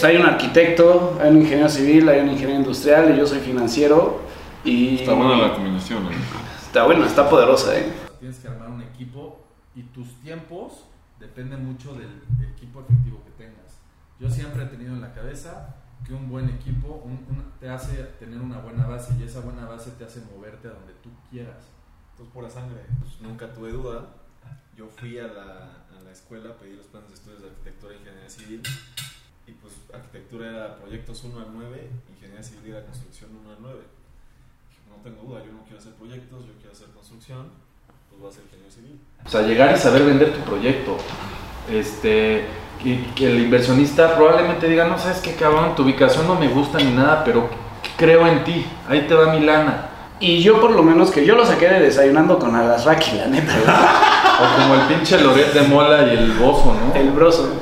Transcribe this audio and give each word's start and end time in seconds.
pues, 0.00 0.04
hay 0.04 0.16
un 0.16 0.26
arquitecto, 0.26 1.18
hay 1.20 1.30
un 1.30 1.38
ingeniero 1.42 1.68
civil, 1.68 2.08
hay 2.08 2.20
un 2.20 2.30
ingeniero 2.30 2.60
industrial 2.60 3.14
y 3.14 3.18
yo 3.18 3.26
soy 3.26 3.40
financiero. 3.40 4.20
Y 4.64 4.96
Está 5.00 5.14
buena 5.14 5.36
la 5.36 5.54
combinación, 5.54 6.04
¿no? 6.04 6.10
Está 6.10 6.84
buena, 6.84 7.06
está 7.06 7.28
poderosa, 7.28 7.78
¿eh? 7.78 7.92
Tienes 8.18 8.38
que 8.38 8.48
armar 8.48 8.68
un 8.68 8.82
equipo 8.82 9.40
y 9.74 9.82
tus 9.84 10.08
tiempos 10.20 10.84
dependen 11.18 11.64
mucho 11.64 11.94
del 11.94 12.22
equipo 12.54 12.80
efectivo 12.80 13.22
que 13.24 13.30
tengas. 13.44 13.78
Yo 14.18 14.30
siempre 14.30 14.62
he 14.64 14.66
tenido 14.66 14.92
en 14.92 15.00
la 15.00 15.12
cabeza 15.12 15.76
que 16.06 16.14
un 16.14 16.28
buen 16.30 16.48
equipo 16.48 17.02
un- 17.04 17.24
un- 17.28 17.52
te 17.60 17.68
hace 17.68 17.94
tener 18.18 18.40
una 18.40 18.58
buena 18.58 18.86
base 18.86 19.14
y 19.18 19.22
esa 19.22 19.40
buena 19.40 19.66
base 19.66 19.90
te 19.92 20.04
hace 20.04 20.20
moverte 20.34 20.68
a 20.68 20.72
donde 20.72 20.92
tú 21.02 21.10
quieras. 21.30 21.68
Entonces, 22.12 22.32
pura 22.34 22.50
sangre. 22.50 22.80
Pues, 23.00 23.20
nunca 23.20 23.52
tuve 23.52 23.70
duda. 23.72 24.06
Yo 24.76 24.86
fui 24.88 25.18
a 25.18 25.26
la, 25.26 25.86
a 25.98 26.02
la 26.04 26.10
escuela, 26.10 26.54
pedí 26.58 26.74
los 26.76 26.86
planes 26.86 27.08
de 27.10 27.14
estudios 27.14 27.42
de 27.42 27.48
arquitectura 27.48 27.94
e 27.94 27.96
ingeniería 27.98 28.30
civil. 28.30 28.62
Y 29.50 29.52
pues 29.54 29.74
arquitectura 29.92 30.48
era 30.48 30.76
proyectos 30.76 31.24
1 31.24 31.36
al 31.36 31.46
9, 31.52 31.90
ingeniería 32.14 32.42
civil 32.42 32.70
era 32.72 32.86
construcción 32.86 33.30
1 33.42 33.50
al 33.50 33.56
9. 33.58 33.78
Dije, 34.70 34.80
no 34.86 35.02
tengo 35.02 35.26
duda, 35.26 35.42
yo 35.44 35.50
no 35.50 35.64
quiero 35.64 35.78
hacer 35.78 35.92
proyectos, 35.94 36.46
yo 36.46 36.54
quiero 36.60 36.70
hacer 36.70 36.86
construcción, 36.94 37.50
pues 38.08 38.22
voy 38.22 38.30
a 38.30 38.32
ser 38.32 38.44
ingeniero 38.44 38.70
civil. 38.70 39.00
O 39.26 39.28
sea, 39.28 39.42
llegar 39.42 39.74
y 39.74 39.78
saber 39.78 40.04
vender 40.04 40.32
tu 40.32 40.40
proyecto. 40.42 40.98
Este, 41.68 42.46
que, 42.80 43.12
que 43.16 43.26
el 43.26 43.40
inversionista 43.40 44.14
probablemente 44.14 44.68
diga, 44.68 44.86
no 44.86 44.96
sabes 44.98 45.18
qué 45.18 45.34
cabrón, 45.34 45.74
tu 45.74 45.82
ubicación 45.82 46.28
no 46.28 46.38
me 46.38 46.46
gusta 46.46 46.78
ni 46.78 46.92
nada, 46.92 47.24
pero 47.24 47.50
creo 47.96 48.24
en 48.28 48.44
ti, 48.44 48.64
ahí 48.88 49.08
te 49.08 49.14
va 49.14 49.34
mi 49.34 49.44
lana. 49.44 49.90
Y 50.20 50.42
yo 50.42 50.60
por 50.60 50.70
lo 50.70 50.84
menos 50.84 51.10
que 51.10 51.26
yo 51.26 51.34
lo 51.34 51.44
saqué 51.44 51.66
de 51.66 51.80
desayunando 51.80 52.38
con 52.38 52.54
Alasraki, 52.54 53.16
la 53.16 53.26
neta. 53.26 54.06
O 54.40 54.56
como 54.56 54.74
el 54.74 54.80
pinche 54.86 55.20
Loret 55.20 55.52
de 55.52 55.68
Mola 55.68 56.06
y 56.06 56.16
el 56.16 56.32
Bozo, 56.32 56.72
¿no? 56.72 56.94
El 56.94 57.10
broso. 57.10 57.60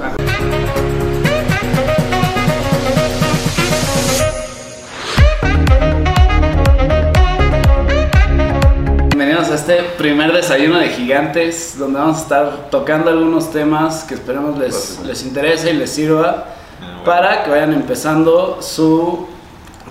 Bienvenidos 9.49 9.71
a 9.71 9.73
este 9.73 9.97
primer 9.97 10.33
desayuno 10.35 10.79
de 10.79 10.91
gigantes, 10.91 11.79
donde 11.79 11.99
vamos 11.99 12.19
a 12.19 12.21
estar 12.21 12.71
tocando 12.71 13.09
algunos 13.09 13.51
temas 13.51 14.05
que 14.05 14.13
esperemos 14.13 14.59
les, 14.59 15.01
les 15.07 15.23
interese 15.23 15.71
y 15.71 15.73
les 15.73 15.91
sirva 15.91 16.49
Ah, 16.83 17.03
para 17.03 17.43
que 17.43 17.51
vayan 17.51 17.73
empezando 17.73 18.61
su 18.61 19.27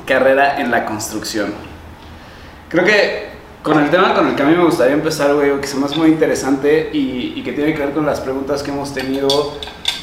carrera 0.05 0.61
en 0.61 0.69
la 0.69 0.85
construcción. 0.85 1.55
Creo 2.69 2.85
que 2.85 3.26
con 3.63 3.79
el 3.79 3.89
tema 3.89 4.13
con 4.13 4.27
el 4.27 4.35
que 4.35 4.43
a 4.43 4.45
mí 4.45 4.55
me 4.55 4.63
gustaría 4.63 4.93
empezar, 4.93 5.33
güey, 5.33 5.59
que 5.59 5.67
se 5.67 5.77
me 5.77 5.85
hace 5.85 5.97
muy 5.97 6.09
interesante 6.09 6.89
y, 6.93 7.33
y 7.35 7.43
que 7.43 7.53
tiene 7.53 7.73
que 7.73 7.79
ver 7.79 7.93
con 7.93 8.05
las 8.05 8.21
preguntas 8.21 8.63
que 8.63 8.71
hemos 8.71 8.93
tenido 8.93 9.27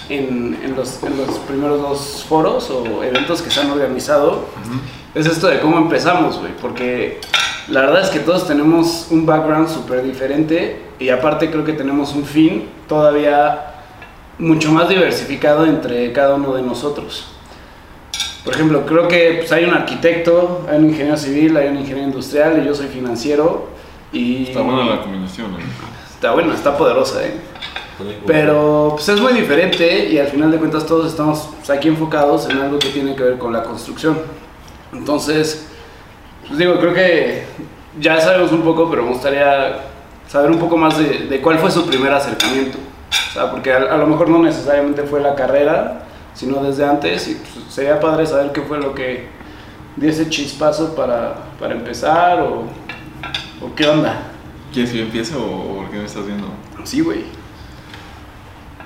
en, 0.08 0.58
en 0.62 0.76
los, 0.76 1.02
en 1.02 1.16
los 1.16 1.38
primeros 1.40 1.80
dos 1.80 2.26
foros 2.28 2.70
o 2.70 3.02
eventos 3.02 3.42
que 3.42 3.50
se 3.50 3.60
han 3.60 3.70
organizado, 3.70 4.44
es 5.14 5.26
esto 5.26 5.46
de 5.46 5.60
cómo 5.60 5.78
empezamos, 5.78 6.38
güey, 6.38 6.52
porque 6.60 7.20
la 7.68 7.82
verdad 7.82 8.02
es 8.02 8.10
que 8.10 8.18
todos 8.18 8.46
tenemos 8.46 9.06
un 9.10 9.24
background 9.24 9.68
súper 9.68 10.02
diferente 10.02 10.82
y 10.98 11.08
aparte 11.08 11.50
creo 11.50 11.64
que 11.64 11.72
tenemos 11.72 12.14
un 12.14 12.24
fin 12.24 12.68
todavía 12.88 13.70
mucho 14.38 14.72
más 14.72 14.88
diversificado 14.88 15.64
entre 15.64 16.12
cada 16.12 16.34
uno 16.34 16.54
de 16.54 16.62
nosotros. 16.62 17.33
Por 18.44 18.54
ejemplo, 18.54 18.84
creo 18.84 19.08
que 19.08 19.36
pues, 19.38 19.52
hay 19.52 19.64
un 19.64 19.72
arquitecto, 19.72 20.66
hay 20.70 20.78
un 20.78 20.90
ingeniero 20.90 21.16
civil, 21.16 21.56
hay 21.56 21.68
un 21.68 21.78
ingeniero 21.78 22.08
industrial 22.08 22.60
y 22.62 22.66
yo 22.66 22.74
soy 22.74 22.88
financiero. 22.88 23.68
Y 24.12 24.48
Está 24.48 24.60
buena 24.60 24.84
la 24.84 25.00
combinación, 25.00 25.52
¿no? 25.52 25.58
Está 25.58 26.32
buena, 26.32 26.54
está 26.54 26.76
poderosa, 26.76 27.24
¿eh? 27.24 27.34
Pero 28.26 28.92
pues 28.94 29.08
es 29.08 29.20
muy 29.20 29.32
diferente 29.32 30.08
y 30.08 30.18
al 30.18 30.26
final 30.26 30.50
de 30.50 30.58
cuentas 30.58 30.84
todos 30.84 31.06
estamos 31.06 31.50
pues, 31.56 31.70
aquí 31.70 31.88
enfocados 31.88 32.48
en 32.48 32.58
algo 32.58 32.78
que 32.78 32.88
tiene 32.88 33.14
que 33.14 33.22
ver 33.22 33.38
con 33.38 33.52
la 33.52 33.62
construcción. 33.62 34.18
Entonces, 34.92 35.68
pues 36.46 36.58
digo, 36.58 36.78
creo 36.80 36.92
que 36.92 37.44
ya 38.00 38.20
sabemos 38.20 38.52
un 38.52 38.62
poco, 38.62 38.90
pero 38.90 39.04
me 39.04 39.10
gustaría 39.10 39.78
saber 40.28 40.50
un 40.50 40.58
poco 40.58 40.76
más 40.76 40.98
de, 40.98 41.26
de 41.28 41.40
cuál 41.40 41.58
fue 41.58 41.70
su 41.70 41.86
primer 41.86 42.12
acercamiento. 42.12 42.78
O 43.30 43.32
sea, 43.32 43.50
porque 43.50 43.72
a, 43.72 43.76
a 43.76 43.96
lo 43.96 44.06
mejor 44.06 44.28
no 44.28 44.40
necesariamente 44.40 45.04
fue 45.04 45.20
la 45.20 45.34
carrera, 45.34 46.02
sino 46.34 46.62
desde 46.62 46.84
antes 46.84 47.28
y 47.28 47.34
pues, 47.34 47.72
sería 47.72 48.00
padre 48.00 48.26
saber 48.26 48.52
qué 48.52 48.60
fue 48.62 48.78
lo 48.78 48.94
que 48.94 49.28
dio 49.96 50.10
ese 50.10 50.28
chispazo 50.28 50.94
para, 50.94 51.36
para 51.58 51.74
empezar 51.74 52.40
o, 52.40 52.64
o 53.62 53.74
qué 53.74 53.86
onda. 53.86 54.30
¿Quieres 54.72 54.90
que 54.90 54.98
yo 54.98 55.04
empiece 55.04 55.34
o, 55.36 55.44
o 55.44 55.76
por 55.76 55.90
qué 55.90 55.98
me 55.98 56.04
estás 56.04 56.26
viendo? 56.26 56.48
Sí, 56.84 57.00
güey. 57.00 57.24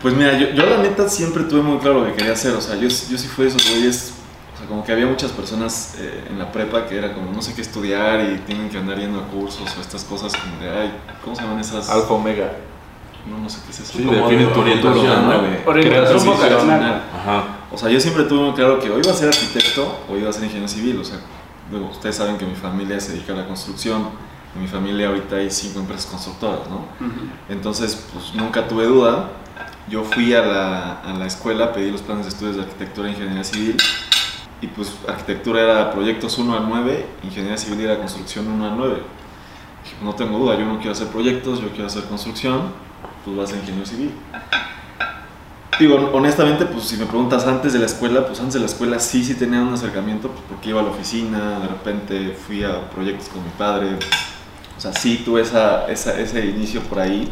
Pues 0.03 0.15
mira, 0.15 0.39
yo, 0.39 0.51
yo 0.51 0.67
la 0.67 0.79
neta 0.79 1.09
siempre 1.09 1.45
tuve 1.45 1.63
muy 1.63 1.79
claro 1.79 2.01
lo 2.01 2.07
que 2.07 2.15
quería 2.15 2.35
hacer. 2.35 2.55
O 2.55 2.61
sea, 2.61 2.77
yo, 2.77 2.83
yo 2.83 2.89
sí 2.89 3.27
fui 3.27 3.47
de 3.47 3.51
esos 3.51 3.69
güeyes. 3.69 4.13
O 4.55 4.59
sea, 4.59 4.67
como 4.67 4.85
que 4.85 4.93
había 4.93 5.07
muchas 5.07 5.33
personas 5.33 5.97
eh, 5.99 6.25
en 6.31 6.39
la 6.39 6.53
prepa 6.53 6.87
que 6.87 6.99
era 6.99 7.15
como 7.15 7.33
no 7.33 7.43
sé 7.43 7.55
qué 7.55 7.63
estudiar 7.63 8.21
y 8.21 8.39
tienen 8.47 8.69
que 8.69 8.79
andar 8.79 8.99
yendo 8.99 9.21
a 9.21 9.25
cursos 9.29 9.77
o 9.77 9.81
estas 9.81 10.05
cosas 10.05 10.33
como 10.37 10.61
de, 10.63 10.69
ay, 10.69 10.93
¿cómo 11.25 11.35
se 11.35 11.43
llaman 11.43 11.61
esas? 11.61 11.89
Alfa 11.89 12.15
Omega. 12.15 12.53
No, 13.27 13.39
no 13.39 13.49
sé 13.49 13.61
qué 13.65 13.71
es 13.73 13.81
eso. 13.81 13.93
Sí, 13.99 14.05
Como 14.05 14.13
define 14.17 14.47
de 14.47 14.53
tu 14.53 14.61
orientación, 14.61 15.29
¿no? 15.29 15.43
Creas. 15.91 16.11
Ajá. 17.15 17.45
O 17.71 17.77
sea, 17.79 17.91
yo 17.91 18.01
siempre 18.01 18.25
tuve 18.25 18.41
muy 18.41 18.53
claro 18.55 18.79
que 18.81 18.91
o 18.91 18.99
iba 18.99 19.11
a 19.11 19.15
ser 19.15 19.29
arquitecto 19.29 19.99
o 20.11 20.17
iba 20.17 20.31
a 20.31 20.33
ser 20.33 20.45
ingeniero 20.45 20.69
civil. 20.69 20.99
O 21.01 21.05
sea, 21.05 21.21
luego 21.71 21.89
ustedes 21.91 22.17
saben 22.17 22.39
que 22.39 22.47
mi 22.47 22.55
familia 22.55 22.99
se 23.01 23.13
dedica 23.13 23.33
a 23.33 23.37
la 23.37 23.47
construcción. 23.47 24.09
En 24.55 24.63
mi 24.63 24.69
familia 24.69 25.09
ahorita 25.09 25.37
hay 25.37 25.51
cinco 25.51 25.81
empresas 25.81 26.07
constructoras, 26.07 26.69
¿no? 26.71 26.87
Entonces, 27.49 28.07
pues 28.13 28.35
nunca 28.35 28.67
tuve 28.67 28.87
duda. 28.87 29.31
Yo 29.89 30.05
fui 30.05 30.35
a 30.35 30.43
la, 30.43 30.93
a 31.01 31.13
la 31.15 31.27
escuela, 31.27 31.73
pedí 31.73 31.91
los 31.91 32.03
planes 32.03 32.25
de 32.25 32.31
estudios 32.31 32.57
de 32.57 32.63
arquitectura 32.63 33.09
e 33.09 33.13
ingeniería 33.13 33.45
civil. 33.45 33.77
Y 34.61 34.67
pues 34.67 34.93
arquitectura 35.07 35.63
era 35.63 35.93
proyectos 35.93 36.37
1 36.37 36.57
al 36.57 36.69
9, 36.69 37.07
ingeniería 37.23 37.57
civil 37.57 37.81
era 37.81 37.99
construcción 37.99 38.49
1 38.49 38.65
al 38.67 38.77
9. 38.77 39.03
Dije, 39.85 39.97
no 40.03 40.15
tengo 40.15 40.39
duda, 40.39 40.59
yo 40.59 40.65
no 40.67 40.77
quiero 40.79 40.93
hacer 40.93 41.07
proyectos, 41.09 41.61
yo 41.61 41.69
quiero 41.69 41.87
hacer 41.87 42.05
construcción, 42.05 42.63
pues 43.35 43.51
voy 43.51 43.57
a 43.59 43.61
ingeniero 43.61 43.87
civil. 43.87 44.11
Digo, 45.79 46.11
honestamente, 46.13 46.67
pues 46.67 46.85
si 46.85 46.97
me 46.97 47.07
preguntas 47.07 47.47
antes 47.47 47.73
de 47.73 47.79
la 47.79 47.87
escuela, 47.87 48.27
pues 48.27 48.41
antes 48.41 48.55
de 48.55 48.61
la 48.61 48.67
escuela 48.67 48.99
sí, 48.99 49.23
sí 49.25 49.35
tenía 49.35 49.61
un 49.61 49.73
acercamiento, 49.73 50.29
pues 50.29 50.43
porque 50.49 50.71
iba 50.71 50.81
a 50.81 50.83
la 50.85 50.91
oficina, 50.91 51.61
de 51.61 51.69
repente 51.69 52.31
fui 52.47 52.65
a 52.65 52.91
proyectos 52.91 53.29
con 53.29 53.45
mi 53.45 53.51
padre, 53.57 53.91
o 54.77 54.81
sea, 54.81 54.93
sí 54.93 55.23
tuve 55.25 55.43
esa, 55.43 55.87
esa- 55.89 56.19
ese 56.19 56.47
inicio 56.47 56.81
por 56.83 56.99
ahí, 56.99 57.31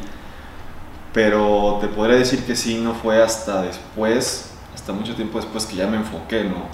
pero 1.13 1.79
te 1.81 1.89
podría 1.89 2.17
decir 2.17 2.45
que 2.45 2.55
sí, 2.55 2.77
no 2.83 2.95
fue 2.95 3.21
hasta 3.23 3.63
después, 3.63 4.51
hasta 4.75 4.93
mucho 4.93 5.15
tiempo 5.15 5.39
después 5.41 5.67
que 5.67 5.77
ya 5.77 5.87
me 5.87 5.97
enfoqué, 5.97 6.45
¿no? 6.45 6.67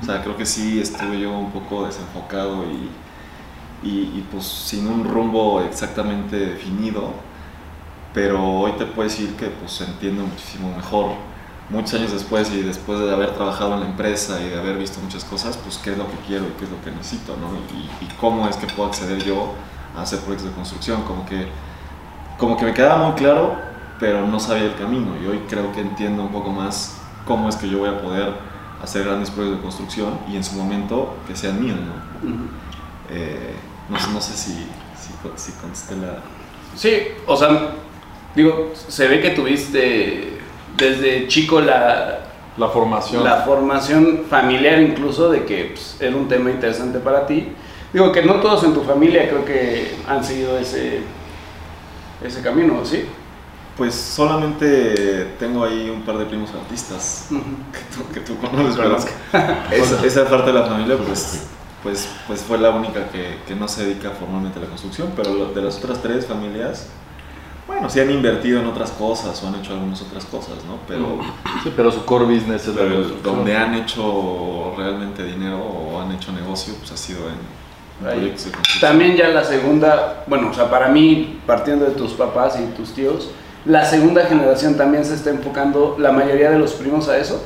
O 0.00 0.04
sea, 0.04 0.22
creo 0.22 0.36
que 0.36 0.44
sí 0.44 0.80
estuve 0.80 1.18
yo 1.20 1.32
un 1.32 1.50
poco 1.50 1.86
desenfocado 1.86 2.64
y, 2.70 2.90
y, 3.88 3.90
y, 4.18 4.26
pues 4.30 4.44
sin 4.44 4.86
un 4.86 5.04
rumbo 5.04 5.62
exactamente 5.62 6.36
definido, 6.36 7.12
pero 8.14 8.42
hoy 8.60 8.72
te 8.72 8.86
puedo 8.86 9.08
decir 9.08 9.36
que 9.36 9.46
pues 9.46 9.80
entiendo 9.80 10.22
muchísimo 10.22 10.74
mejor 10.74 11.12
muchos 11.70 11.94
años 11.94 12.12
después 12.12 12.50
y 12.52 12.62
después 12.62 12.98
de 13.00 13.12
haber 13.12 13.34
trabajado 13.34 13.74
en 13.74 13.80
la 13.80 13.86
empresa 13.86 14.40
y 14.40 14.48
de 14.48 14.58
haber 14.58 14.78
visto 14.78 15.00
muchas 15.00 15.24
cosas, 15.24 15.56
pues 15.58 15.76
qué 15.78 15.92
es 15.92 15.98
lo 15.98 16.06
que 16.10 16.16
quiero 16.26 16.44
y 16.46 16.52
qué 16.58 16.64
es 16.64 16.70
lo 16.70 16.80
que 16.82 16.90
necesito, 16.90 17.36
¿no? 17.36 17.50
Y, 17.76 18.04
y 18.04 18.08
cómo 18.18 18.48
es 18.48 18.56
que 18.56 18.66
puedo 18.68 18.88
acceder 18.88 19.22
yo 19.22 19.52
a 19.94 20.02
hacer 20.02 20.20
proyectos 20.20 20.48
de 20.50 20.54
construcción, 20.56 21.02
como 21.02 21.26
que, 21.26 21.48
como 22.38 22.56
que 22.56 22.64
me 22.64 22.72
quedaba 22.74 23.06
muy 23.08 23.16
claro, 23.16 23.56
pero 24.00 24.26
no 24.26 24.40
sabía 24.40 24.64
el 24.64 24.76
camino 24.76 25.16
y 25.22 25.26
hoy 25.26 25.40
creo 25.48 25.72
que 25.72 25.80
entiendo 25.80 26.22
un 26.22 26.30
poco 26.32 26.50
más 26.52 26.96
cómo 27.26 27.48
es 27.50 27.56
que 27.56 27.68
yo 27.68 27.78
voy 27.80 27.88
a 27.90 28.00
poder 28.00 28.32
hacer 28.82 29.04
grandes 29.04 29.30
proyectos 29.30 29.58
de 29.58 29.62
construcción 29.64 30.18
y 30.28 30.36
en 30.36 30.44
su 30.44 30.54
momento 30.56 31.16
que 31.26 31.36
sean 31.36 31.62
míos, 31.62 31.78
¿no? 31.78 31.92
Eh, 33.10 33.54
no, 33.88 33.98
sé- 33.98 34.10
no 34.12 34.20
sé 34.20 34.34
si, 34.36 34.52
si, 34.96 35.12
si 35.36 35.52
contesté 35.60 35.96
la... 35.96 36.18
Sí, 36.74 36.98
o 37.26 37.36
sea, 37.36 37.72
digo, 38.34 38.72
se 38.74 39.08
ve 39.08 39.20
que 39.20 39.30
tuviste 39.30 40.38
desde 40.76 41.26
chico 41.28 41.60
la, 41.60 42.20
La 42.56 42.68
formación. 42.68 43.24
la 43.24 43.42
formación 43.42 44.24
familiar 44.28 44.80
incluso 44.80 45.30
de 45.30 45.44
que 45.44 45.72
pues, 45.74 45.96
era 46.00 46.16
un 46.16 46.28
tema 46.28 46.50
interesante 46.50 46.98
para 46.98 47.26
ti. 47.26 47.48
Digo 47.92 48.12
que 48.12 48.22
no 48.22 48.34
todos 48.34 48.64
en 48.64 48.74
tu 48.74 48.82
familia 48.82 49.28
creo 49.28 49.44
que 49.44 49.96
han 50.06 50.22
seguido 50.22 50.58
ese, 50.58 51.00
ese 52.24 52.42
camino, 52.42 52.84
¿sí? 52.84 53.06
Pues 53.76 53.94
solamente 53.94 55.34
tengo 55.38 55.64
ahí 55.64 55.88
un 55.88 56.02
par 56.02 56.18
de 56.18 56.26
primos 56.26 56.50
artistas 56.52 57.28
que 57.30 57.96
tú, 57.96 58.12
que 58.12 58.20
tú 58.20 58.36
conoces, 58.38 58.76
pero 58.76 58.96
esa, 59.70 60.04
esa 60.04 60.28
parte 60.28 60.48
de 60.48 60.52
la 60.52 60.66
familia 60.66 60.96
pues, 60.96 61.46
pues, 61.82 62.08
pues 62.26 62.42
fue 62.42 62.58
la 62.58 62.70
única 62.70 63.08
que, 63.08 63.38
que 63.46 63.54
no 63.54 63.68
se 63.68 63.84
dedica 63.84 64.10
formalmente 64.10 64.58
a 64.58 64.62
la 64.62 64.68
construcción, 64.68 65.12
pero 65.14 65.52
de 65.52 65.62
las 65.62 65.78
otras 65.78 66.02
tres 66.02 66.26
familias, 66.26 66.88
bueno, 67.68 67.88
sí 67.90 68.00
han 68.00 68.10
invertido 68.10 68.60
en 68.60 68.66
otras 68.66 68.90
cosas 68.92 69.40
o 69.44 69.46
han 69.46 69.56
hecho 69.56 69.74
algunas 69.74 70.00
otras 70.00 70.24
cosas, 70.24 70.56
¿no? 70.66 70.78
Pero, 70.88 71.20
Sí, 71.62 71.72
pero 71.76 71.92
su 71.92 72.04
core 72.04 72.24
business 72.24 72.66
es 72.66 72.74
pero 72.74 73.02
donde 73.22 73.56
han 73.56 73.74
hecho 73.74 74.74
realmente 74.76 75.22
dinero 75.22 75.58
o 75.58 76.00
han 76.00 76.10
hecho 76.12 76.32
negocio, 76.32 76.74
pues 76.78 76.90
ha 76.90 76.96
sido 76.96 77.20
en 77.28 77.36
proyectos 78.00 78.46
de 78.46 78.52
construcción. 78.52 78.90
También 78.90 79.16
ya 79.16 79.28
la 79.28 79.44
segunda, 79.44 80.24
bueno, 80.26 80.50
o 80.50 80.54
sea, 80.54 80.70
para 80.70 80.88
mí, 80.88 81.40
partiendo 81.46 81.84
de 81.84 81.90
tus 81.92 82.12
papás 82.12 82.58
y 82.58 82.74
tus 82.74 82.94
tíos, 82.94 83.30
la 83.66 83.84
segunda 83.84 84.24
generación 84.24 84.76
también 84.76 85.04
se 85.04 85.14
está 85.14 85.28
enfocando 85.28 85.96
la 85.98 86.10
mayoría 86.10 86.50
de 86.50 86.58
los 86.58 86.72
primos 86.72 87.08
a 87.08 87.18
eso. 87.18 87.44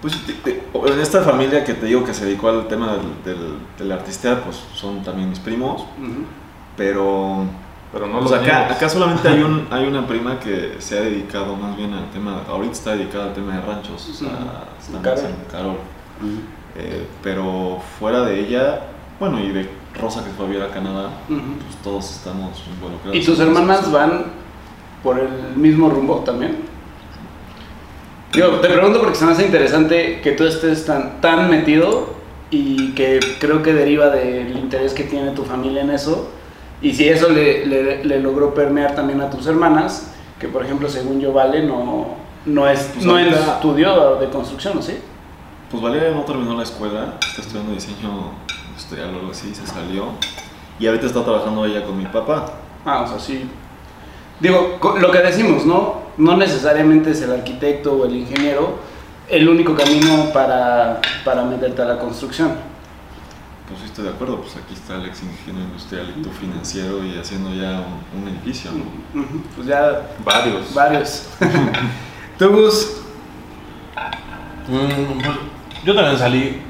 Pues 0.00 0.14
en 0.44 1.00
esta 1.00 1.22
familia 1.22 1.62
que 1.62 1.74
te 1.74 1.86
digo 1.86 2.02
que 2.04 2.12
se 2.12 2.24
dedicó 2.24 2.48
al 2.48 2.66
tema 2.66 2.94
del, 2.94 3.22
del, 3.24 3.54
de 3.78 3.84
la 3.84 3.94
artisteada, 3.94 4.42
pues 4.42 4.60
son 4.74 5.04
también 5.04 5.30
mis 5.30 5.38
primos, 5.38 5.84
pero 6.76 7.44
Pero 7.92 8.06
no 8.06 8.18
o 8.18 8.20
lo 8.22 8.28
sea, 8.28 8.38
acá, 8.38 8.72
acá 8.72 8.88
solamente 8.88 9.28
hay, 9.28 9.42
un, 9.42 9.66
hay 9.70 9.86
una 9.86 10.06
prima 10.06 10.40
que 10.40 10.76
se 10.78 10.98
ha 10.98 11.02
dedicado 11.02 11.54
más 11.56 11.76
bien 11.76 11.92
al 11.92 12.10
tema, 12.10 12.40
ahorita 12.48 12.72
está 12.72 12.96
dedicada 12.96 13.26
al 13.26 13.34
tema 13.34 13.54
de 13.54 13.60
ranchos, 13.60 14.08
o 14.08 14.14
sea, 14.14 14.30
más 14.30 15.22
Carol. 15.50 15.76
Eh, 16.74 17.06
pero 17.22 17.78
fuera 17.98 18.22
de 18.22 18.40
ella, 18.40 18.80
bueno, 19.20 19.38
y 19.40 19.50
de 19.50 19.68
Rosa 20.00 20.24
que 20.24 20.30
fue 20.30 20.46
a 20.46 20.48
vivir 20.48 20.62
a 20.62 20.70
Canadá, 20.70 21.10
pues 21.26 21.76
todos 21.82 22.10
estamos 22.10 22.62
involucrados. 22.74 23.14
¿Y 23.14 23.24
tus 23.24 23.38
hermanas 23.40 23.92
van 23.92 24.24
por 25.02 25.18
el 25.18 25.56
mismo 25.56 25.90
rumbo 25.90 26.20
también? 26.20 26.56
Digo, 28.32 28.48
te 28.60 28.68
pregunto 28.68 29.00
porque 29.00 29.16
se 29.16 29.26
me 29.26 29.32
hace 29.32 29.44
interesante 29.44 30.20
que 30.22 30.32
tú 30.32 30.44
estés 30.44 30.86
tan, 30.86 31.20
tan 31.20 31.50
metido 31.50 32.14
y 32.50 32.92
que 32.92 33.20
creo 33.38 33.62
que 33.62 33.74
deriva 33.74 34.08
del 34.08 34.56
interés 34.56 34.94
que 34.94 35.04
tiene 35.04 35.32
tu 35.32 35.44
familia 35.44 35.82
en 35.82 35.90
eso. 35.90 36.30
Y 36.82 36.92
si 36.94 37.08
eso 37.08 37.28
le, 37.28 37.64
le- 37.66 38.04
le 38.04 38.20
logró 38.20 38.52
permear 38.54 38.94
también 38.94 39.20
a 39.20 39.30
tus 39.30 39.46
hermanas, 39.46 40.12
que 40.40 40.48
por 40.48 40.64
ejemplo, 40.64 40.88
según 40.88 41.20
yo, 41.20 41.32
Vale, 41.32 41.62
no, 41.64 42.06
no, 42.46 42.68
es, 42.68 42.90
Pues 42.94 43.06
no 43.06 43.12
ahorita- 43.16 43.54
estudió 43.54 44.16
de 44.16 44.28
construcción, 44.28 44.78
¿o 44.78 44.82
sí? 44.82 44.98
Pues 45.70 45.82
Valeria 45.82 46.10
no 46.10 46.22
terminó 46.22 46.56
la 46.56 46.64
escuela, 46.64 47.14
está 47.26 47.40
estudiando 47.42 47.72
diseño 47.72 48.32
industrial 48.68 49.14
o 49.14 49.18
algo 49.20 49.30
así, 49.30 49.54
se 49.54 49.66
salió. 49.66 50.06
Y 50.78 50.86
ahorita 50.86 51.06
está 51.06 51.22
trabajando 51.22 51.64
ella 51.64 51.84
con 51.84 51.96
mi 51.96 52.04
papá. 52.06 52.52
Ah, 52.84 53.02
o 53.02 53.06
sea, 53.08 53.18
sí. 53.18 53.48
Digo, 54.40 54.78
lo 55.00 55.10
que 55.12 55.18
decimos, 55.18 55.64
¿no? 55.64 56.02
No 56.16 56.36
necesariamente 56.36 57.12
es 57.12 57.22
el 57.22 57.32
arquitecto 57.32 57.92
o 57.94 58.04
el 58.06 58.16
ingeniero 58.16 58.78
el 59.28 59.48
único 59.48 59.74
camino 59.74 60.26
para, 60.34 61.00
para 61.24 61.44
meterte 61.44 61.80
a 61.80 61.84
la 61.86 61.98
construcción. 61.98 62.52
Pues 63.68 63.80
sí, 63.80 63.86
estoy 63.86 64.04
de 64.04 64.10
acuerdo, 64.10 64.40
pues 64.40 64.56
aquí 64.56 64.74
está 64.74 64.96
Alex 64.96 65.22
ingeniero 65.22 65.66
industrial 65.68 66.14
y 66.18 66.22
tú 66.22 66.30
financiero 66.30 67.04
y 67.04 67.16
haciendo 67.18 67.54
ya 67.54 67.80
un, 68.14 68.22
un 68.22 68.28
edificio, 68.28 68.70
¿no? 68.72 69.24
Pues 69.56 69.66
ya 69.68 70.08
Varios. 70.24 70.74
varios. 70.74 71.28
¿Tú, 72.38 72.48
Gus? 72.50 72.96
Mm, 74.68 75.20
pues, 75.22 75.36
yo 75.84 75.94
también 75.94 76.18
salí 76.18 76.60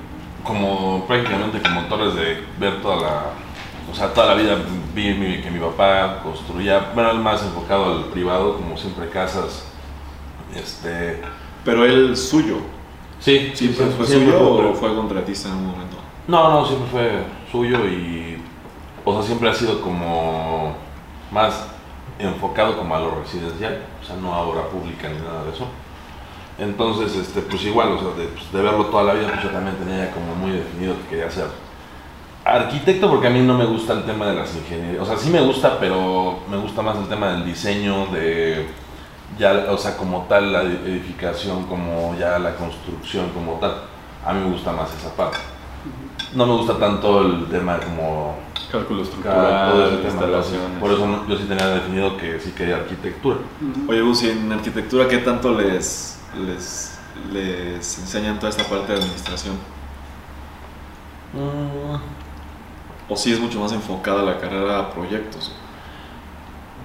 como 0.45 1.05
prácticamente 1.07 1.61
con 1.63 1.75
motores 1.75 2.15
de 2.15 2.45
ver 2.59 2.81
toda 2.83 2.97
la, 3.01 3.23
o 3.91 3.95
sea, 3.95 4.13
toda 4.13 4.29
la 4.29 4.35
vida 4.35 4.57
vi 4.95 5.15
mi- 5.15 5.41
que 5.41 5.51
mi 5.51 5.59
papá 5.61 6.21
construía, 6.23 6.91
bueno, 6.95 7.11
él 7.11 7.19
más 7.19 7.43
enfocado 7.43 7.99
al 7.99 8.05
privado, 8.07 8.57
como 8.57 8.77
siempre 8.77 9.09
casas, 9.09 9.65
este, 10.55 11.21
Pero 11.65 11.85
él 11.85 12.17
suyo, 12.17 12.57
sí, 13.21 13.53
¿sí, 13.55 13.69
fue, 13.69 13.87
fue 13.87 14.07
suyo 14.07 14.31
fue- 14.39 14.67
o 14.67 14.75
fue 14.75 14.95
contratista 14.95 15.49
en 15.49 15.57
un 15.57 15.67
momento? 15.69 15.97
No, 16.29 16.51
no, 16.51 16.67
siempre 16.67 16.89
fue 16.91 17.25
suyo 17.51 17.85
y, 17.87 18.41
o 19.05 19.13
sea, 19.13 19.23
siempre 19.23 19.51
ha 19.51 19.55
sido 19.55 19.81
como 19.81 20.75
más 21.33 21.67
enfocado 22.19 22.77
como 22.77 22.95
a 22.95 23.01
lo 23.01 23.21
residencial, 23.21 23.83
o 24.01 24.05
sea, 24.05 24.17
no 24.17 24.33
a 24.33 24.43
obra 24.43 24.69
pública 24.69 25.09
ni 25.09 25.19
nada 25.19 25.45
de 25.45 25.51
eso. 25.51 25.67
Entonces, 26.59 27.17
este, 27.17 27.41
pues 27.43 27.65
igual, 27.65 27.93
o 27.93 27.99
sea, 27.99 28.11
de, 28.17 28.29
pues, 28.29 28.53
de 28.53 28.63
verlo 28.63 28.87
toda 28.87 29.05
la 29.05 29.15
vida, 29.15 29.29
pues 29.33 29.43
yo 29.43 29.51
también 29.51 29.77
tenía 29.77 30.11
como 30.13 30.35
muy 30.37 30.53
definido 30.53 30.95
que 31.03 31.17
quería 31.17 31.31
ser 31.31 31.47
arquitecto 32.45 33.09
porque 33.09 33.29
a 33.29 33.31
mí 33.31 33.41
no 33.41 33.55
me 33.57 33.65
gusta 33.65 33.93
el 33.93 34.05
tema 34.05 34.27
de 34.27 34.35
las 34.35 34.55
ingenierías, 34.55 35.03
o 35.03 35.07
sea, 35.07 35.17
sí 35.17 35.31
me 35.31 35.41
gusta, 35.41 35.79
pero 35.79 36.41
me 36.51 36.57
gusta 36.57 36.83
más 36.83 36.97
el 36.99 37.09
tema 37.09 37.29
del 37.33 37.45
diseño, 37.45 38.07
de 38.07 38.67
ya, 39.39 39.67
o 39.71 39.79
sea, 39.79 39.97
como 39.97 40.27
tal 40.29 40.53
la 40.53 40.63
edificación, 40.63 41.65
como 41.65 42.15
ya 42.19 42.39
la 42.39 42.55
construcción, 42.55 43.31
como 43.31 43.55
tal. 43.55 43.75
A 44.25 44.33
mí 44.33 44.41
me 44.45 44.53
gusta 44.53 44.73
más 44.73 44.95
esa 44.95 45.15
parte. 45.17 45.39
No 46.35 46.47
me 46.47 46.53
gusta 46.55 46.79
tanto 46.79 47.21
el 47.23 47.47
tema 47.47 47.79
como 47.79 48.37
Cálculo 48.71 49.03
estructural, 49.03 49.73
instalaciones. 50.05 50.81
Por 50.81 50.91
eso 50.93 51.07
no- 51.07 51.29
yo 51.29 51.37
sí 51.37 51.45
tenía 51.45 51.67
definido 51.69 52.17
que 52.17 52.41
sí 52.41 52.53
quería 52.53 52.77
arquitectura. 52.77 53.37
Oye, 53.87 54.01
Gus, 54.01 54.23
¿y 54.23 54.31
en 54.31 54.51
arquitectura 54.51 55.07
qué 55.09 55.19
tanto 55.19 55.53
les, 55.53 56.19
les, 56.47 56.99
les 57.31 57.99
enseñan 57.99 58.39
toda 58.39 58.49
esta 58.49 58.65
parte 58.65 58.93
de 58.93 58.99
administración? 58.99 59.57
¿O 63.09 63.17
si 63.17 63.33
es 63.33 63.41
mucho 63.41 63.61
más 63.61 63.73
enfocada 63.73 64.23
la 64.23 64.39
carrera 64.39 64.79
a 64.79 64.91
proyectos? 64.91 65.53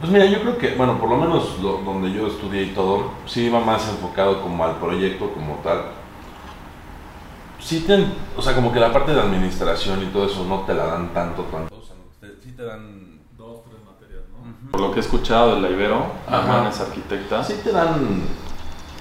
Pues 0.01 0.11
mira, 0.11 0.25
yo 0.25 0.41
creo 0.41 0.57
que, 0.57 0.75
bueno, 0.75 0.99
por 0.99 1.09
lo 1.09 1.17
menos 1.17 1.57
lo- 1.61 1.77
donde 1.79 2.11
yo 2.11 2.27
estudié 2.27 2.63
y 2.63 2.69
todo, 2.73 3.11
sí 3.25 3.45
iba 3.45 3.59
más 3.61 3.87
enfocado 3.89 4.41
como 4.41 4.63
al 4.65 4.75
proyecto 4.75 5.31
como 5.31 5.55
tal. 5.63 5.81
Sí 7.59 7.81
te, 7.81 8.05
o 8.35 8.41
sea, 8.41 8.53
como 8.55 8.71
que 8.71 8.79
la 8.79 8.91
parte 8.93 9.13
de 9.13 9.19
administración 9.19 10.01
y 10.03 10.05
todo 10.07 10.25
eso 10.27 10.45
no 10.45 10.61
te 10.61 10.73
la 10.73 10.85
dan 10.85 11.13
tanto, 11.13 11.43
tanto. 11.43 11.75
O 11.75 11.81
sea, 11.83 11.95
te- 12.21 12.41
sí 12.43 12.51
te 12.55 12.63
dan... 12.63 13.19
Dos, 13.37 13.61
tres 13.69 13.79
materias, 13.85 14.23
¿no? 14.31 14.71
Por 14.71 14.81
lo 14.81 14.91
que 14.91 14.97
he 14.99 15.01
escuchado 15.01 15.55
de 15.55 15.61
la 15.61 15.69
Ibero, 15.69 16.05
Ajá. 16.27 16.69
Es 16.69 16.79
arquitecta. 16.79 17.43
Sí 17.43 17.59
te 17.63 17.71
dan 17.71 18.21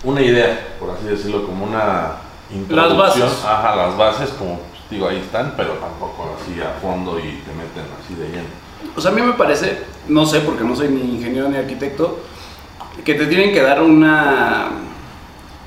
una 0.05 0.21
idea, 0.21 0.77
por 0.81 0.91
así 0.91 1.07
decirlo, 1.07 1.47
como 1.47 1.65
una 1.65 2.13
introducción. 2.51 2.99
bases. 3.29 3.45
Ajá, 3.45 3.77
las 3.77 3.97
bases, 3.97 4.31
como 4.31 4.61
digo, 4.91 5.09
ahí 5.09 5.19
están, 5.19 5.55
pero 5.57 5.73
tampoco 5.75 6.37
así 6.41 6.61
a 6.61 6.79
fondo 6.81 7.19
y 7.19 7.23
te 7.23 7.53
meten 7.53 7.85
así 8.03 8.15
de 8.15 8.29
lleno. 8.29 8.49
O 8.97 9.01
sea, 9.01 9.11
a 9.11 9.15
mí 9.15 9.21
me 9.23 9.33
parece, 9.35 9.85
no 10.09 10.25
sé 10.27 10.41
porque 10.41 10.65
no 10.65 10.75
soy 10.77 10.89
ni 10.89 11.17
ingeniero 11.17 11.49
ni 11.49 11.57
arquitecto, 11.57 12.21
que 13.05 13.15
te 13.15 13.27
tienen 13.27 13.53
que 13.53 13.63
dar 13.63 13.83
una... 13.83 14.69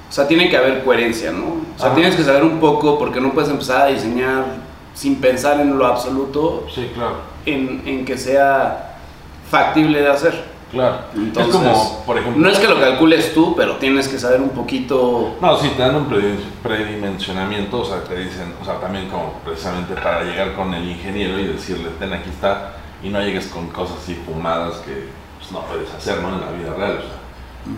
O 0.10 0.12
sea, 0.12 0.28
tiene 0.28 0.50
que 0.50 0.58
haber 0.58 0.84
coherencia, 0.84 1.32
¿no? 1.32 1.46
O 1.78 1.80
sea, 1.80 1.94
tienes 1.94 2.16
que 2.16 2.24
saber 2.24 2.44
un 2.44 2.60
poco 2.60 2.98
porque 2.98 3.22
no 3.22 3.32
puedes 3.32 3.50
empezar 3.50 3.84
a 3.84 3.86
diseñar 3.88 4.44
sin 4.96 5.16
pensar 5.22 5.60
en 5.62 5.78
lo 5.78 5.86
absoluto, 5.86 6.66
Sí, 6.74 6.90
claro. 6.96 7.18
en, 7.46 7.84
en 7.86 8.06
que 8.06 8.18
sea 8.18 8.98
factible 9.50 10.02
de 10.02 10.08
hacer. 10.10 10.50
Claro. 10.72 10.98
Entonces, 11.16 11.56
es 11.56 11.62
como, 11.62 12.04
por 12.06 12.18
ejemplo... 12.18 12.42
No 12.44 12.50
es 12.50 12.60
que 12.60 12.68
lo 12.68 12.80
calcules 12.80 13.34
tú, 13.34 13.56
pero 13.56 13.78
tienes 13.78 14.08
que 14.08 14.20
saber 14.20 14.40
un 14.42 14.50
poquito... 14.50 15.36
No, 15.42 15.58
sí, 15.58 15.70
te 15.76 15.82
dan 15.82 15.96
un 15.96 16.08
predi- 16.10 16.38
predimensionamiento, 16.62 17.82
o 17.82 17.86
sea, 17.86 18.04
te 18.04 18.16
dicen, 18.20 18.54
o 18.62 18.66
sea, 18.66 18.80
también 18.80 19.10
como 19.10 19.34
precisamente 19.46 19.94
para 19.96 20.24
llegar 20.24 20.54
con 20.56 20.74
el 20.74 20.88
ingeniero 20.90 21.40
y 21.40 21.48
decirle, 21.48 21.90
ten, 22.00 22.14
aquí 22.14 22.30
está, 22.30 22.74
y 23.04 23.10
no 23.10 23.20
llegues 23.22 23.48
con 23.48 23.68
cosas 23.70 23.98
así 24.04 24.16
fumadas 24.26 24.76
que 24.86 25.08
pues, 25.40 25.52
no 25.52 25.62
puedes 25.62 25.92
hacer, 25.94 26.22
¿no? 26.22 26.30
En 26.36 26.42
la 26.42 26.52
vida 26.52 26.74
real, 26.76 26.98
o 26.98 27.02
sea. 27.02 27.19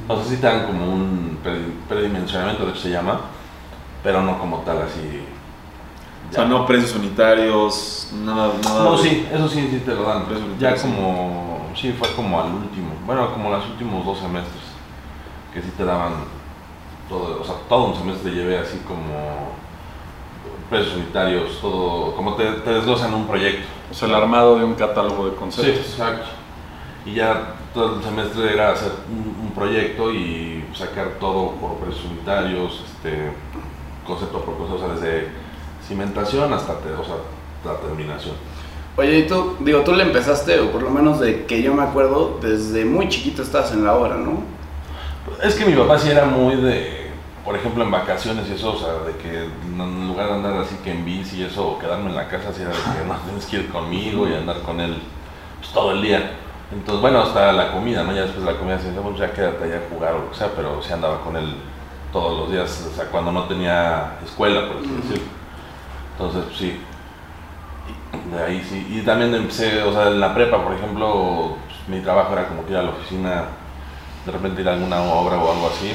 O 0.07 0.15
sea, 0.15 0.25
sí 0.25 0.37
te 0.37 0.47
dan 0.47 0.65
como 0.65 0.85
un 0.93 1.39
predi- 1.43 1.73
predimensionamiento, 1.89 2.65
de 2.65 2.71
hecho 2.71 2.81
se 2.81 2.89
llama, 2.91 3.21
pero 4.03 4.21
no 4.21 4.37
como 4.39 4.57
tal 4.59 4.81
así. 4.83 5.23
O 6.29 6.33
sea, 6.33 6.45
no 6.45 6.65
precios 6.65 6.95
unitarios, 6.95 8.09
nada, 8.13 8.51
nada. 8.63 8.83
No, 8.83 8.97
de- 8.97 9.03
sí, 9.09 9.27
eso 9.33 9.49
sí, 9.49 9.67
sí 9.69 9.81
te 9.85 9.93
lo 9.93 10.03
dan. 10.03 10.23
Ya 10.59 10.75
sí. 10.77 10.83
como, 10.83 11.67
sí, 11.75 11.93
fue 11.97 12.11
como 12.13 12.39
al 12.41 12.51
último, 12.53 12.91
bueno, 13.05 13.31
como 13.33 13.49
los 13.49 13.65
últimos 13.67 14.05
dos 14.05 14.19
semestres, 14.19 14.63
que 15.53 15.61
sí 15.61 15.71
te 15.75 15.83
daban 15.83 16.13
todo, 17.09 17.41
o 17.41 17.43
sea, 17.43 17.55
todo 17.67 17.85
un 17.85 17.95
semestre 17.95 18.31
llevé 18.31 18.57
así 18.59 18.77
como 18.87 19.51
precios 20.69 20.95
unitarios, 20.95 21.59
todo, 21.59 22.15
como 22.15 22.35
te, 22.35 22.45
te 22.49 22.69
desglosan 22.73 23.13
un 23.13 23.27
proyecto. 23.27 23.67
O 23.89 23.93
sea, 23.93 24.07
el 24.07 24.15
armado 24.15 24.57
de 24.57 24.63
un 24.63 24.75
catálogo 24.75 25.25
de 25.25 25.31
Sí, 25.31 25.37
conceptos. 25.37 25.85
exacto. 25.91 26.27
Y 27.05 27.15
ya 27.15 27.55
todo 27.73 27.97
el 27.97 28.03
semestre 28.03 28.53
era 28.53 28.71
hacer 28.71 28.91
un, 29.09 29.45
un 29.47 29.51
proyecto 29.53 30.11
y 30.11 30.63
sacar 30.75 31.09
todo 31.19 31.51
por 31.51 31.75
precios 31.77 32.05
unitarios, 32.05 32.83
este, 32.85 33.31
concepto 34.05 34.41
por 34.41 34.57
concepto, 34.57 34.83
o 34.85 34.87
sea, 34.87 34.95
desde 34.95 35.27
cimentación 35.87 36.51
hasta 36.53 36.73
te- 36.79 36.91
o 36.93 37.03
sea, 37.03 37.15
la 37.65 37.79
terminación. 37.79 38.35
Oye, 38.97 39.19
y 39.19 39.27
tú, 39.27 39.55
digo, 39.61 39.81
tú 39.81 39.93
le 39.93 40.03
empezaste, 40.03 40.59
o 40.59 40.71
por 40.71 40.81
lo 40.83 40.89
menos 40.89 41.19
de 41.19 41.45
que 41.45 41.61
yo 41.61 41.73
me 41.73 41.83
acuerdo, 41.83 42.39
desde 42.41 42.83
muy 42.83 43.07
chiquito 43.07 43.41
estás 43.41 43.71
en 43.71 43.83
la 43.85 43.95
obra, 43.95 44.17
¿no? 44.17 44.43
Es 45.41 45.55
que 45.55 45.65
mi 45.65 45.73
papá 45.73 45.97
sí 45.97 46.09
era 46.09 46.25
muy 46.25 46.55
de, 46.57 47.09
por 47.45 47.55
ejemplo, 47.55 47.83
en 47.83 47.91
vacaciones 47.91 48.49
y 48.49 48.53
eso, 48.53 48.73
o 48.73 48.77
sea, 48.79 48.93
de 49.05 49.15
que 49.17 49.43
en 49.45 50.07
lugar 50.07 50.27
de 50.27 50.33
andar 50.33 50.57
así 50.57 50.75
que 50.83 50.91
en 50.91 51.05
bici 51.05 51.37
y 51.37 51.43
eso, 51.43 51.67
o 51.69 51.79
quedarme 51.79 52.09
en 52.09 52.15
la 52.15 52.27
casa, 52.27 52.51
sí 52.53 52.61
era 52.63 52.71
de 52.71 52.75
que 52.75 53.07
no 53.07 53.15
tienes 53.25 53.45
que 53.45 53.57
ir 53.57 53.69
conmigo 53.69 54.27
y 54.27 54.33
andar 54.33 54.61
con 54.61 54.79
él 54.81 54.97
pues, 55.59 55.71
todo 55.71 55.91
el 55.91 56.01
día. 56.01 56.31
Entonces, 56.71 57.01
bueno, 57.01 57.21
hasta 57.21 57.51
la 57.51 57.73
comida, 57.73 58.03
¿no? 58.03 58.13
Ya 58.13 58.21
después 58.21 58.45
de 58.45 58.51
la 58.51 58.57
comida, 58.57 58.77
decía, 58.77 58.99
bueno, 59.01 59.17
ya 59.17 59.33
quédate 59.33 59.65
allá 59.65 59.77
a 59.77 59.93
jugar 59.93 60.13
o 60.13 60.19
lo 60.19 60.31
que 60.31 60.37
sea, 60.37 60.51
pero 60.55 60.81
sí 60.81 60.93
andaba 60.93 61.21
con 61.21 61.35
él 61.35 61.55
todos 62.13 62.39
los 62.39 62.51
días, 62.51 62.87
o 62.91 62.95
sea, 62.95 63.05
cuando 63.05 63.31
no 63.31 63.43
tenía 63.43 64.17
escuela, 64.23 64.67
por 64.67 64.77
así 64.77 64.87
decirlo. 64.87 65.23
Entonces, 66.13 66.43
pues, 66.45 66.57
sí. 66.57 66.79
De 68.33 68.43
ahí 68.43 68.65
sí. 68.69 68.87
Y 68.89 69.01
también 69.01 69.33
empecé, 69.35 69.83
o 69.83 69.91
sea, 69.91 70.07
en 70.07 70.19
la 70.19 70.33
prepa, 70.33 70.63
por 70.63 70.73
ejemplo, 70.73 71.57
pues, 71.65 71.89
mi 71.89 72.01
trabajo 72.01 72.33
era 72.33 72.47
como 72.47 72.65
que 72.65 72.71
ir 72.71 72.77
a 72.77 72.83
la 72.83 72.91
oficina, 72.91 73.45
de 74.25 74.31
repente 74.31 74.61
ir 74.61 74.69
a 74.69 74.73
alguna 74.73 75.01
obra 75.01 75.37
o 75.37 75.51
algo 75.51 75.67
así. 75.67 75.91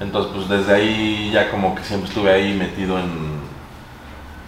Entonces, 0.00 0.32
pues 0.32 0.48
desde 0.48 0.74
ahí 0.74 1.30
ya 1.32 1.50
como 1.50 1.74
que 1.74 1.82
siempre 1.82 2.08
estuve 2.08 2.30
ahí 2.30 2.54
metido 2.54 2.98
en, 2.98 3.40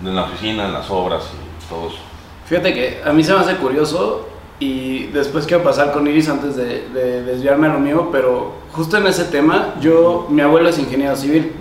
en 0.04 0.14
la 0.14 0.24
oficina, 0.24 0.66
en 0.66 0.72
las 0.72 0.88
obras 0.90 1.24
y 1.34 1.68
todo 1.68 1.88
eso. 1.88 1.98
Fíjate 2.46 2.72
que 2.72 3.02
a 3.04 3.12
mí 3.12 3.24
se 3.24 3.32
me 3.32 3.40
hace 3.40 3.56
curioso 3.56 4.29
y 4.60 5.06
después 5.06 5.46
quiero 5.46 5.64
pasar 5.64 5.90
con 5.90 6.06
Iris 6.06 6.28
antes 6.28 6.54
de, 6.54 6.86
de 6.90 7.22
desviarme 7.22 7.66
a 7.66 7.72
lo 7.72 7.80
mío, 7.80 8.10
pero 8.12 8.52
justo 8.72 8.98
en 8.98 9.06
ese 9.06 9.24
tema, 9.24 9.74
yo, 9.80 10.26
mi 10.28 10.42
abuelo 10.42 10.68
es 10.68 10.78
ingeniero 10.78 11.16
civil 11.16 11.52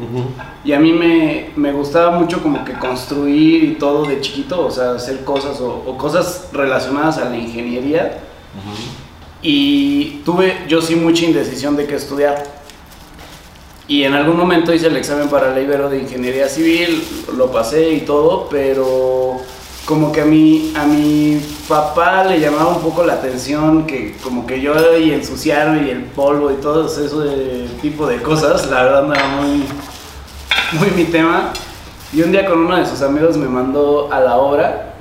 y 0.66 0.74
a 0.74 0.80
mí 0.80 0.92
me, 0.92 1.52
me 1.56 1.72
gustaba 1.72 2.12
mucho 2.20 2.44
como 2.44 2.66
que 2.66 2.74
construir 2.74 3.64
y 3.64 3.76
todo 3.76 4.06
de 4.06 4.20
chiquito, 4.20 4.66
o 4.66 4.70
sea, 4.70 4.92
hacer 4.92 5.24
cosas 5.24 5.62
o, 5.62 5.84
o 5.88 5.98
cosas 5.98 6.50
relacionadas 6.52 7.18
a 7.18 7.30
la 7.30 7.38
ingeniería. 7.38 8.20
Y 9.42 10.22
tuve 10.26 10.66
yo 10.68 10.82
sí 10.82 10.96
mucha 10.96 11.24
indecisión 11.24 11.78
de 11.78 11.88
qué 11.88 11.96
estudiar. 11.96 12.44
Y 13.88 14.04
en 14.04 14.14
algún 14.14 14.38
momento 14.38 14.74
hice 14.74 14.88
el 14.88 14.98
examen 14.98 15.30
para 15.30 15.52
la 15.52 15.62
Ibero 15.62 15.90
de 15.90 16.00
Ingeniería 16.00 16.48
Civil, 16.48 17.02
lo 17.36 17.50
pasé 17.52 17.94
y 17.94 18.02
todo, 18.02 18.48
pero 18.52 19.38
como 19.90 20.12
que 20.12 20.22
a 20.22 20.26
mi, 20.26 20.72
a 20.76 20.86
mi 20.86 21.42
papá 21.68 22.24
le 22.24 22.40
llamaba 22.40 22.68
un 22.68 22.80
poco 22.80 23.04
la 23.04 23.14
atención 23.14 23.88
que 23.88 24.16
como 24.22 24.46
que 24.46 24.62
yo 24.62 24.76
y 25.00 25.12
ensuciarme 25.12 25.88
y 25.88 25.90
el 25.90 26.04
polvo 26.04 26.52
y 26.52 26.62
todo 26.62 26.86
ese 26.86 27.66
tipo 27.82 28.06
de 28.06 28.22
cosas, 28.22 28.70
la 28.70 28.84
verdad 28.84 29.04
no 29.08 29.16
era 29.16 29.28
muy, 29.30 29.64
muy 30.74 30.92
mi 30.96 31.06
tema. 31.06 31.54
Y 32.14 32.22
un 32.22 32.32
día 32.32 32.46
con 32.46 32.60
uno 32.60 32.76
de 32.76 32.86
sus 32.86 33.02
amigos 33.02 33.36
me 33.36 33.48
mandó 33.48 34.14
a 34.14 34.20
la 34.20 34.38
obra, 34.38 34.94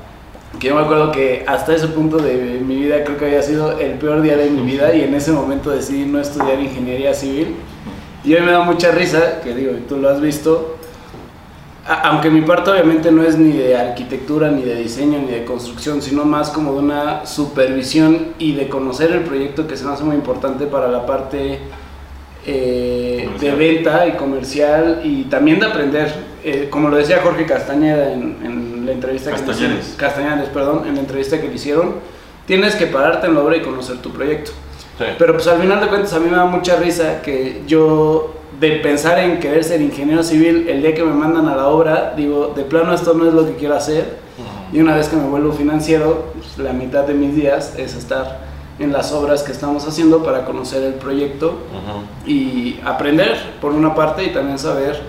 que 0.59 0.68
yo 0.68 0.75
me 0.75 0.80
acuerdo 0.80 1.12
que 1.12 1.45
hasta 1.47 1.75
ese 1.75 1.88
punto 1.88 2.16
de 2.16 2.59
mi 2.64 2.76
vida 2.76 3.04
creo 3.04 3.18
que 3.18 3.26
había 3.26 3.42
sido 3.42 3.78
el 3.78 3.99
peor 3.99 4.23
día 4.23 4.38
de 4.38 4.49
mi 4.49 4.62
vida 4.62 4.95
y 4.95 5.02
en 5.02 5.14
ese 5.14 5.33
momento 5.33 5.68
decidí 5.68 6.07
no 6.07 6.18
estudiar 6.18 6.59
ingeniería 6.61 7.12
civil. 7.12 7.57
Y 8.25 8.35
hoy 8.35 8.40
me 8.40 8.52
da 8.52 8.62
mucha 8.62 8.90
risa, 8.92 9.42
que 9.42 9.54
digo, 9.54 9.73
tú 9.87 9.99
lo 9.99 10.09
has 10.09 10.23
visto, 10.23 10.77
aunque 11.88 12.28
mi 12.28 12.42
parte 12.42 12.71
obviamente 12.71 13.11
no 13.11 13.23
es 13.23 13.38
ni 13.38 13.57
de 13.57 13.76
arquitectura, 13.76 14.50
ni 14.50 14.62
de 14.62 14.75
diseño, 14.76 15.18
ni 15.21 15.33
de 15.33 15.45
construcción, 15.45 16.02
sino 16.02 16.25
más 16.25 16.50
como 16.50 16.75
de 16.75 16.80
una 16.80 17.25
supervisión 17.25 18.35
y 18.38 18.52
de 18.52 18.68
conocer 18.68 19.11
el 19.12 19.23
proyecto 19.23 19.66
que 19.66 19.76
se 19.76 19.85
me 19.85 19.92
hace 19.92 20.04
muy 20.04 20.14
importante 20.14 20.66
para 20.66 20.88
la 20.88 21.07
parte 21.07 21.61
eh, 22.47 23.28
de 23.40 23.50
venta 23.52 24.07
y 24.07 24.12
comercial 24.12 25.00
y 25.02 25.25
también 25.25 25.61
de 25.61 25.66
aprender. 25.66 26.12
Eh, 26.45 26.68
como 26.71 26.88
lo 26.88 26.97
decía 26.97 27.21
Jorge 27.23 27.47
Castañeda 27.47 28.12
en, 28.12 28.37
en 28.45 28.87
la 28.87 28.92
entrevista 28.92 29.33
que 29.33 29.42
le 29.42 29.50
hicieron. 29.52 29.78
Castañedes, 29.97 30.49
perdón, 30.50 30.87
en 30.87 30.95
la 30.95 31.00
entrevista 31.00 31.40
que 31.40 31.49
le 31.49 31.54
hicieron, 31.54 31.95
tienes 32.47 32.75
que 32.75 32.87
pararte 32.87 33.26
en 33.26 33.35
la 33.35 33.40
obra 33.40 33.57
y 33.57 33.62
conocer 33.62 33.99
tu 33.99 34.12
proyecto. 34.12 34.52
Sí. 34.99 35.04
Pero 35.18 35.33
pues 35.33 35.47
al 35.47 35.61
final 35.61 35.80
de 35.80 35.87
cuentas 35.87 36.12
a 36.12 36.18
mí 36.18 36.28
me 36.30 36.37
da 36.37 36.45
mucha 36.45 36.76
risa 36.76 37.23
que 37.23 37.62
yo 37.66 38.38
de 38.60 38.72
pensar 38.76 39.18
en 39.18 39.38
querer 39.38 39.62
ser 39.62 39.80
ingeniero 39.80 40.22
civil 40.22 40.68
el 40.68 40.82
día 40.82 40.94
que 40.94 41.04
me 41.04 41.12
mandan 41.12 41.46
a 41.48 41.56
la 41.56 41.68
obra, 41.68 42.14
digo, 42.16 42.52
de 42.56 42.64
plano 42.64 42.92
esto 42.92 43.14
no 43.14 43.26
es 43.26 43.34
lo 43.34 43.46
que 43.46 43.54
quiero 43.54 43.74
hacer. 43.74 44.18
Y 44.72 44.80
una 44.80 44.94
vez 44.94 45.08
que 45.08 45.16
me 45.16 45.26
vuelvo 45.26 45.52
financiero, 45.52 46.26
pues, 46.34 46.58
la 46.58 46.72
mitad 46.72 47.04
de 47.04 47.14
mis 47.14 47.34
días 47.34 47.74
es 47.78 47.94
estar 47.94 48.40
en 48.78 48.92
las 48.92 49.12
obras 49.12 49.42
que 49.42 49.50
estamos 49.50 49.86
haciendo 49.88 50.22
para 50.22 50.44
conocer 50.44 50.82
el 50.82 50.94
proyecto 50.94 51.54
y 52.26 52.78
aprender 52.84 53.38
por 53.60 53.72
una 53.72 53.94
parte 53.94 54.24
y 54.24 54.28
también 54.28 54.58
saber 54.58 55.00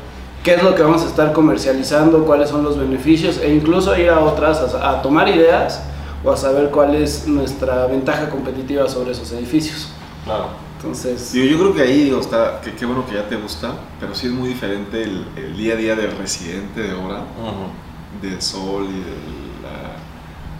qué 0.43 0.55
es 0.55 0.63
lo 0.63 0.73
que 0.75 0.81
vamos 0.81 1.03
a 1.03 1.07
estar 1.07 1.33
comercializando, 1.33 2.25
cuáles 2.25 2.49
son 2.49 2.63
los 2.63 2.79
beneficios 2.79 3.39
e 3.39 3.53
incluso 3.53 3.97
ir 3.97 4.09
a 4.09 4.19
otras 4.19 4.73
a, 4.73 4.91
a 4.91 5.01
tomar 5.01 5.27
ideas 5.27 5.83
o 6.23 6.31
a 6.31 6.37
saber 6.37 6.69
cuál 6.69 6.95
es 6.95 7.27
nuestra 7.27 7.85
ventaja 7.87 8.29
competitiva 8.29 8.87
sobre 8.87 9.11
esos 9.11 9.31
edificios. 9.33 9.89
Claro. 10.25 10.68
Entonces, 10.79 11.33
Digo, 11.33 11.45
yo 11.45 11.57
creo 11.59 11.73
que 11.75 11.81
ahí 11.81 12.03
digo, 12.05 12.19
está, 12.21 12.61
que 12.61 12.73
qué 12.73 12.85
bueno 12.85 13.05
que 13.05 13.15
ya 13.15 13.27
te 13.27 13.35
gusta, 13.35 13.73
pero 13.99 14.15
sí 14.15 14.27
es 14.27 14.33
muy 14.33 14.47
diferente 14.49 15.03
el, 15.03 15.25
el 15.35 15.57
día 15.57 15.73
a 15.73 15.77
día 15.77 15.95
del 15.95 16.15
residente 16.17 16.81
de 16.81 16.93
obra, 16.93 17.17
Ujú. 17.19 18.21
del 18.21 18.41
sol 18.41 18.85
y 18.89 18.93
de 18.99 19.61
la, 19.61 19.95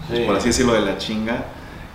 pues, 0.06 0.18
Sí. 0.20 0.24
por 0.26 0.36
así 0.36 0.48
decirlo, 0.48 0.72
de 0.74 0.82
la 0.82 0.98
chinga, 0.98 1.44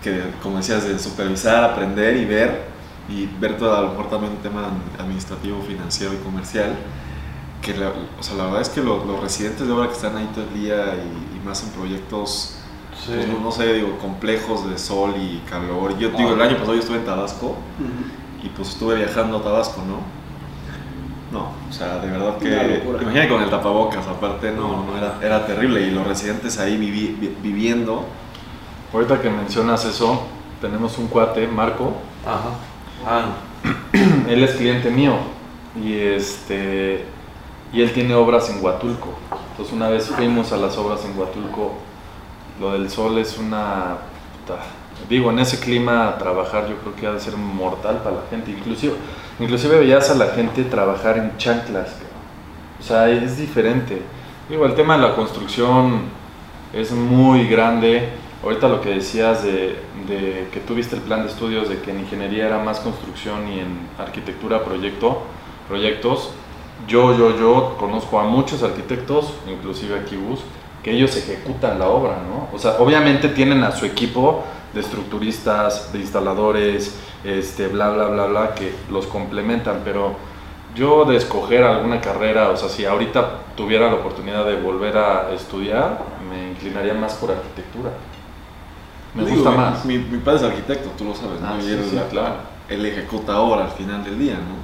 que 0.02 0.22
como 0.42 0.58
decías, 0.58 0.84
de 0.86 0.98
supervisar, 0.98 1.64
aprender 1.64 2.18
y 2.18 2.26
ver, 2.26 2.64
y 3.08 3.28
ver 3.40 3.58
todo 3.58 3.76
a 3.76 3.82
lo 3.82 3.90
mejor 3.90 4.10
también 4.10 4.34
un 4.34 4.40
tema 4.40 4.70
administrativo, 4.98 5.62
financiero 5.62 6.14
y 6.14 6.18
comercial, 6.18 6.76
que 7.62 7.76
la, 7.76 7.90
o 8.20 8.24
sea, 8.24 8.36
la 8.38 8.46
verdad 8.46 8.62
es 8.62 8.70
que 8.70 8.82
los, 8.82 9.06
los 9.06 9.20
residentes 9.20 9.68
de 9.68 9.72
obra 9.74 9.88
que 9.88 9.94
están 9.94 10.18
ahí 10.18 10.28
todo 10.34 10.46
el 10.46 10.54
día 10.62 10.96
y, 10.96 11.38
y 11.38 11.46
más 11.46 11.64
en 11.64 11.70
proyectos, 11.70 12.55
Sí. 13.04 13.12
pues, 13.14 13.28
no, 13.28 13.40
no 13.40 13.52
sé, 13.52 13.74
digo, 13.74 13.98
complejos 14.00 14.70
de 14.70 14.78
sol 14.78 15.14
y 15.18 15.40
calor. 15.50 15.98
Yo 15.98 16.10
digo, 16.10 16.30
Ah. 16.30 16.34
el 16.34 16.42
año 16.42 16.54
pasado 16.58 16.74
yo 16.76 16.80
estuve 16.82 16.98
en 16.98 17.06
Tabasco, 17.06 17.56
y 18.44 18.50
pues 18.50 18.70
estuve 18.70 18.96
viajando 18.96 19.38
a 19.38 19.44
Tabasco, 19.44 19.82
¿no? 19.88 20.16
No, 21.32 21.50
o 21.70 21.74
sea, 21.74 21.98
de 22.00 22.10
verdad 22.12 22.38
que. 22.38 22.84
Imagínate 23.02 23.30
con 23.30 23.42
el 23.42 23.50
tapabocas, 23.50 24.08
aparte, 24.08 24.52
no, 24.52 24.86
no 24.86 24.98
era, 24.98 25.18
era 25.22 25.46
terrible. 25.46 25.82
Y 25.82 25.92
los 25.92 26.08
residentes 26.08 26.58
ahí 26.60 26.78
vivi- 26.78 27.18
vi- 27.20 27.36
viviendo. 27.42 28.06
Ahorita 28.94 29.20
que 29.22 29.30
mencionas 29.30 29.84
eso, 29.86 30.22
tenemos 30.62 30.98
un 30.98 31.08
cuate, 31.08 31.48
Marco, 31.48 31.94
Ajá. 32.26 32.50
Ah, 33.06 33.26
él 34.30 34.44
es 34.44 34.52
cliente 34.56 34.90
mío 34.90 35.16
y 35.76 35.94
este 35.96 37.06
y 37.74 37.82
él 37.82 37.92
tiene 37.92 38.16
obras 38.16 38.50
en 38.50 38.64
Huatulco. 38.64 39.10
Entonces 39.52 39.74
una 39.76 39.90
vez 39.90 40.08
fuimos 40.08 40.52
a 40.54 40.58
las 40.58 40.78
obras 40.78 41.04
en 41.06 41.18
Huatulco. 41.20 41.74
Lo 42.60 42.72
del 42.74 42.90
sol 42.90 43.18
es 43.18 43.38
una 43.38 43.98
puta, 44.40 44.62
digo, 45.10 45.30
en 45.30 45.40
ese 45.40 45.60
clima 45.60 46.18
trabajar 46.18 46.68
yo 46.70 46.78
creo 46.78 46.96
que 46.96 47.08
ha 47.08 47.12
de 47.12 47.20
ser 47.20 47.36
mortal 47.36 47.98
para 48.04 48.18
la 48.18 48.22
gente, 48.30 48.52
inclusive 48.52 48.94
inclusive 49.40 49.80
veías 49.80 50.10
a 50.10 50.16
la 50.16 50.28
gente 50.28 50.64
trabajar 50.64 51.18
en 51.18 51.38
chanclas. 51.38 51.96
O 52.80 52.84
sea, 52.84 53.10
es 53.10 53.38
diferente. 53.38 54.02
Digo, 54.50 54.66
el 54.66 54.76
tema 54.76 54.96
de 54.96 55.04
la 55.04 55.16
construcción 55.16 56.04
es 56.74 56.92
muy 56.92 57.48
grande. 57.48 58.10
Ahorita 58.44 58.68
lo 58.68 58.80
que 58.80 58.90
decías 58.90 59.44
de, 59.44 59.80
de 60.08 60.48
que 60.52 60.60
tuviste 60.60 60.96
el 60.96 61.02
plan 61.02 61.24
de 61.24 61.30
estudios 61.30 61.68
de 61.68 61.80
que 61.80 61.92
en 61.92 62.02
ingeniería 62.02 62.46
era 62.46 62.60
más 62.60 62.80
construcción 62.80 63.48
y 63.48 63.60
en 63.60 63.88
arquitectura 63.98 64.64
proyecto, 64.64 65.24
proyectos, 65.68 66.32
yo, 66.88 67.18
yo, 67.18 67.38
yo 67.40 67.76
conozco 67.80 68.20
a 68.20 68.24
muchos 68.24 68.62
arquitectos, 68.62 69.34
inclusive 69.48 69.98
aquí 69.98 70.16
Bus, 70.18 70.42
que 70.86 70.92
ellos 70.92 71.18
ejecutan 71.18 71.80
la 71.80 71.90
obra, 71.90 72.20
¿no? 72.30 72.48
O 72.56 72.60
sea, 72.60 72.74
obviamente 72.80 73.30
tienen 73.30 73.64
a 73.64 73.72
su 73.74 73.88
equipo 73.88 74.44
de 74.72 74.82
estructuristas, 74.82 75.92
de 75.92 76.00
instaladores, 76.00 76.96
este, 77.24 77.68
bla, 77.70 77.90
bla, 77.90 78.08
bla, 78.08 78.28
bla, 78.28 78.54
que 78.56 78.72
los 78.92 79.08
complementan, 79.08 79.82
pero 79.84 80.16
yo 80.76 81.06
de 81.06 81.16
escoger 81.18 81.64
alguna 81.64 82.00
carrera, 82.02 82.50
o 82.52 82.58
sea, 82.58 82.70
si 82.70 82.86
ahorita 82.86 83.40
tuviera 83.58 83.88
la 83.88 83.96
oportunidad 83.96 84.46
de 84.46 84.58
volver 84.58 84.98
a 84.98 85.32
estudiar, 85.34 86.04
me 86.30 86.52
inclinaría 86.52 86.94
más 86.94 87.16
por 87.16 87.32
arquitectura. 87.32 87.92
Me 89.16 89.24
Digo, 89.24 89.38
gusta 89.38 89.52
mi- 89.52 89.58
más. 89.58 89.86
Mi, 89.86 89.98
mi 89.98 90.18
padre 90.20 90.38
es 90.40 90.44
arquitecto, 90.44 90.90
tú 90.98 91.06
lo 91.06 91.16
sabes, 91.16 91.42
¿no? 91.42 91.48
Ah, 91.48 91.58
y 91.58 91.62
sí, 91.64 91.72
él, 91.72 91.84
sí, 91.90 91.98
claro. 92.12 92.36
él 92.68 92.86
ejecuta 92.86 93.34
ahora 93.34 93.66
al 93.66 93.72
final 93.72 94.04
del 94.04 94.20
día, 94.20 94.36
¿no? 94.36 94.56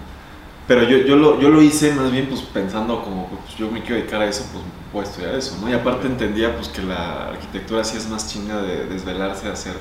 Pero 0.68 0.84
yo, 0.84 0.98
yo, 1.00 1.16
lo, 1.16 1.40
yo 1.40 1.50
lo 1.50 1.62
hice 1.62 1.94
más 1.96 2.12
bien 2.12 2.28
pues 2.28 2.42
pensando 2.42 3.01
como, 3.04 3.28
pues 3.28 3.56
yo 3.56 3.70
me 3.72 3.82
quiero 3.82 3.96
dedicar 3.98 4.22
a 4.22 4.28
eso, 4.28 4.46
pues 4.51 4.63
voy 4.93 5.01
a 5.05 5.07
estudiar 5.07 5.36
eso, 5.36 5.57
¿no? 5.62 5.69
Y 5.69 5.74
aparte 5.74 6.07
entendía 6.07 6.55
pues 6.55 6.67
que 6.69 6.81
la 6.81 7.29
arquitectura 7.29 7.83
sí 7.83 7.98
es 7.98 8.10
más 8.10 8.27
chinga 8.27 8.62
de 8.62 8.86
desvelarse 8.86 9.48
a 9.48 9.53
hacer 9.53 9.74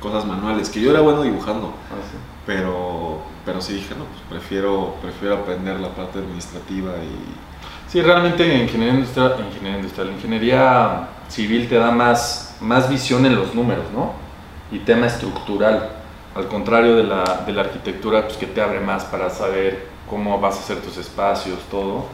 cosas 0.00 0.24
manuales, 0.24 0.68
que 0.70 0.80
yo 0.80 0.90
era 0.90 1.00
bueno 1.00 1.22
dibujando, 1.22 1.68
Ah, 1.90 2.00
sí. 2.10 2.16
pero, 2.46 3.20
pero 3.44 3.60
sí 3.60 3.74
dije, 3.74 3.94
no, 3.98 4.04
pues 4.04 4.20
prefiero, 4.28 4.94
prefiero 5.02 5.36
aprender 5.36 5.80
la 5.80 5.88
parte 5.90 6.18
administrativa 6.18 6.92
y... 7.02 7.90
Sí, 7.90 8.00
realmente 8.02 8.42
ingeniería 8.62 8.94
industrial, 8.94 9.36
ingeniería 9.46 9.78
industrial, 9.78 10.10
ingeniería 10.10 11.08
civil 11.28 11.68
te 11.68 11.76
da 11.76 11.90
más, 11.90 12.56
más 12.60 12.88
visión 12.88 13.24
en 13.26 13.36
los 13.36 13.54
números, 13.54 13.84
¿no? 13.94 14.12
Y 14.72 14.80
tema 14.80 15.06
estructural, 15.06 15.90
al 16.34 16.48
contrario 16.48 16.96
de 16.96 17.04
la, 17.04 17.22
de 17.46 17.52
la 17.52 17.62
arquitectura, 17.62 18.24
pues 18.26 18.36
que 18.36 18.46
te 18.46 18.60
abre 18.60 18.80
más 18.80 19.04
para 19.04 19.30
saber 19.30 19.86
cómo 20.10 20.38
vas 20.40 20.56
a 20.56 20.58
hacer 20.60 20.82
tus 20.82 20.96
espacios, 20.98 21.58
todo. 21.70 22.06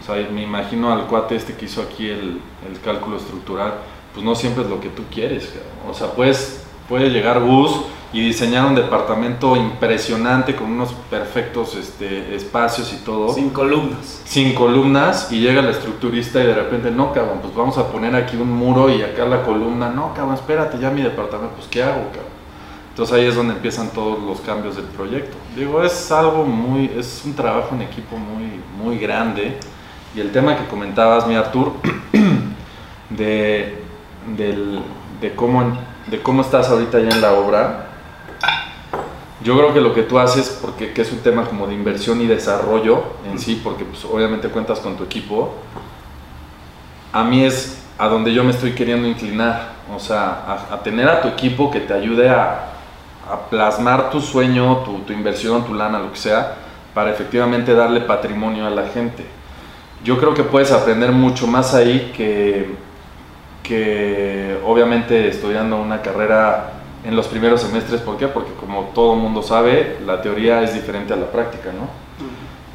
O 0.00 0.04
sea, 0.04 0.16
me 0.30 0.42
imagino 0.42 0.92
al 0.92 1.06
cuate 1.06 1.36
este 1.36 1.54
que 1.54 1.66
hizo 1.66 1.82
aquí 1.82 2.08
el, 2.08 2.40
el 2.68 2.80
cálculo 2.84 3.16
estructural, 3.16 3.74
pues 4.12 4.24
no 4.24 4.34
siempre 4.34 4.64
es 4.64 4.70
lo 4.70 4.80
que 4.80 4.88
tú 4.88 5.02
quieres, 5.10 5.46
cabrón. 5.46 5.90
O 5.90 5.94
sea, 5.94 6.12
puedes, 6.12 6.64
puede 6.88 7.10
llegar 7.10 7.40
Bus 7.40 7.82
y 8.12 8.20
diseñar 8.20 8.66
un 8.66 8.74
departamento 8.74 9.54
impresionante 9.54 10.56
con 10.56 10.70
unos 10.72 10.92
perfectos 11.10 11.74
este, 11.74 12.34
espacios 12.34 12.92
y 12.94 13.04
todo 13.04 13.34
sin 13.34 13.50
columnas. 13.50 14.22
sin 14.24 14.54
columnas 14.54 15.30
y 15.30 15.40
llega 15.40 15.60
el 15.60 15.68
estructurista 15.68 16.42
y 16.42 16.46
de 16.46 16.54
repente, 16.54 16.90
no, 16.90 17.12
cabrón, 17.12 17.40
pues 17.42 17.54
vamos 17.54 17.76
a 17.76 17.88
poner 17.92 18.16
aquí 18.16 18.36
un 18.36 18.50
muro 18.50 18.88
y 18.88 19.02
acá 19.02 19.26
la 19.26 19.42
columna, 19.42 19.90
no, 19.90 20.14
cabrón, 20.14 20.34
espérate, 20.34 20.78
ya 20.78 20.90
mi 20.90 21.02
departamento, 21.02 21.54
pues 21.56 21.68
¿qué 21.68 21.82
hago, 21.82 22.06
cabrón? 22.06 22.38
Entonces 22.90 23.14
ahí 23.14 23.26
es 23.26 23.36
donde 23.36 23.54
empiezan 23.54 23.90
todos 23.90 24.20
los 24.20 24.40
cambios 24.40 24.74
del 24.74 24.86
proyecto. 24.86 25.36
Digo, 25.54 25.84
es 25.84 26.10
algo 26.10 26.44
muy, 26.44 26.90
es 26.98 27.22
un 27.24 27.34
trabajo 27.34 27.74
en 27.74 27.82
equipo 27.82 28.16
muy, 28.16 28.60
muy 28.82 28.98
grande. 28.98 29.56
Y 30.14 30.20
el 30.20 30.32
tema 30.32 30.56
que 30.56 30.66
comentabas, 30.66 31.26
mi 31.26 31.34
Artur, 31.34 31.72
de, 33.10 33.82
de, 34.36 35.34
cómo, 35.36 35.78
de 36.06 36.22
cómo 36.22 36.42
estás 36.42 36.68
ahorita 36.70 36.98
ya 37.00 37.10
en 37.10 37.20
la 37.20 37.32
obra, 37.34 37.86
yo 39.44 39.56
creo 39.56 39.72
que 39.72 39.80
lo 39.80 39.94
que 39.94 40.02
tú 40.02 40.18
haces, 40.18 40.58
porque 40.60 40.92
que 40.92 41.02
es 41.02 41.12
un 41.12 41.18
tema 41.18 41.44
como 41.44 41.66
de 41.66 41.74
inversión 41.74 42.20
y 42.20 42.26
desarrollo 42.26 43.02
en 43.30 43.38
sí, 43.38 43.60
porque 43.62 43.84
pues, 43.84 44.04
obviamente 44.04 44.48
cuentas 44.48 44.80
con 44.80 44.96
tu 44.96 45.04
equipo, 45.04 45.54
a 47.12 47.22
mí 47.24 47.44
es 47.44 47.82
a 47.98 48.08
donde 48.08 48.32
yo 48.32 48.44
me 48.44 48.50
estoy 48.50 48.72
queriendo 48.72 49.06
inclinar. 49.06 49.78
O 49.94 49.98
sea, 49.98 50.66
a, 50.70 50.82
tener 50.82 51.08
a 51.08 51.22
tu 51.22 51.28
equipo 51.28 51.70
que 51.70 51.80
te 51.80 51.94
ayude 51.94 52.28
a, 52.28 52.64
plasmar 53.50 54.10
tu 54.10 54.22
sueño, 54.22 54.78
tu 55.06 55.12
inversión, 55.12 55.62
tu 55.66 55.74
lana, 55.74 55.98
lo 55.98 56.10
que 56.10 56.16
sea, 56.16 56.54
para 56.94 57.10
efectivamente 57.10 57.74
darle 57.74 58.00
patrimonio 58.00 58.66
a 58.66 58.70
la 58.70 58.88
gente. 58.88 59.37
Yo 60.04 60.18
creo 60.18 60.34
que 60.34 60.44
puedes 60.44 60.72
aprender 60.72 61.12
mucho 61.12 61.46
más 61.46 61.74
ahí 61.74 62.12
que, 62.16 62.74
que 63.62 64.58
obviamente 64.64 65.28
estudiando 65.28 65.76
una 65.76 66.02
carrera 66.02 66.72
en 67.04 67.16
los 67.16 67.26
primeros 67.26 67.62
semestres. 67.62 68.00
¿Por 68.00 68.16
qué? 68.16 68.28
Porque 68.28 68.52
como 68.54 68.90
todo 68.94 69.14
mundo 69.14 69.42
sabe, 69.42 69.98
la 70.06 70.22
teoría 70.22 70.62
es 70.62 70.74
diferente 70.74 71.12
a 71.12 71.16
la 71.16 71.30
práctica, 71.30 71.72
¿no? 71.72 71.88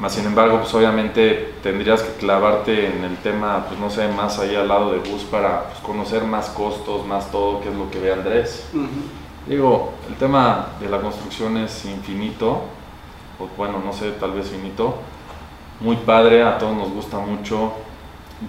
Más 0.00 0.12
sin 0.12 0.26
embargo, 0.26 0.58
pues 0.58 0.74
obviamente 0.74 1.54
tendrías 1.62 2.02
que 2.02 2.18
clavarte 2.18 2.88
en 2.88 3.04
el 3.04 3.16
tema, 3.18 3.64
pues 3.68 3.78
no 3.78 3.88
sé, 3.90 4.08
más 4.08 4.38
ahí 4.40 4.56
al 4.56 4.66
lado 4.66 4.92
de 4.92 4.98
bus 4.98 5.22
para 5.22 5.68
pues, 5.68 5.78
conocer 5.80 6.24
más 6.24 6.50
costos, 6.50 7.06
más 7.06 7.30
todo, 7.30 7.60
que 7.60 7.68
es 7.68 7.74
lo 7.74 7.88
que 7.90 8.00
ve 8.00 8.12
Andrés. 8.12 8.68
Ujú. 8.74 8.88
Digo, 9.46 9.92
el 10.08 10.16
tema 10.16 10.70
de 10.80 10.88
la 10.88 11.00
construcción 11.00 11.56
es 11.58 11.84
infinito, 11.84 12.62
o 13.38 13.48
bueno, 13.56 13.80
no 13.84 13.92
sé, 13.92 14.10
tal 14.12 14.32
vez 14.32 14.48
finito. 14.48 14.96
Muy 15.80 15.96
padre, 15.96 16.42
a 16.42 16.58
todos 16.58 16.76
nos 16.76 16.90
gusta 16.90 17.18
mucho. 17.18 17.72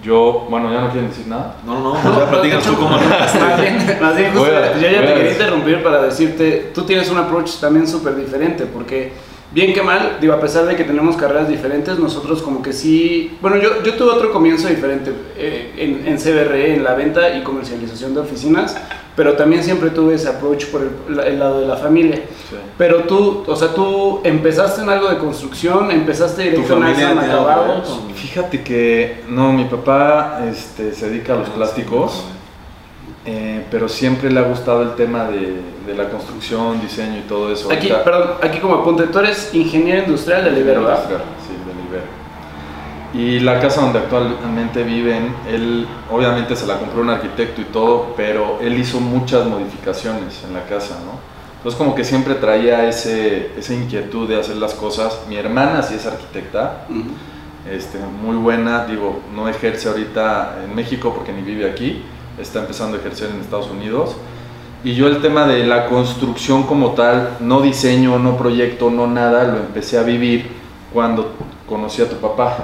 Yo, 0.02 0.46
bueno, 0.50 0.72
ya 0.72 0.80
no 0.82 0.90
quieren 0.90 1.08
decir 1.08 1.26
nada. 1.26 1.56
No, 1.64 1.78
no, 1.80 1.94
no, 1.94 2.18
ya 2.18 2.30
platícanos 2.30 2.64
tú 2.64 2.74
cómo 2.76 2.90
Más 2.98 3.60
bien, 3.60 3.98
más 4.00 4.16
bien, 4.16 4.32
justo, 4.32 4.46
Voy 4.46 4.56
a- 4.56 4.74
yo 4.78 4.88
ya 4.90 5.00
te 5.06 5.14
quería 5.14 5.32
interrumpir 5.32 5.82
para 5.82 6.02
decirte, 6.02 6.72
tú 6.74 6.82
tienes 6.84 7.10
un 7.10 7.18
approach 7.18 7.56
también 7.58 7.86
súper 7.86 8.16
diferente, 8.16 8.66
porque 8.66 9.12
bien 9.52 9.72
que 9.72 9.82
mal, 9.82 10.18
digo, 10.20 10.34
a 10.34 10.40
pesar 10.40 10.66
de 10.66 10.76
que 10.76 10.84
tenemos 10.84 11.16
carreras 11.16 11.48
diferentes, 11.48 11.98
nosotros 11.98 12.42
como 12.42 12.62
que 12.62 12.72
sí, 12.72 13.36
bueno, 13.40 13.56
yo, 13.56 13.82
yo 13.82 13.94
tuve 13.94 14.10
otro 14.10 14.32
comienzo 14.32 14.68
diferente 14.68 15.12
eh, 15.36 15.72
en, 15.76 16.06
en 16.06 16.18
CBRE, 16.18 16.74
en 16.74 16.84
la 16.84 16.94
venta 16.94 17.36
y 17.36 17.42
comercialización 17.42 18.14
de 18.14 18.20
oficinas, 18.20 18.76
pero 19.14 19.32
también 19.32 19.62
siempre 19.64 19.88
tuve 19.90 20.14
ese 20.16 20.28
approach 20.28 20.66
por 20.66 20.82
el, 20.82 21.16
la- 21.16 21.22
el 21.26 21.38
lado 21.38 21.60
de 21.60 21.66
la 21.66 21.76
familia. 21.76 22.16
Sí. 22.50 22.56
Pero 22.76 23.04
tú, 23.04 23.44
o 23.46 23.56
sea, 23.56 23.68
tú 23.72 24.20
empezaste 24.24 24.82
en 24.82 24.90
algo 24.90 25.08
de 25.08 25.16
construcción, 25.16 25.90
empezaste 25.90 26.42
directo 26.42 26.76
en 26.76 27.18
acabados. 27.18 28.00
Fíjate 28.14 28.62
que, 28.62 29.22
no, 29.28 29.54
mi 29.54 29.64
papá 29.64 30.42
este, 30.50 30.92
se 30.92 31.08
dedica 31.08 31.32
a 31.32 31.36
los 31.38 31.48
plásticos. 31.48 32.24
Eh, 33.28 33.64
pero 33.72 33.88
siempre 33.88 34.30
le 34.30 34.38
ha 34.38 34.42
gustado 34.44 34.82
el 34.82 34.94
tema 34.94 35.24
de, 35.24 35.56
de 35.86 35.94
la 35.94 36.08
construcción, 36.08 36.80
diseño 36.80 37.18
y 37.18 37.22
todo 37.22 37.52
eso. 37.52 37.70
Aquí, 37.70 37.88
perdón, 38.04 38.30
aquí 38.42 38.58
como 38.58 38.76
apunte, 38.76 39.04
tú 39.04 39.18
eres 39.20 39.54
ingeniero 39.54 40.02
industrial 40.04 40.44
de 40.44 40.60
Ibero, 40.60 40.82
¿verdad? 40.82 41.04
Sí, 41.06 41.54
del 41.66 41.86
Ibero. 41.86 42.06
Y 43.14 43.40
la 43.40 43.60
casa 43.60 43.80
donde 43.82 44.00
actualmente 44.00 44.82
viven, 44.82 45.34
él 45.48 45.86
obviamente 46.10 46.56
se 46.56 46.66
la 46.66 46.78
compró 46.78 47.00
un 47.02 47.10
arquitecto 47.10 47.60
y 47.60 47.64
todo, 47.64 48.14
pero 48.16 48.58
él 48.60 48.78
hizo 48.78 49.00
muchas 49.00 49.46
modificaciones 49.46 50.42
en 50.44 50.54
la 50.54 50.64
casa, 50.64 50.96
¿no? 51.04 51.18
Entonces 51.56 51.78
como 51.78 51.94
que 51.94 52.04
siempre 52.04 52.34
traía 52.34 52.88
ese, 52.88 53.52
esa 53.56 53.74
inquietud 53.74 54.28
de 54.28 54.38
hacer 54.38 54.56
las 54.56 54.74
cosas. 54.74 55.20
Mi 55.28 55.36
hermana 55.36 55.82
sí 55.82 55.94
es 55.94 56.06
arquitecta, 56.06 56.84
Ujú. 56.90 57.08
este, 57.70 57.98
muy 57.98 58.36
buena, 58.36 58.84
digo, 58.84 59.20
no 59.34 59.48
ejerce 59.48 59.88
ahorita 59.88 60.58
en 60.64 60.74
México 60.74 61.12
porque 61.14 61.32
ni 61.32 61.42
vive 61.42 61.68
aquí, 61.68 62.02
está 62.38 62.60
empezando 62.60 62.96
a 62.96 63.00
ejercer 63.00 63.30
en 63.30 63.40
Estados 63.40 63.70
Unidos. 63.70 64.14
Y 64.86 64.94
yo 64.94 65.08
el 65.08 65.20
tema 65.20 65.46
de 65.46 65.66
la 65.66 65.86
construcción 65.86 66.62
como 66.62 66.92
tal, 66.92 67.38
no 67.40 67.60
diseño, 67.60 68.20
no 68.20 68.36
proyecto, 68.36 68.88
no 68.88 69.08
nada, 69.08 69.42
lo 69.42 69.56
empecé 69.56 69.98
a 69.98 70.02
vivir 70.04 70.48
cuando 70.94 71.32
conocí 71.68 72.02
a 72.02 72.08
tu 72.08 72.14
papá, 72.18 72.58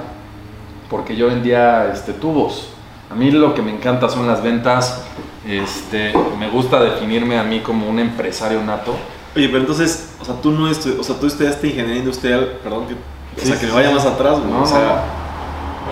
porque 0.89 1.17
yo 1.17 1.27
vendía 1.27 1.91
este, 1.91 2.13
tubos. 2.13 2.69
A 3.11 3.13
mí 3.15 3.29
lo 3.29 3.53
que 3.53 3.61
me 3.61 3.71
encanta 3.75 4.07
son 4.07 4.25
las 4.25 4.41
ventas, 4.41 5.03
este, 5.45 6.13
me 6.39 6.49
gusta 6.49 6.79
definirme 6.79 7.37
a 7.37 7.43
mí 7.43 7.59
como 7.59 7.89
un 7.89 7.99
empresario 7.99 8.63
nato. 8.63 8.95
Oye, 9.35 9.47
pero 9.47 9.59
entonces, 9.59 10.15
o 10.21 10.23
sea, 10.23 10.35
tú 10.41 10.51
no 10.51 10.69
estu- 10.71 10.97
o 10.97 11.03
sea, 11.03 11.19
tú 11.19 11.27
estudiaste 11.27 11.67
ingeniería 11.67 11.99
industrial, 11.99 12.53
perdón, 12.63 12.85
que, 12.87 12.93
o 12.93 12.97
Sí, 13.35 13.47
sea, 13.47 13.55
sí, 13.55 13.59
que 13.59 13.65
me 13.65 13.71
sí. 13.73 13.77
vaya 13.79 13.91
más 13.91 14.05
atrás, 14.05 14.39
güey. 14.39 14.49
No, 14.49 14.63
o 14.63 14.65
sea, 14.65 15.03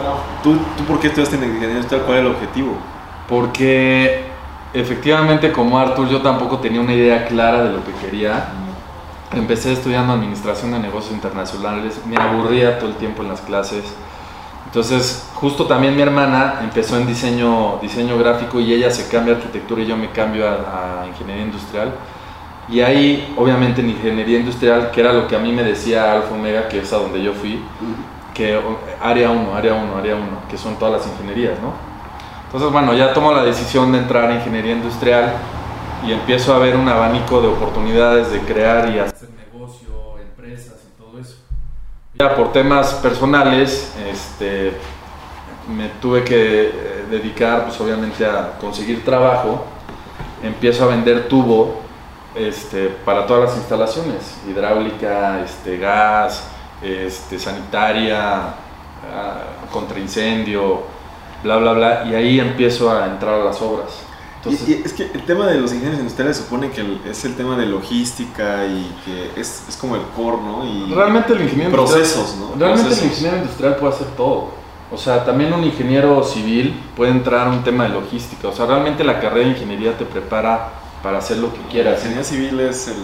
no, 0.02 0.42
¿tú, 0.44 0.58
¿tú 0.78 0.86
por 0.86 0.98
qué 1.02 1.08
estudiaste 1.08 1.36
en 1.36 1.44
ingeniería 1.44 1.76
industrial? 1.76 2.04
¿Cuál 2.06 2.20
era 2.20 2.28
el 2.30 2.34
objetivo? 2.36 2.78
Porque 3.28 4.31
efectivamente 4.74 5.52
como 5.52 5.78
Arthur 5.78 6.10
yo 6.10 6.22
tampoco 6.22 6.60
tenía 6.60 6.82
una 6.82 6.94
idea 6.94 7.26
clara 7.26 7.64
de 7.64 7.72
lo 7.72 7.84
que 7.84 7.92
quería. 7.94 8.50
Empecé 9.34 9.74
estudiando 9.74 10.14
administración 10.14 10.72
de 10.72 10.80
negocios 10.80 11.14
internacionales, 11.14 12.02
me 12.06 12.18
aburría 12.18 12.80
todo 12.80 12.90
el 12.90 12.96
tiempo 12.96 13.22
en 13.22 13.30
las 13.30 13.42
clases. 13.42 13.84
Entonces, 14.66 15.30
justo 15.34 15.66
también 15.66 15.96
mi 15.96 16.02
hermana 16.02 16.60
empezó 16.62 16.98
en 16.98 17.08
diseño, 17.08 17.78
diseño 17.82 18.18
gráfico 18.18 18.60
y 18.60 18.74
ella 18.74 18.90
se 18.90 19.10
cambia 19.10 19.34
a 19.34 19.38
arquitectura 19.38 19.82
y 19.82 19.86
yo 19.86 19.98
me 19.98 20.10
cambio 20.12 20.48
a, 20.48 21.02
a 21.04 21.08
ingeniería 21.08 21.46
industrial. 21.46 21.94
Y 22.70 22.80
ahí, 22.80 23.34
obviamente 23.38 23.82
en 23.82 23.90
ingeniería 23.90 24.40
industrial, 24.40 24.92
que 24.92 25.02
era 25.02 25.12
lo 25.12 25.28
que 25.28 25.36
a 25.36 25.40
mí 25.40 25.52
me 25.52 25.64
decía 25.64 26.14
Alfa 26.14 26.34
Omega, 26.34 26.70
que 26.70 26.80
es 26.80 26.94
a 26.94 26.98
donde 26.98 27.22
yo 27.22 27.34
fui, 27.34 27.62
que 28.34 28.60
área 29.02 29.30
1, 29.30 29.56
área 29.56 29.74
1, 29.74 29.98
área 29.98 30.16
1, 30.16 30.24
que 30.50 30.58
son 30.58 30.76
todas 30.78 31.02
las 31.02 31.12
ingenierías, 31.12 31.60
¿no? 31.62 31.91
Entonces, 32.52 32.70
bueno, 32.74 32.94
ya 32.94 33.14
tomo 33.14 33.32
la 33.32 33.46
decisión 33.46 33.94
de 33.94 34.00
entrar 34.00 34.30
a 34.30 34.36
ingeniería 34.36 34.74
industrial 34.74 35.36
y 36.06 36.12
empiezo 36.12 36.54
a 36.54 36.60
ver 36.60 36.76
un 36.76 36.90
abanico 36.90 37.40
de 37.40 37.48
oportunidades 37.48 38.30
de 38.30 38.42
crear 38.42 38.90
y 38.90 39.00
hacer. 39.00 39.30
negocio, 39.30 40.18
empresas 40.22 40.76
y 40.86 41.02
todo 41.02 41.18
eso. 41.18 41.38
Ya 42.20 42.36
por 42.36 42.52
temas 42.52 42.96
personales, 42.96 43.94
este, 44.06 44.74
me 45.74 45.88
tuve 46.02 46.26
que 46.26 46.64
eh, 46.68 47.06
dedicar, 47.10 47.68
pues 47.68 47.80
obviamente, 47.80 48.26
a 48.26 48.58
conseguir 48.60 49.06
trabajo. 49.06 49.64
Empiezo 50.44 50.84
a 50.84 50.88
vender 50.88 51.30
tubo 51.30 51.80
este, 52.36 52.88
para 53.06 53.26
todas 53.26 53.52
las 53.52 53.58
instalaciones, 53.60 54.42
hidráulica, 54.46 55.40
este, 55.40 55.78
gas, 55.78 56.50
este, 56.82 57.40
sanitaria, 57.40 58.56
ah, 59.10 59.44
contra 59.72 60.00
incendio, 60.00 61.00
bla, 61.44 61.58
bla, 61.58 61.74
bla. 61.74 62.04
Y 62.10 62.16
ahí 62.16 62.40
empiezo 62.40 62.92
a 62.92 63.06
entrar 63.08 63.42
a 63.42 63.44
las 63.46 63.62
obras. 63.62 63.90
Entonces, 64.38 64.68
y, 64.70 64.72
y 64.74 64.82
es 64.84 64.94
que 64.94 65.04
el 65.14 65.24
tema 65.26 65.46
de 65.48 65.60
los 65.60 65.72
ingenieros 65.72 66.00
industriales 66.00 66.38
supone 66.38 66.72
que 66.72 66.82
el- 66.82 67.00
es 67.08 67.24
el 67.26 67.36
tema 67.36 67.56
de 67.58 67.68
logística 67.68 68.66
y 68.66 68.92
que 69.06 69.40
es, 69.40 69.66
es 69.70 69.78
como 69.78 69.96
el 69.96 70.02
core, 70.16 70.38
¿no? 70.42 70.66
Y 70.66 70.92
Realmente 70.94 71.34
el 71.34 71.42
ingeniero 71.44 71.72
procesos, 71.72 72.34
industrial, 72.34 72.50
¿no? 72.50 72.56
Realmente 72.58 72.84
Procesos. 72.88 73.04
el 73.04 73.10
ingeniero 73.12 73.38
industrial 73.38 73.76
puede 73.76 73.94
hacer 73.94 74.08
todo. 74.18 74.50
O 74.92 74.98
sea, 74.98 75.24
también 75.24 75.54
un 75.54 75.64
ingeniero 75.64 76.24
civil 76.24 76.78
puede 76.98 77.12
entrar 77.12 77.48
a 77.48 77.52
un 77.52 77.64
tema 77.64 77.84
de 77.84 77.90
logística. 77.90 78.48
O 78.48 78.52
sea, 78.52 78.66
realmente 78.66 79.04
la 79.04 79.20
carrera 79.22 79.46
de 79.46 79.52
ingeniería 79.54 79.96
te 79.98 80.06
prepara 80.06 80.70
para 81.04 81.20
hacer 81.20 81.38
lo 81.38 81.52
que 81.54 81.60
La 81.60 81.68
quieras. 81.70 81.98
ingeniería 82.00 82.24
civil 82.24 82.60
es 82.62 82.88
el, 82.88 82.96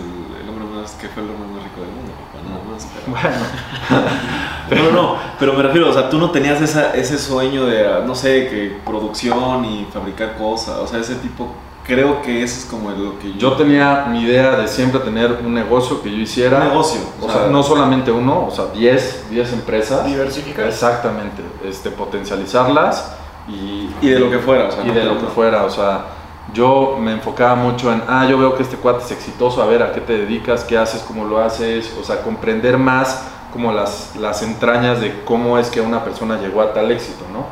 el 0.43 0.50
hombre 0.50 0.65
más 0.65 0.91
que 0.93 1.08
fue 1.08 1.21
el 1.23 1.30
hombre 1.30 1.47
más 1.54 1.63
rico 1.63 1.82
del 1.82 1.91
mundo, 1.91 2.12
papá, 2.34 2.43
nada 2.50 2.62
más. 2.73 2.88
pero- 2.93 3.08
Bueno, 3.13 4.08
No, 4.70 4.92
no, 4.92 5.16
pero 5.40 5.54
me 5.54 5.64
refiero, 5.64 5.90
o 5.90 5.94
sea, 5.94 6.10
tú 6.10 6.18
no 6.18 6.32
tenías 6.32 6.62
esa, 6.62 6.94
ese 6.94 7.18
sueño 7.18 7.66
de, 7.66 7.86
no 8.06 8.16
sé, 8.16 8.48
que 8.50 8.78
producción 8.86 9.66
y 9.66 9.88
fabricar 9.92 10.36
cosas, 10.38 10.78
o 10.80 10.88
sea, 10.88 11.00
ese 11.00 11.16
tipo, 11.16 11.48
creo 11.86 12.22
que 12.22 12.44
ese 12.44 12.60
es 12.60 12.66
como 12.66 12.92
lo 12.92 13.18
que 13.18 13.34
yo 13.38 13.54
tenía 13.54 14.08
mi 14.10 14.24
idea 14.24 14.58
de 14.58 14.68
siempre 14.68 15.00
tener 15.00 15.40
un 15.44 15.54
negocio 15.54 16.02
que 16.02 16.12
yo 16.12 16.18
hiciera. 16.18 16.58
Un 16.58 16.68
negocio, 16.68 17.00
O 17.22 17.32
sea, 17.32 17.48
no 17.48 17.64
solamente 17.64 18.12
uno, 18.12 18.48
o 18.48 18.52
sea, 18.52 18.66
10, 18.74 19.30
10 19.30 19.54
empresas. 19.54 20.06
Diversificar. 20.06 20.68
Exactamente. 20.68 21.42
Este, 21.66 21.90
potencializarlas 21.90 23.14
y, 23.48 23.90
Y 24.02 24.10
de 24.10 24.20
lo 24.20 24.30
que 24.30 24.40
fuera, 24.40 24.68
o 24.68 24.72
sea, 24.72 24.84
y 24.84 24.88
no 24.88 24.94
de 24.94 25.06
lo 25.06 25.18
que 25.18 25.28
fuera, 25.28 25.64
o 25.64 25.70
sea, 25.70 26.06
yo 26.54 26.98
me 27.00 27.14
enfocaba 27.14 27.56
mucho 27.56 27.92
en, 27.92 28.04
ah, 28.08 28.26
yo 28.30 28.38
veo 28.38 28.56
que 28.56 28.64
este 28.64 28.76
cuate 28.78 29.04
es 29.04 29.12
exitoso, 29.12 29.62
a 29.62 29.66
ver, 29.66 29.82
¿a 29.84 29.94
qué 29.94 30.02
te 30.02 30.18
dedicas? 30.18 30.64
¿Qué 30.66 30.78
haces? 30.78 31.02
¿Cómo 31.02 31.26
lo 31.26 31.40
haces? 31.40 31.94
O 32.00 32.04
sea, 32.04 32.22
comprender 32.22 32.78
más 32.78 33.26
como 33.52 33.72
las, 33.72 34.16
las 34.16 34.42
entrañas 34.42 35.02
de 35.02 35.24
cómo 35.24 35.58
es 35.58 35.70
que 35.70 35.82
una 35.82 36.04
persona 36.04 36.38
llegó 36.38 36.62
a 36.62 36.74
tal 36.74 36.92
éxito, 36.92 37.26
¿no? 37.32 37.46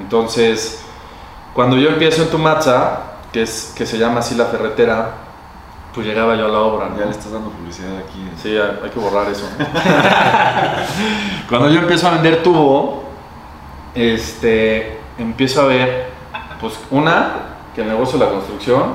Entonces, 0.00 0.82
cuando 1.54 1.76
yo 1.76 1.88
empiezo 1.88 2.22
en 2.22 2.30
Tumatza, 2.30 3.00
que, 3.32 3.42
es, 3.42 3.72
que 3.76 3.86
se 3.86 3.98
llama 3.98 4.20
así 4.20 4.34
la 4.34 4.46
ferretera, 4.46 5.14
pues 5.94 6.06
llegaba 6.06 6.34
yo 6.34 6.46
a 6.46 6.48
la 6.48 6.58
obra, 6.58 6.88
¿no? 6.88 6.98
Ya 6.98 7.04
le 7.04 7.12
estás 7.12 7.30
dando 7.30 7.50
publicidad 7.50 7.96
aquí. 7.98 8.28
Sí, 8.42 8.50
hay, 8.50 8.80
hay 8.82 8.90
que 8.90 8.98
borrar 8.98 9.28
eso. 9.30 9.48
¿no? 9.58 9.64
Cuando 11.48 11.70
yo 11.70 11.80
empiezo 11.80 12.08
a 12.08 12.12
vender 12.12 12.42
tubo, 12.42 13.04
este, 13.94 14.98
empiezo 15.18 15.62
a 15.62 15.66
ver, 15.66 16.08
pues 16.60 16.74
una, 16.90 17.56
que 17.74 17.82
el 17.82 17.88
negocio 17.88 18.18
de 18.18 18.24
la 18.24 18.30
construcción 18.32 18.94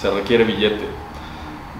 se 0.00 0.10
requiere 0.10 0.44
billete. 0.44 0.88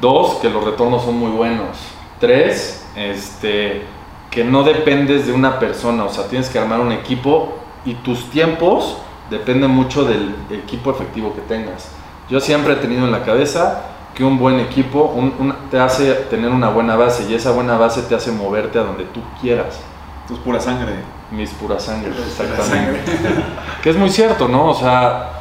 Dos, 0.01 0.37
que 0.37 0.51
los 0.51 0.63
retornos 0.63 1.05
son 1.05 1.19
muy 1.19 1.31
buenos. 1.31 1.79
Tres, 2.21 2.78
este, 2.99 3.83
que 4.31 4.45
no 4.45 4.63
dependes 4.63 5.27
de 5.27 5.33
una 5.33 5.59
persona, 5.59 6.05
o 6.05 6.09
sea, 6.11 6.27
tienes 6.29 6.49
que 6.49 6.59
armar 6.59 6.81
un 6.81 6.93
equipo 6.93 7.55
y 7.85 7.95
tus 7.95 8.29
tiempos 8.31 8.99
dependen 9.31 9.71
mucho 9.71 10.05
del 10.05 10.35
equipo 10.51 10.91
efectivo 10.91 11.35
que 11.35 11.41
tengas. 11.43 11.91
Yo 12.29 12.41
siempre 12.41 12.75
he 12.75 12.77
tenido 12.77 13.05
en 13.05 13.13
la 13.13 13.23
cabeza 13.25 13.83
que 14.15 14.25
un 14.25 14.39
buen 14.39 14.59
equipo 14.59 15.05
un- 15.15 15.33
un- 15.39 15.55
te 15.71 15.79
hace 15.79 16.13
tener 16.13 16.51
una 16.51 16.69
buena 16.71 16.97
base 16.97 17.25
y 17.31 17.35
esa 17.35 17.53
buena 17.53 17.79
base 17.79 18.03
te 18.03 18.15
hace 18.15 18.33
moverte 18.33 18.79
a 18.79 18.83
donde 18.83 19.05
tú 19.05 19.21
quieras. 19.41 19.79
Tú 20.27 20.35
es 20.35 20.41
pura 20.41 20.61
sangre. 20.61 20.95
Mis 21.31 21.51
pura 21.51 21.79
sangre, 21.79 22.11
exactamente. 22.27 23.01
que 23.83 23.91
es 23.91 23.97
muy 23.97 24.11
cierto, 24.11 24.49
¿no? 24.49 24.67
O 24.71 24.75
sea, 24.75 25.33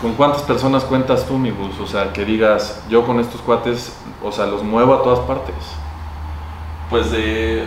¿Con 0.00 0.12
cuántas 0.12 0.42
personas 0.42 0.84
cuentas 0.84 1.24
tú, 1.24 1.38
mi 1.38 1.50
bus? 1.50 1.80
O 1.82 1.86
sea, 1.86 2.12
que 2.12 2.22
digas, 2.26 2.82
yo 2.90 3.06
con 3.06 3.18
estos 3.18 3.40
cuates, 3.40 3.94
o 4.22 4.30
sea, 4.30 4.44
los 4.44 4.62
muevo 4.62 4.92
a 4.94 5.02
todas 5.02 5.20
partes. 5.20 5.54
Pues 6.90 7.10
de. 7.10 7.66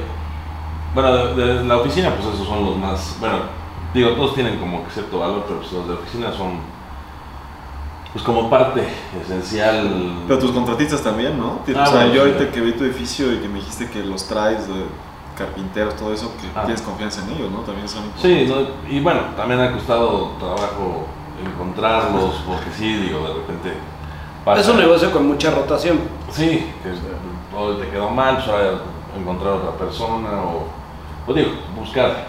Bueno, 0.93 1.15
de, 1.35 1.45
de 1.59 1.63
la 1.65 1.77
oficina, 1.77 2.09
pues 2.15 2.33
esos 2.33 2.47
son 2.47 2.65
los 2.65 2.77
más. 2.77 3.17
Bueno, 3.19 3.37
digo, 3.93 4.09
todos 4.11 4.33
tienen 4.33 4.57
como 4.59 4.83
que 4.85 4.91
cierto 4.91 5.19
valor, 5.19 5.43
pero 5.47 5.59
pues 5.59 5.71
los 5.71 5.87
de 5.87 5.93
oficina 5.93 6.31
son. 6.31 6.59
Pues 8.13 8.23
como 8.23 8.49
parte 8.49 8.87
esencial. 9.21 10.23
Pero 10.27 10.39
tus 10.39 10.51
contratistas 10.51 11.03
también, 11.03 11.37
¿no? 11.37 11.59
Ah, 11.75 11.83
o 11.83 11.85
sea, 11.85 11.89
bueno, 11.91 12.07
yo 12.07 12.23
sí. 12.25 12.31
ahorita 12.31 12.51
que 12.51 12.61
vi 12.61 12.71
tu 12.73 12.83
edificio 12.83 13.31
y 13.33 13.37
que 13.37 13.47
me 13.47 13.55
dijiste 13.59 13.87
que 13.89 14.03
los 14.03 14.25
traes 14.27 14.67
de 14.67 14.85
carpinteros, 15.37 15.95
todo 15.95 16.11
eso, 16.11 16.31
que 16.41 16.47
Ah. 16.55 16.63
tienes 16.63 16.81
confianza 16.81 17.21
en 17.23 17.29
ellos, 17.35 17.51
¿no? 17.51 17.59
También 17.59 17.87
son 17.87 18.03
Sí, 18.19 18.47
¿no? 18.49 18.55
y 18.91 18.99
bueno, 18.99 19.21
también 19.37 19.59
ha 19.61 19.71
costado 19.71 20.31
trabajo 20.39 21.05
encontrarlos, 21.45 22.33
porque 22.47 22.71
sí, 22.75 22.93
digo, 22.95 23.19
de 23.27 23.33
repente. 23.35 23.73
pasa- 24.43 24.61
Es 24.61 24.67
un 24.69 24.77
negocio 24.77 25.11
con 25.11 25.27
mucha 25.27 25.51
rotación. 25.51 25.99
Sí, 26.31 26.65
que 26.81 27.55
o 27.55 27.71
te 27.73 27.89
quedó 27.89 28.09
mal, 28.09 28.37
pues 28.37 28.47
ahora 28.47 28.71
encontrar 29.17 29.53
otra 29.53 29.71
persona 29.71 30.29
o, 30.43 30.67
o 31.29 31.33
digo, 31.33 31.51
buscar. 31.75 32.27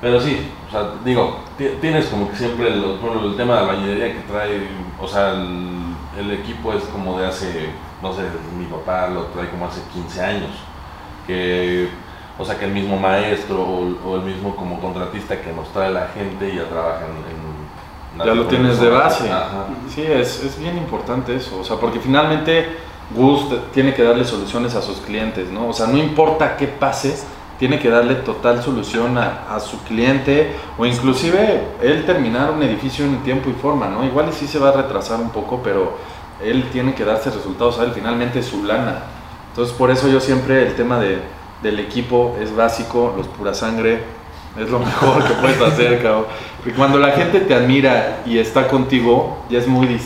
Pero 0.00 0.18
sí, 0.20 0.50
o 0.66 0.70
sea, 0.70 0.92
digo, 1.04 1.36
ti- 1.58 1.76
tienes 1.80 2.06
como 2.06 2.30
que 2.30 2.36
siempre 2.36 2.68
el, 2.68 2.80
bueno, 3.02 3.24
el 3.26 3.36
tema 3.36 3.56
de 3.56 3.60
la 3.66 3.72
bañería 3.72 4.12
que 4.12 4.20
trae, 4.20 4.68
o 5.00 5.06
sea, 5.06 5.32
el, 5.32 5.94
el 6.18 6.30
equipo 6.32 6.72
es 6.72 6.84
como 6.84 7.18
de 7.18 7.26
hace, 7.26 7.70
no 8.02 8.12
sé, 8.12 8.22
mi 8.58 8.64
papá 8.64 9.08
lo 9.08 9.24
trae 9.26 9.48
como 9.50 9.66
hace 9.66 9.82
15 9.92 10.22
años, 10.22 10.50
que, 11.26 11.88
o 12.38 12.44
sea, 12.44 12.58
que 12.58 12.64
el 12.64 12.72
mismo 12.72 12.96
maestro 12.98 13.60
o, 13.62 14.08
o 14.08 14.16
el 14.16 14.22
mismo 14.22 14.56
como 14.56 14.80
contratista 14.80 15.40
que 15.40 15.52
nos 15.52 15.68
trae 15.72 15.90
la 15.90 16.08
gente 16.08 16.54
ya 16.54 16.64
trabaja 16.64 17.00
en... 17.04 18.20
en 18.22 18.26
Ya 18.26 18.34
lo 18.34 18.46
tienes 18.46 18.80
de 18.80 18.88
base. 18.88 19.30
Ajá. 19.30 19.66
Sí, 19.94 20.02
es, 20.02 20.42
es 20.42 20.58
bien 20.58 20.78
importante 20.78 21.36
eso, 21.36 21.60
o 21.60 21.64
sea, 21.64 21.76
porque 21.76 22.00
finalmente 22.00 22.78
Gus 23.14 23.46
tiene 23.72 23.94
que 23.94 24.02
darle 24.02 24.24
soluciones 24.24 24.74
a 24.74 24.82
sus 24.82 24.98
clientes, 24.98 25.50
¿no? 25.50 25.68
O 25.68 25.72
sea, 25.72 25.86
no 25.86 25.98
importa 25.98 26.56
qué 26.56 26.66
pase, 26.66 27.16
tiene 27.58 27.78
que 27.78 27.90
darle 27.90 28.14
total 28.14 28.62
solución 28.62 29.18
a, 29.18 29.54
a 29.54 29.60
su 29.60 29.78
cliente 29.82 30.56
o 30.78 30.86
inclusive 30.86 31.62
él 31.82 32.06
terminar 32.06 32.50
un 32.50 32.62
edificio 32.62 33.04
en 33.04 33.18
tiempo 33.18 33.50
y 33.50 33.52
forma, 33.52 33.88
¿no? 33.88 34.04
Igual 34.04 34.28
y 34.30 34.32
sí 34.32 34.46
se 34.46 34.58
va 34.58 34.70
a 34.70 34.72
retrasar 34.72 35.20
un 35.20 35.30
poco, 35.30 35.60
pero 35.62 35.98
él 36.42 36.64
tiene 36.72 36.94
que 36.94 37.04
darse 37.04 37.30
resultados 37.30 37.78
a 37.78 37.84
él, 37.84 37.92
finalmente 37.94 38.38
es 38.38 38.46
su 38.46 38.64
lana. 38.64 39.02
Entonces, 39.50 39.74
por 39.76 39.90
eso 39.90 40.08
yo 40.08 40.20
siempre 40.20 40.66
el 40.66 40.74
tema 40.74 40.98
de, 40.98 41.18
del 41.62 41.80
equipo 41.80 42.36
es 42.40 42.54
básico, 42.54 43.14
los 43.16 43.26
pura 43.26 43.52
sangre, 43.52 44.04
es 44.58 44.70
lo 44.70 44.78
mejor 44.80 45.24
que 45.24 45.34
puedes 45.34 45.60
hacer, 45.60 46.02
cabrón. 46.02 46.26
Porque 46.56 46.72
cuando 46.72 46.98
la 46.98 47.12
gente 47.12 47.40
te 47.40 47.54
admira 47.54 48.22
y 48.26 48.38
está 48.38 48.68
contigo, 48.68 49.44
ya 49.50 49.58
es 49.58 49.66
muy, 49.66 50.00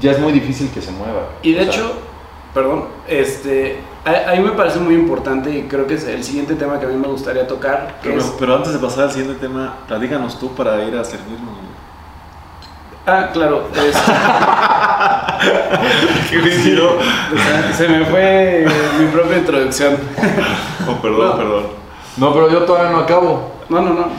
ya 0.00 0.12
es 0.12 0.20
muy 0.20 0.32
difícil 0.32 0.70
que 0.70 0.80
se 0.80 0.92
mueva. 0.92 1.28
Y 1.42 1.52
de 1.52 1.60
O 1.60 1.64
sea, 1.64 1.72
hecho, 1.72 1.92
perdón, 2.54 2.84
este, 3.08 3.80
a, 4.04 4.32
a 4.32 4.34
mí 4.34 4.42
me 4.42 4.52
parece 4.52 4.78
muy 4.78 4.94
importante 4.94 5.50
y 5.50 5.62
creo 5.62 5.86
que 5.86 5.94
es 5.94 6.04
el 6.06 6.22
siguiente 6.24 6.54
tema 6.54 6.78
que 6.80 6.86
a 6.86 6.88
mí 6.88 6.96
me 6.96 7.08
gustaría 7.08 7.46
tocar, 7.46 7.96
Pero, 8.02 8.18
es... 8.18 8.32
pero 8.38 8.56
antes 8.56 8.72
de 8.72 8.78
pasar 8.78 9.04
al 9.04 9.12
siguiente 9.12 9.38
tema, 9.40 9.74
platícanos 9.86 10.38
tú 10.38 10.54
para 10.54 10.82
ir 10.84 10.96
a 10.96 11.04
servirnos. 11.04 11.50
Ah, 13.06 13.28
claro, 13.32 13.68
es- 13.74 13.96
¿Qué 16.30 16.40
coincidió? 16.40 16.90
o 16.96 17.36
sea, 17.36 17.72
se 17.72 17.88
me 17.88 18.04
fue 18.04 18.66
mi 18.98 19.06
propia 19.06 19.38
introducción. 19.38 19.96
Oh, 20.88 20.94
perdón, 21.00 21.28
No. 21.30 21.36
perdón. 21.36 21.62
No, 22.16 22.32
pero 22.34 22.50
yo 22.50 22.58
todavía 22.64 22.90
no 22.90 22.98
acabo. 22.98 23.52
No, 23.68 23.80
no, 23.80 23.94
no. 23.94 24.06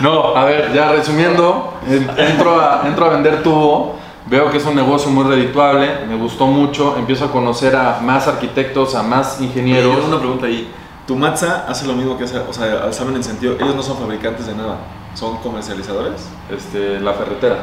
No, 0.00 0.34
a 0.36 0.44
ver, 0.46 0.72
ya 0.72 0.90
resumiendo, 0.90 1.74
en- 1.88 2.10
entro 2.18 2.60
a, 2.60 2.82
entro 2.88 3.06
a 3.06 3.10
vender 3.10 3.40
tubo, 3.44 3.96
veo 4.32 4.50
que 4.50 4.56
es 4.56 4.64
un 4.64 4.74
negocio 4.74 5.10
muy 5.10 5.24
redituable, 5.24 6.06
me 6.08 6.16
gustó 6.16 6.46
mucho, 6.46 6.96
empiezo 6.96 7.26
a 7.26 7.30
conocer 7.30 7.76
a 7.76 8.00
más 8.00 8.26
arquitectos, 8.26 8.94
a 8.94 9.02
más 9.02 9.38
ingenieros. 9.42 9.94
Oye, 9.94 10.06
una 10.06 10.18
pregunta 10.18 10.46
ahí. 10.46 10.72
Tu 11.06 11.14
Matza 11.14 11.66
hace 11.68 11.86
lo 11.86 11.92
mismo 11.92 12.16
que 12.16 12.24
hace, 12.24 12.38
o 12.38 12.52
sea, 12.52 12.90
saben 12.94 13.16
en 13.16 13.22
sentido, 13.22 13.56
ellos 13.60 13.76
no 13.76 13.82
son 13.82 13.98
fabricantes 13.98 14.46
de 14.46 14.54
nada, 14.54 14.78
son 15.14 15.36
comercializadores. 15.36 16.22
Este, 16.50 16.98
la 17.00 17.12
ferretera. 17.12 17.58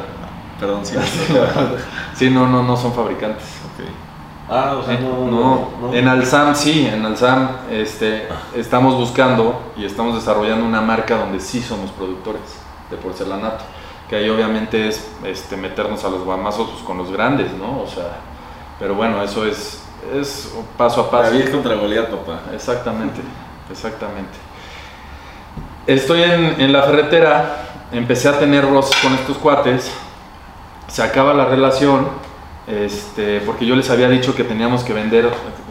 Perdón, 0.60 0.86
sí. 0.86 0.94
Sí, 2.14 2.30
no, 2.30 2.46
no, 2.46 2.62
no 2.62 2.76
son 2.76 2.92
fabricantes. 2.92 3.42
ok. 3.74 3.88
Ah, 4.48 4.76
o 4.80 4.84
sea, 4.84 5.00
no, 5.00 5.26
No, 5.26 5.92
en 5.92 6.06
Alsam 6.06 6.54
sí, 6.54 6.86
en 6.86 7.04
Alsam 7.04 7.48
este, 7.68 8.28
estamos 8.54 8.94
buscando 8.94 9.72
y 9.76 9.84
estamos 9.84 10.14
desarrollando 10.14 10.64
una 10.64 10.80
marca 10.80 11.16
donde 11.16 11.40
sí 11.40 11.60
somos 11.60 11.90
productores 11.90 12.42
de 12.90 12.96
porcelanato. 12.96 13.64
Que 14.10 14.16
ahí 14.16 14.28
obviamente 14.28 14.88
es 14.88 15.08
este, 15.24 15.56
meternos 15.56 16.04
a 16.04 16.08
los 16.08 16.24
guamazos 16.24 16.68
pues, 16.70 16.82
con 16.82 16.98
los 16.98 17.12
grandes, 17.12 17.52
¿no? 17.52 17.80
O 17.80 17.86
sea, 17.86 18.18
pero 18.80 18.96
bueno, 18.96 19.22
eso 19.22 19.46
es, 19.46 19.84
es 20.12 20.52
paso 20.76 21.02
a 21.02 21.10
paso. 21.12 21.30
David 21.30 21.52
contra 21.52 21.76
Goliat, 21.76 22.08
papá. 22.10 22.40
Exactamente, 22.52 23.20
exactamente. 23.70 24.32
Estoy 25.86 26.24
en, 26.24 26.60
en 26.60 26.72
la 26.72 26.82
ferretera, 26.82 27.68
empecé 27.92 28.28
a 28.28 28.36
tener 28.36 28.68
roces 28.68 29.00
con 29.00 29.14
estos 29.14 29.36
cuates, 29.38 29.92
se 30.88 31.02
acaba 31.04 31.32
la 31.32 31.44
relación, 31.44 32.08
este, 32.66 33.40
porque 33.42 33.64
yo 33.64 33.76
les 33.76 33.90
había 33.90 34.08
dicho 34.08 34.34
que 34.34 34.42
teníamos 34.42 34.82
que 34.82 34.92
vender, 34.92 35.30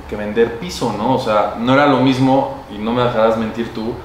que 0.10 0.16
vender 0.16 0.60
piso, 0.60 0.96
¿no? 0.98 1.16
O 1.16 1.20
sea, 1.20 1.56
no 1.60 1.74
era 1.74 1.88
lo 1.88 2.00
mismo, 2.00 2.64
y 2.74 2.78
no 2.78 2.94
me 2.94 3.04
dejarás 3.04 3.38
mentir 3.38 3.74
tú, 3.74 3.96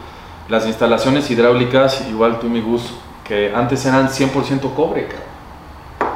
las 0.48 0.66
instalaciones 0.66 1.30
hidráulicas, 1.30 2.06
igual 2.08 2.40
tú 2.40 2.48
mi 2.48 2.60
Gus, 2.60 2.92
que 3.24 3.52
antes 3.54 3.84
eran 3.86 4.08
100% 4.08 4.74
cobre. 4.74 5.08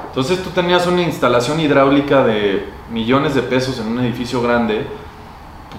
Entonces 0.09 0.42
tú 0.42 0.51
tenías 0.51 0.87
una 0.87 1.03
instalación 1.03 1.61
hidráulica 1.61 2.25
de 2.25 2.68
millones 2.90 3.35
de 3.35 3.42
pesos 3.42 3.79
en 3.81 3.88
un 3.88 4.01
edificio 4.01 4.42
grande, 4.42 4.87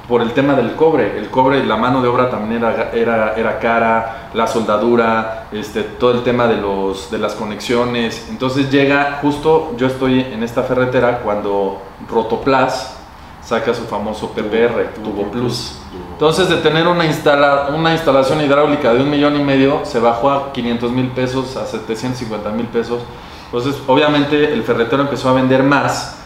por 0.10 0.24
el 0.24 0.34
tema 0.34 0.56
del 0.56 0.76
cobre. 0.76 1.18
El 1.18 1.30
cobre, 1.30 1.64
la 1.64 1.78
mano 1.78 2.02
de 2.02 2.08
obra 2.08 2.30
también 2.30 2.64
era, 2.64 2.92
era, 2.92 3.36
era 3.36 3.60
cara, 3.60 4.30
la 4.34 4.48
soldadura, 4.48 5.48
este, 5.52 5.84
todo 5.84 6.12
el 6.14 6.24
tema 6.24 6.48
de, 6.48 6.58
los, 6.58 7.12
de 7.12 7.20
las 7.20 7.36
conexiones. 7.36 8.28
Entonces 8.30 8.72
llega, 8.72 9.20
justo 9.22 9.76
yo 9.78 9.86
estoy 9.86 10.22
en 10.22 10.44
esta 10.44 10.64
ferretera 10.64 11.20
cuando 11.20 11.82
Rotoplas 12.10 12.99
saca 13.44 13.74
su 13.74 13.86
famoso 13.86 14.32
PPR, 14.32 14.94
Tubo 15.04 15.30
Plus. 15.32 15.76
Entonces 16.12 16.50
de 16.50 16.58
tener 16.58 16.88
una, 16.88 17.06
instala, 17.06 17.70
una 17.74 17.94
instalación 17.94 18.42
hidráulica 18.42 18.94
de 18.94 19.02
un 19.02 19.10
millón 19.10 19.36
y 19.40 19.44
medio, 19.44 19.86
se 19.86 20.00
bajó 20.00 20.30
a 20.30 20.52
500 20.52 20.92
mil 20.92 21.08
pesos, 21.12 21.56
a 21.56 21.66
750 21.66 22.50
mil 22.52 22.68
pesos. 22.68 23.02
Entonces 23.46 23.82
obviamente 23.88 24.54
el 24.54 24.64
ferretero 24.64 25.02
empezó 25.02 25.30
a 25.30 25.34
vender 25.34 25.64
más, 25.64 26.18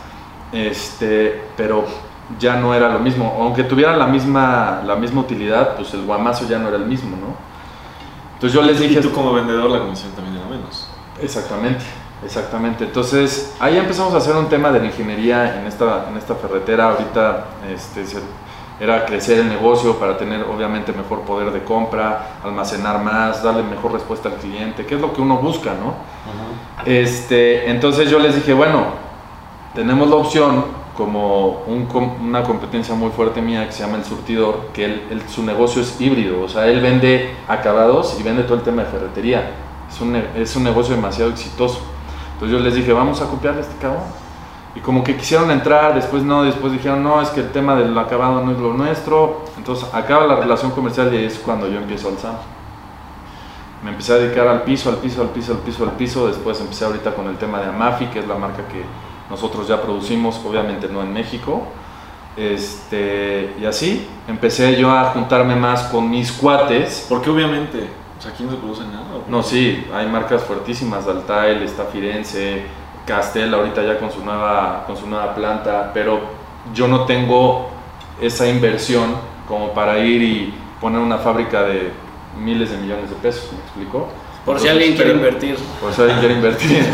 este, 0.51 1.43
pero 1.55 1.85
ya 2.39 2.55
no 2.55 2.73
era 2.73 2.89
lo 2.89 2.99
mismo. 2.99 3.37
Aunque 3.39 3.63
tuviera 3.63 3.95
la 3.95 4.07
misma, 4.07 4.81
la 4.85 4.95
misma 4.95 5.21
utilidad, 5.21 5.75
pues 5.75 5.93
el 5.93 6.05
guamazo 6.05 6.47
ya 6.47 6.59
no 6.59 6.67
era 6.67 6.77
el 6.77 6.85
mismo, 6.85 7.15
¿no? 7.15 7.35
Entonces 8.33 8.59
yo 8.59 8.65
les 8.65 8.79
dije... 8.79 8.99
Y 8.99 9.01
tú 9.01 9.11
como 9.11 9.33
vendedor 9.33 9.69
la 9.69 9.79
comisión 9.79 10.11
también 10.13 10.37
era 10.37 10.47
menos. 10.47 10.89
Exactamente, 11.21 11.85
exactamente. 12.25 12.83
Entonces 12.85 13.53
ahí 13.59 13.77
empezamos 13.77 14.13
a 14.13 14.17
hacer 14.17 14.35
un 14.35 14.47
tema 14.47 14.71
de 14.71 14.79
la 14.79 14.85
ingeniería 14.85 15.59
en 15.59 15.67
esta, 15.67 16.07
en 16.09 16.17
esta 16.17 16.35
ferretera. 16.35 16.89
Ahorita 16.91 17.45
este, 17.73 18.03
era 18.79 19.05
crecer 19.05 19.39
el 19.39 19.49
negocio 19.49 19.97
para 19.99 20.17
tener 20.17 20.43
obviamente 20.43 20.91
mejor 20.93 21.21
poder 21.21 21.51
de 21.51 21.63
compra, 21.63 22.37
almacenar 22.43 23.01
más, 23.03 23.43
darle 23.43 23.63
mejor 23.63 23.93
respuesta 23.93 24.29
al 24.29 24.35
cliente, 24.35 24.85
que 24.85 24.95
es 24.95 25.01
lo 25.01 25.13
que 25.13 25.21
uno 25.21 25.37
busca, 25.37 25.71
¿no? 25.71 25.93
Este, 26.85 27.69
entonces 27.69 28.09
yo 28.09 28.19
les 28.19 28.35
dije, 28.35 28.53
bueno, 28.53 28.85
tenemos 29.73 30.09
la 30.09 30.15
opción 30.15 30.65
como 30.97 31.63
un 31.65 31.87
una 32.21 32.43
competencia 32.43 32.93
muy 32.93 33.09
fuerte 33.11 33.41
mía 33.41 33.65
que 33.65 33.71
se 33.71 33.83
llama 33.83 33.97
el 33.97 34.05
surtidor, 34.05 34.67
que 34.73 34.85
él, 34.85 35.03
él- 35.09 35.23
su 35.27 35.43
negocio 35.43 35.81
es 35.81 35.99
híbrido, 35.99 36.41
o 36.43 36.49
sea, 36.49 36.67
él 36.67 36.81
vende 36.81 37.35
acabados 37.47 38.15
y 38.19 38.23
vende 38.23 38.43
todo 38.43 38.55
el 38.55 38.61
tema 38.63 38.83
de 38.83 38.89
ferretería. 38.89 39.51
Es 39.91 40.01
un, 40.01 40.15
es 40.15 40.55
un 40.55 40.63
negocio 40.63 40.95
demasiado 40.95 41.31
exitoso. 41.31 41.79
Entonces 42.43 42.59
yo 42.59 42.65
les 42.65 42.75
dije, 42.75 42.91
vamos 42.91 43.21
a 43.21 43.27
copiarle 43.27 43.61
a 43.61 43.63
este 43.63 43.77
cabrón. 43.77 44.03
Y 44.75 44.81
como 44.81 45.01
que 45.01 45.15
quisieron 45.15 45.49
entrar, 45.49 45.95
después 45.95 46.23
no, 46.23 46.43
después 46.43 46.73
dijeron, 46.73 47.01
no, 47.01 47.21
es 47.21 47.29
que 47.29 47.39
el 47.39 47.51
tema 47.51 47.73
del 47.75 47.97
acabado 47.97 48.43
no 48.43 48.51
es 48.51 48.57
lo 48.57 48.73
nuestro. 48.73 49.45
Entonces 49.55 49.87
acaba 49.93 50.27
la 50.27 50.35
relación 50.35 50.71
comercial 50.71 51.13
y 51.13 51.23
es 51.23 51.39
cuando 51.39 51.69
yo 51.69 51.77
empiezo 51.77 52.09
al 52.09 52.17
SAM. 52.17 52.35
Me 53.81 53.91
empecé 53.91 54.11
a 54.11 54.15
dedicar 54.17 54.45
al 54.45 54.63
piso, 54.63 54.89
al 54.89 54.97
piso, 54.97 55.21
al 55.21 55.29
piso, 55.29 55.53
al 55.53 55.59
piso, 55.59 55.83
al 55.85 55.91
piso. 55.91 56.27
Después 56.27 56.59
empecé 56.59 56.83
ahorita 56.83 57.13
con 57.13 57.27
el 57.27 57.37
tema 57.37 57.61
de 57.61 57.67
Amafi, 57.67 58.07
que 58.07 58.19
es 58.19 58.27
la 58.27 58.35
marca 58.35 58.67
que 58.67 58.83
nosotros 59.29 59.65
ya 59.65 59.81
producimos, 59.81 60.41
obviamente 60.45 60.89
no 60.89 61.01
en 61.01 61.13
México. 61.13 61.63
Este, 62.35 63.55
y 63.61 63.65
así 63.65 64.05
empecé 64.27 64.75
yo 64.75 64.91
a 64.91 65.11
juntarme 65.11 65.55
más 65.55 65.83
con 65.83 66.09
mis 66.09 66.33
cuates. 66.33 67.05
Porque 67.07 67.29
obviamente, 67.29 67.87
sea, 68.23 68.31
aquí 68.31 68.43
no 68.43 68.51
se 68.51 68.57
produce 68.57 68.83
nada. 68.85 69.05
No, 69.27 69.43
sí, 69.43 69.85
hay 69.93 70.07
marcas 70.07 70.43
fuertísimas, 70.43 71.05
Daltail, 71.05 71.61
está 71.63 71.85
Firenze, 71.85 72.63
Castel 73.05 73.53
ahorita 73.53 73.83
ya 73.83 73.99
con 73.99 74.11
su 74.11 74.23
nueva, 74.23 74.83
con 74.87 74.95
su 74.95 75.07
nueva 75.07 75.35
planta, 75.35 75.91
pero 75.93 76.21
yo 76.73 76.87
no 76.87 77.05
tengo 77.05 77.69
esa 78.21 78.47
inversión 78.47 79.15
como 79.47 79.73
para 79.73 79.99
ir 79.99 80.21
y 80.21 80.53
poner 80.79 80.99
una 80.99 81.17
fábrica 81.17 81.63
de 81.63 81.91
miles 82.39 82.71
de 82.71 82.77
millones 82.77 83.09
de 83.09 83.15
pesos, 83.17 83.51
¿me 83.51 83.59
explico? 83.59 84.07
Por 84.45 84.59
si 84.59 84.67
alguien 84.67 84.95
quiere 84.95 85.11
pero- 85.11 85.25
invertir. 85.25 85.57
Por 85.81 85.93
si 85.93 86.01
alguien 86.01 86.19
quiere 86.19 86.33
invertir. 86.35 86.85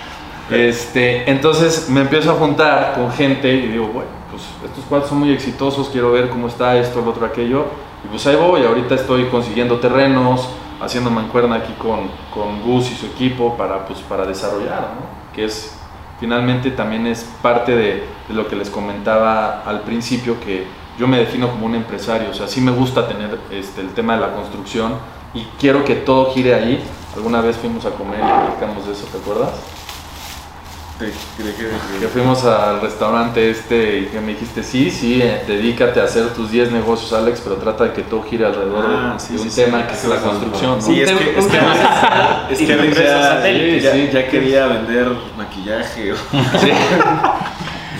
este, 0.50 1.30
entonces 1.30 1.88
me 1.88 2.00
empiezo 2.00 2.32
a 2.32 2.34
juntar 2.34 2.94
con 2.94 3.12
gente 3.12 3.52
y 3.52 3.68
digo, 3.68 3.86
bueno, 3.88 4.10
pues 4.30 4.42
estos 4.64 4.84
cuatro 4.88 5.08
son 5.08 5.18
muy 5.18 5.32
exitosos, 5.32 5.88
quiero 5.88 6.12
ver 6.12 6.28
cómo 6.28 6.48
está 6.48 6.76
esto, 6.76 7.00
lo 7.00 7.10
otro, 7.10 7.26
aquello. 7.26 7.66
Y 8.04 8.08
pues 8.08 8.26
ahí 8.26 8.36
voy, 8.36 8.62
ahorita 8.64 8.94
estoy 8.94 9.24
consiguiendo 9.26 9.78
terrenos, 9.78 10.48
haciendo 10.80 11.10
mancuerna 11.10 11.56
aquí 11.56 11.72
con, 11.74 12.08
con 12.32 12.62
Gus 12.62 12.90
y 12.90 12.94
su 12.94 13.06
equipo 13.06 13.56
para, 13.56 13.86
pues, 13.86 14.00
para 14.00 14.24
desarrollar, 14.26 14.80
¿no? 14.80 15.34
Que 15.34 15.44
es, 15.44 15.76
finalmente 16.20 16.70
también 16.70 17.06
es 17.06 17.24
parte 17.42 17.74
de, 17.74 18.04
lo 18.28 18.46
que 18.46 18.56
les 18.56 18.70
comentaba 18.70 19.62
al 19.62 19.80
principio, 19.80 20.38
que 20.40 20.66
yo 20.98 21.08
me 21.08 21.18
defino 21.18 21.50
como 21.50 21.66
un 21.66 21.74
empresario, 21.74 22.30
o 22.30 22.34
sea, 22.34 22.46
sí 22.46 22.60
me 22.60 22.72
gusta 22.72 23.08
tener 23.08 23.38
este, 23.50 23.80
el 23.80 23.90
tema 23.94 24.14
de 24.14 24.20
la 24.20 24.34
construcción 24.34 24.94
y 25.32 25.44
quiero 25.58 25.84
que 25.84 25.94
todo 25.94 26.32
gire 26.32 26.54
ahí. 26.54 26.84
Alguna 27.16 27.40
vez 27.40 27.56
fuimos 27.56 27.84
a 27.86 27.90
comer 27.90 28.20
y 28.20 28.46
platicamos 28.46 28.86
de 28.86 28.92
eso, 28.92 29.06
¿te 29.06 29.18
acuerdas? 29.18 29.77
Que 30.98 32.08
fuimos 32.08 32.44
al 32.44 32.80
restaurante 32.80 33.50
este 33.50 33.98
y 34.00 34.04
que 34.06 34.20
me 34.20 34.32
dijiste, 34.32 34.64
sí, 34.64 34.90
sí, 34.90 35.22
eh, 35.22 35.44
dedícate 35.46 36.00
a 36.00 36.04
hacer 36.04 36.34
tus 36.34 36.50
10 36.50 36.72
negocios, 36.72 37.12
Alex, 37.12 37.40
pero 37.42 37.54
trata 37.56 37.84
de 37.84 37.92
que 37.92 38.02
todo 38.02 38.22
gire 38.24 38.44
alrededor 38.46 38.84
Ah, 38.88 39.14
de, 39.14 39.20
sí, 39.20 39.32
de 39.34 39.38
sí, 39.38 39.44
un 39.44 39.50
sí. 39.52 39.64
tema 39.64 39.86
que 39.86 39.94
es 39.94 40.04
la 40.06 40.16
construcción. 40.16 40.70
¿no? 40.78 40.80
Sí, 40.80 41.00
es 41.00 41.10
Un 41.12 41.18
que, 41.18 41.38
es 41.38 41.46
que 41.46 41.56
es 42.50 42.58
que 42.58 42.72
Alex 42.72 42.86
empresas 42.88 43.42
ya, 43.44 43.50
ya- 43.80 43.92
Sí. 43.92 44.10
ya 44.12 44.28
quería 44.28 44.66
vender 44.66 45.08
maquillaje. 45.36 46.12
o- 46.12 46.16
Sí. 46.60 46.70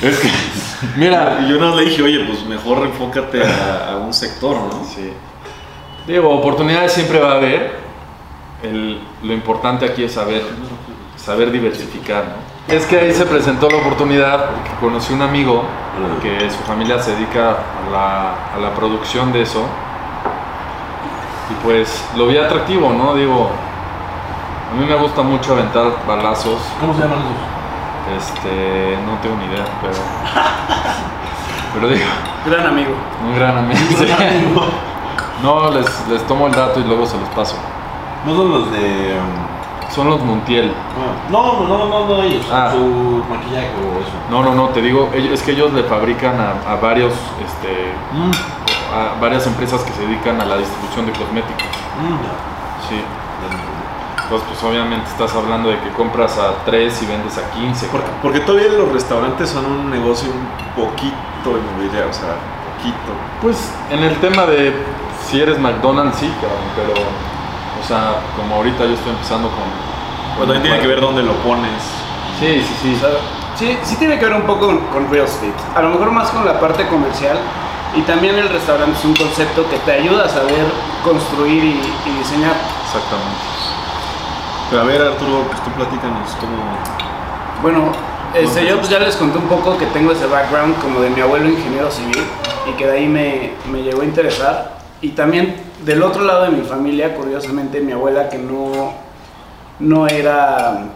es 0.03 0.19
que, 0.19 0.29
mira, 0.97 1.39
Y 1.45 1.49
yo 1.51 1.59
no 1.61 1.77
le 1.77 1.85
dije, 1.85 2.03
oye, 2.03 2.25
pues 2.25 2.45
mejor 2.47 2.85
enfócate 2.85 3.45
a, 3.45 3.93
a 3.93 3.97
un 3.99 4.13
sector, 4.13 4.57
¿no? 4.57 4.85
Sí. 4.85 5.13
Digo, 6.07 6.31
oportunidades 6.31 6.93
siempre 6.93 7.21
va 7.21 7.33
a 7.33 7.37
haber. 7.37 7.77
El- 8.63 8.99
lo 9.23 9.33
importante 9.33 9.85
aquí 9.87 10.03
es 10.03 10.13
saber, 10.15 10.43
saber 11.17 11.53
diversificar, 11.53 12.25
¿no? 12.25 12.48
Es 12.69 12.85
que 12.85 12.99
ahí 13.01 13.13
se 13.15 13.25
presentó 13.25 13.69
la 13.71 13.79
oportunidad 13.79 14.51
porque 14.51 14.71
conocí 14.81 15.15
un 15.15 15.23
amigo 15.23 15.63
que 16.23 16.51
su 16.51 16.59
familia 16.65 16.99
se 17.01 17.13
dedica 17.13 17.51
a 17.51 17.91
la, 17.91 18.35
a 18.57 18.59
la 18.61 18.75
producción 18.75 19.33
de 19.33 19.43
eso. 19.43 19.63
Y 21.51 21.65
pues 21.65 22.05
lo 22.17 22.27
vi 22.27 22.37
atractivo, 22.37 22.91
¿no? 22.93 23.15
Digo, 23.15 23.51
a 24.71 24.75
mí 24.79 24.85
me 24.85 24.95
gusta 24.97 25.23
mucho 25.23 25.55
aventar 25.55 25.87
balazos. 26.07 26.61
¿Cómo 26.79 26.93
se 26.95 27.01
llaman 27.01 27.21
esos? 27.21 28.27
Este, 28.29 28.99
no 29.07 29.19
tengo 29.23 29.37
ni 29.37 29.47
idea, 29.47 29.65
pero. 29.81 29.95
Pero 31.75 31.89
digo, 31.89 32.07
Gran 32.47 32.67
amigo. 32.67 32.93
un 33.23 33.35
gran 33.37 33.59
amigo. 33.59 33.79
sí. 33.99 34.07
No, 35.43 35.71
les, 35.71 36.09
les 36.09 36.27
tomo 36.27 36.47
el 36.47 36.53
dato 36.55 36.81
y 36.81 36.85
luego 36.85 37.05
se 37.07 37.19
los 37.21 37.29
paso. 37.29 37.57
No 38.27 38.35
son 38.35 38.51
los 38.51 38.73
de. 38.73 38.79
um, 39.19 39.58
Son 39.95 40.09
los 40.11 40.21
Montiel. 40.23 40.73
No, 41.31 41.63
no, 41.63 41.67
no, 41.69 41.87
no, 41.89 42.07
no 42.07 42.23
ellos. 42.23 42.45
Ah. 42.53 42.71
Su 42.73 43.25
maquillaje 43.29 43.71
o 43.79 43.99
eso. 44.01 44.13
No, 44.31 44.43
no, 44.43 44.55
no, 44.55 44.69
te 44.69 44.81
digo, 44.83 45.09
ellos- 45.15 45.33
es 45.33 45.43
que 45.43 45.53
ellos 45.53 45.73
le 45.73 45.83
fabrican 45.85 46.37
a, 46.41 46.73
a 46.73 46.77
varios, 46.77 47.13
este, 47.45 47.93
Mm, 48.13 48.31
a 48.95 49.21
varias 49.21 49.47
empresas 49.47 49.81
que 49.83 49.93
se 49.93 50.03
dedican 50.03 50.41
a 50.41 50.45
la 50.45 50.57
distribución 50.59 51.07
de 51.07 51.13
cosméticos. 51.13 51.63
mm, 52.03 52.15
ya. 52.25 52.89
Sí. 52.89 53.03
Entonces, 54.25 54.47
pues 54.49 54.63
obviamente 54.71 55.09
estás 55.09 55.35
hablando 55.35 55.71
de 55.71 55.79
que 55.79 55.89
compras 55.91 56.37
a 56.39 56.63
3 56.67 57.03
y 57.03 57.07
vendes 57.07 57.39
a 57.39 57.51
15. 57.51 57.87
Porque, 57.87 58.07
porque 58.21 58.41
todavía 58.41 58.69
los 58.73 58.93
restaurantes 58.93 59.49
son 59.49 59.65
un 59.65 59.91
negocio 59.91 60.29
un 60.31 60.83
poquito 60.85 61.17
inmobiliario, 61.47 62.11
o 62.11 62.13
sea, 62.13 62.37
poquito. 62.77 63.11
Pues 63.41 63.73
en 63.91 64.01
el 64.05 64.15
tema 64.17 64.45
de 64.45 64.75
si 65.27 65.41
eres 65.41 65.59
McDonald's, 65.59 66.19
sí, 66.19 66.31
cabrón, 66.43 66.61
pero, 66.77 66.93
o 67.81 67.87
sea, 67.87 68.17
como 68.37 68.57
ahorita 68.57 68.85
yo 68.85 68.95
estoy 68.95 69.13
empezando 69.13 69.49
con... 69.49 69.65
Pues 70.37 70.49
también 70.49 70.63
tiene 70.63 70.81
que 70.81 70.87
ver 70.87 71.01
dónde 71.01 71.23
lo 71.23 71.33
pones. 71.43 71.83
Sí, 72.39 72.63
sí, 72.63 72.75
sí. 72.83 72.97
Sea, 72.97 73.11
sí, 73.57 73.79
sí 73.83 73.97
tiene 73.97 74.19
que 74.19 74.27
ver 74.27 74.35
un 74.35 74.43
poco 74.43 74.67
con, 74.67 74.79
con 74.87 75.11
real 75.11 75.27
estate. 75.27 75.53
A 75.75 75.83
lo 75.83 75.91
mejor 75.91 76.13
más 76.13 76.31
con 76.31 76.45
la 76.45 76.61
parte 76.61 76.87
comercial. 76.87 77.39
Y 77.97 78.03
también 78.03 78.37
el 78.37 78.49
restaurante 78.49 78.99
es 78.99 79.05
un 79.05 79.17
concepto 79.17 79.69
que 79.71 79.79
te 79.79 79.93
ayuda 79.93 80.27
a 80.27 80.29
saber 80.29 80.67
construir 81.03 81.65
y, 81.65 81.81
y 82.07 82.11
diseñar. 82.19 82.55
Exactamente. 82.85 83.41
Pero 84.71 84.83
a 84.83 84.85
ver, 84.85 85.01
Arturo, 85.01 85.45
pues 85.49 85.65
tú 85.65 85.71
platícanos 85.71 86.31
cómo. 86.39 86.55
Bueno, 87.63 87.91
este, 88.35 88.67
yo 88.67 88.77
pues 88.77 88.91
ya 88.91 88.99
les 88.99 89.17
conté 89.17 89.39
un 89.39 89.49
poco 89.49 89.79
que 89.79 89.87
tengo 89.87 90.13
ese 90.13 90.27
background 90.27 90.79
como 90.81 91.01
de 91.01 91.11
mi 91.11 91.21
abuelo 91.23 91.49
ingeniero 91.49 91.91
civil 91.91 92.23
y 92.69 92.73
que 92.73 92.87
de 92.87 92.99
ahí 92.99 93.09
me, 93.09 93.55
me 93.73 93.83
llegó 93.83 94.03
a 94.03 94.05
interesar. 94.05 94.78
Y 95.01 95.11
también 95.11 95.55
del 95.85 96.03
otro 96.03 96.25
lado 96.25 96.45
de 96.45 96.51
mi 96.51 96.65
familia, 96.65 97.15
curiosamente, 97.15 97.81
mi 97.81 97.93
abuela 97.93 98.29
que 98.29 98.39
no, 98.39 98.93
no 99.79 100.09
era 100.09 100.89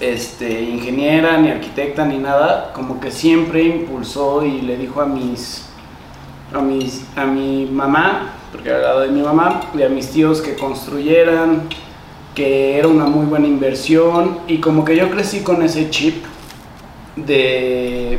este, 0.00 0.62
ingeniera 0.62 1.38
ni 1.38 1.50
arquitecta 1.50 2.04
ni 2.04 2.18
nada, 2.18 2.72
como 2.72 3.00
que 3.00 3.10
siempre 3.10 3.62
impulsó 3.62 4.44
y 4.44 4.62
le 4.62 4.76
dijo 4.76 5.00
a 5.00 5.06
mis, 5.06 5.66
a 6.52 6.60
mis, 6.60 7.04
a 7.14 7.24
mi 7.24 7.66
mamá, 7.66 8.32
porque 8.50 8.68
era 8.68 8.78
al 8.78 8.82
lado 8.82 9.00
de 9.00 9.08
mi 9.08 9.22
mamá, 9.22 9.60
y 9.74 9.82
a 9.82 9.88
mis 9.88 10.10
tíos 10.10 10.40
que 10.40 10.56
construyeran, 10.56 11.68
que 12.34 12.78
era 12.78 12.88
una 12.88 13.06
muy 13.06 13.26
buena 13.26 13.46
inversión. 13.46 14.38
Y 14.48 14.58
como 14.58 14.84
que 14.84 14.96
yo 14.96 15.10
crecí 15.10 15.40
con 15.40 15.62
ese 15.62 15.88
chip 15.90 16.24
de, 17.14 18.18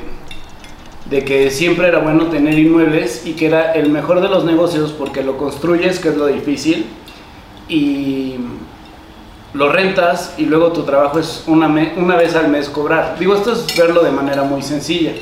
de 1.10 1.24
que 1.24 1.50
siempre 1.52 1.88
era 1.88 2.00
bueno 2.00 2.28
tener 2.28 2.58
inmuebles 2.60 3.26
y 3.26 3.34
que 3.34 3.48
era 3.48 3.74
el 3.74 3.90
mejor 3.90 4.22
de 4.22 4.28
los 4.28 4.44
negocios 4.44 4.92
porque 4.92 5.24
lo 5.24 5.38
construyes, 5.38 6.00
que 6.00 6.10
es 6.10 6.18
lo 6.18 6.28
difícil, 6.28 6.86
y 7.70 8.36
lo 9.54 9.72
rentas 9.72 10.36
y 10.38 10.46
luego 10.46 10.72
tu 10.72 10.84
trabajo 10.84 11.20
es 11.20 11.44
una, 11.48 11.68
una 11.96 12.16
vez 12.16 12.36
al 12.36 12.50
mes 12.50 12.70
cobrar. 12.70 13.18
Digo, 13.20 13.36
esto 13.36 13.54
es 13.54 13.66
verlo 13.78 14.04
de 14.04 14.12
manera 14.12 14.44
muy 14.44 14.62
sencilla, 14.62 15.14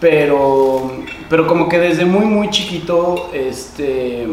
pero, 0.00 0.92
pero 1.28 1.46
como 1.46 1.68
que 1.68 1.78
desde 1.78 2.04
muy, 2.04 2.26
muy 2.26 2.50
chiquito 2.50 3.30
este, 3.32 4.28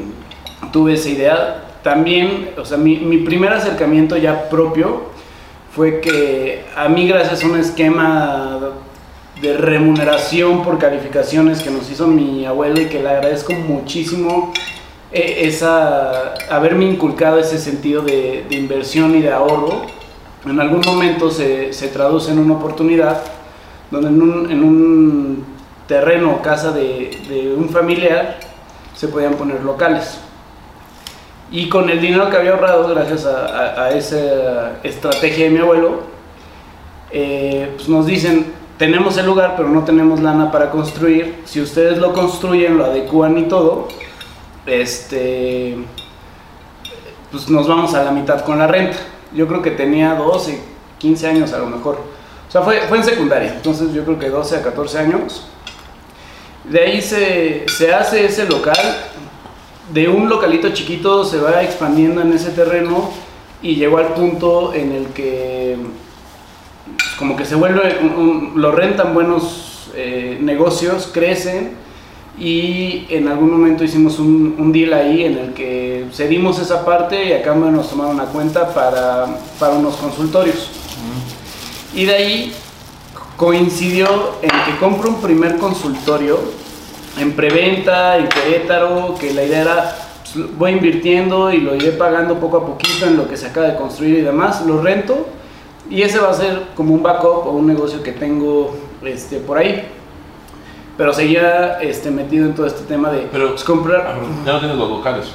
tuve 0.71 0.93
esa 0.93 1.09
idea. 1.09 1.63
También, 1.81 2.51
o 2.57 2.65
sea, 2.65 2.77
mi, 2.77 2.97
mi 2.97 3.17
primer 3.17 3.51
acercamiento 3.51 4.15
ya 4.15 4.49
propio 4.49 5.09
fue 5.75 5.99
que 5.99 6.65
a 6.75 6.87
mí 6.87 7.07
gracias 7.07 7.43
a 7.43 7.47
un 7.47 7.57
esquema 7.57 8.59
de 9.41 9.57
remuneración 9.57 10.63
por 10.63 10.77
calificaciones 10.77 11.61
que 11.61 11.71
nos 11.71 11.89
hizo 11.89 12.07
mi 12.07 12.45
abuelo 12.45 12.79
y 12.81 12.85
que 12.85 13.01
le 13.01 13.09
agradezco 13.09 13.53
muchísimo 13.53 14.53
eh, 15.11 15.41
esa, 15.47 16.33
haberme 16.49 16.85
inculcado 16.85 17.39
ese 17.39 17.57
sentido 17.57 18.01
de, 18.03 18.45
de 18.49 18.55
inversión 18.55 19.15
y 19.15 19.21
de 19.21 19.31
ahorro, 19.31 19.81
en 20.45 20.59
algún 20.59 20.81
momento 20.85 21.29
se, 21.31 21.73
se 21.73 21.87
traduce 21.87 22.31
en 22.31 22.39
una 22.39 22.53
oportunidad 22.53 23.21
donde 23.89 24.07
en 24.09 24.21
un, 24.21 24.51
en 24.51 24.63
un 24.63 25.45
terreno 25.87 26.31
o 26.31 26.41
casa 26.41 26.71
de, 26.71 27.17
de 27.27 27.53
un 27.53 27.69
familiar 27.69 28.39
se 28.95 29.07
podían 29.07 29.33
poner 29.33 29.61
locales. 29.63 30.19
Y 31.51 31.67
con 31.67 31.89
el 31.89 31.99
dinero 31.99 32.29
que 32.29 32.37
había 32.37 32.51
ahorrado, 32.51 32.87
gracias 32.87 33.25
a, 33.25 33.45
a- 33.45 33.83
a 33.85 33.89
esa 33.91 34.73
estrategia 34.83 35.45
de 35.45 35.49
mi 35.51 35.59
abuelo, 35.59 36.03
eh, 37.11 37.71
pues 37.75 37.89
nos 37.89 38.05
dicen, 38.05 38.53
tenemos 38.81 39.15
el 39.17 39.27
lugar, 39.27 39.53
pero 39.55 39.69
no 39.69 39.83
tenemos 39.83 40.21
lana 40.21 40.51
para 40.51 40.71
construir. 40.71 41.43
Si 41.45 41.61
ustedes 41.61 41.99
lo 41.99 42.13
construyen, 42.13 42.79
lo 42.79 42.85
adecúan 42.85 43.37
y 43.37 43.43
todo, 43.43 43.87
este, 44.65 45.77
pues 47.31 47.47
nos 47.47 47.67
vamos 47.67 47.93
a 47.93 48.03
la 48.03 48.09
mitad 48.09 48.43
con 48.43 48.57
la 48.57 48.65
renta. 48.65 48.97
Yo 49.35 49.47
creo 49.47 49.61
que 49.61 49.69
tenía 49.69 50.15
12, 50.15 50.59
15 50.97 51.27
años 51.27 51.53
a 51.53 51.59
lo 51.59 51.67
mejor. 51.67 51.99
O 52.49 52.51
sea, 52.51 52.63
fue, 52.63 52.81
fue 52.89 52.97
en 52.97 53.03
secundaria, 53.03 53.53
entonces 53.53 53.93
yo 53.93 54.03
creo 54.03 54.17
que 54.17 54.31
12 54.31 54.57
a 54.57 54.63
14 54.63 54.97
años. 54.97 55.45
De 56.63 56.79
ahí 56.79 57.03
se, 57.03 57.65
se 57.69 57.93
hace 57.93 58.25
ese 58.25 58.49
local, 58.49 58.97
de 59.93 60.09
un 60.09 60.27
localito 60.27 60.69
chiquito 60.71 61.23
se 61.23 61.37
va 61.37 61.61
expandiendo 61.61 62.21
en 62.21 62.33
ese 62.33 62.49
terreno 62.49 63.11
y 63.61 63.75
llegó 63.75 63.99
al 63.99 64.15
punto 64.15 64.73
en 64.73 64.91
el 64.91 65.05
que 65.09 65.77
como 67.21 67.35
que 67.35 67.45
se 67.45 67.53
vuelve, 67.53 67.99
un- 68.01 68.09
un- 68.15 68.53
lo 68.61 68.71
rentan 68.71 69.13
buenos 69.13 69.89
eh, 69.95 70.39
negocios, 70.41 71.11
crecen 71.13 71.73
y 72.39 73.05
en 73.09 73.27
algún 73.27 73.51
momento 73.51 73.83
hicimos 73.83 74.17
un, 74.17 74.55
un 74.57 74.71
deal 74.71 74.91
ahí 74.93 75.23
en 75.25 75.37
el 75.37 75.53
que 75.53 76.07
cedimos 76.11 76.57
esa 76.59 76.83
parte 76.83 77.25
y 77.27 77.33
a 77.33 77.43
cambio 77.43 77.69
nos 77.69 77.91
tomaron 77.91 78.15
una 78.15 78.25
cuenta 78.25 78.73
para, 78.73 79.27
para 79.59 79.73
unos 79.73 79.95
consultorios. 79.97 80.69
Y 81.93 82.05
de 82.05 82.13
ahí 82.15 82.53
coincidió 83.37 84.07
en 84.41 84.49
que 84.49 84.79
compro 84.79 85.09
un 85.09 85.21
primer 85.21 85.57
consultorio 85.57 86.39
en 87.19 87.33
preventa, 87.33 88.17
en 88.17 88.27
Querétaro, 88.29 89.13
que 89.19 89.33
la 89.33 89.43
idea 89.43 89.61
era, 89.61 89.95
pues, 90.33 90.57
voy 90.57 90.71
invirtiendo 90.71 91.51
y 91.51 91.57
lo 91.59 91.75
iré 91.75 91.91
pagando 91.91 92.39
poco 92.39 92.57
a 92.57 92.65
poquito 92.65 93.05
en 93.05 93.17
lo 93.17 93.27
que 93.27 93.37
se 93.37 93.45
acaba 93.47 93.67
de 93.67 93.75
construir 93.75 94.17
y 94.19 94.21
demás, 94.21 94.65
lo 94.65 94.81
rento 94.81 95.27
y 95.91 96.01
ese 96.01 96.17
va 96.19 96.29
a 96.31 96.33
ser 96.33 96.63
como 96.75 96.93
un 96.95 97.03
backup 97.03 97.45
o 97.47 97.51
un 97.51 97.67
negocio 97.67 98.01
que 98.01 98.13
tengo 98.13 98.75
este, 99.03 99.37
por 99.37 99.57
ahí. 99.57 99.87
Pero 100.97 101.13
seguía 101.13 101.79
este, 101.81 102.11
metido 102.11 102.45
en 102.47 102.55
todo 102.55 102.65
este 102.67 102.83
tema 102.83 103.09
de 103.11 103.27
Pero- 103.31 103.49
pues, 103.51 103.63
comprar... 103.63 104.15
Ya 104.45 104.53
no 104.53 104.59
tienes 104.59 104.77
los 104.77 104.89
locales. 104.89 105.27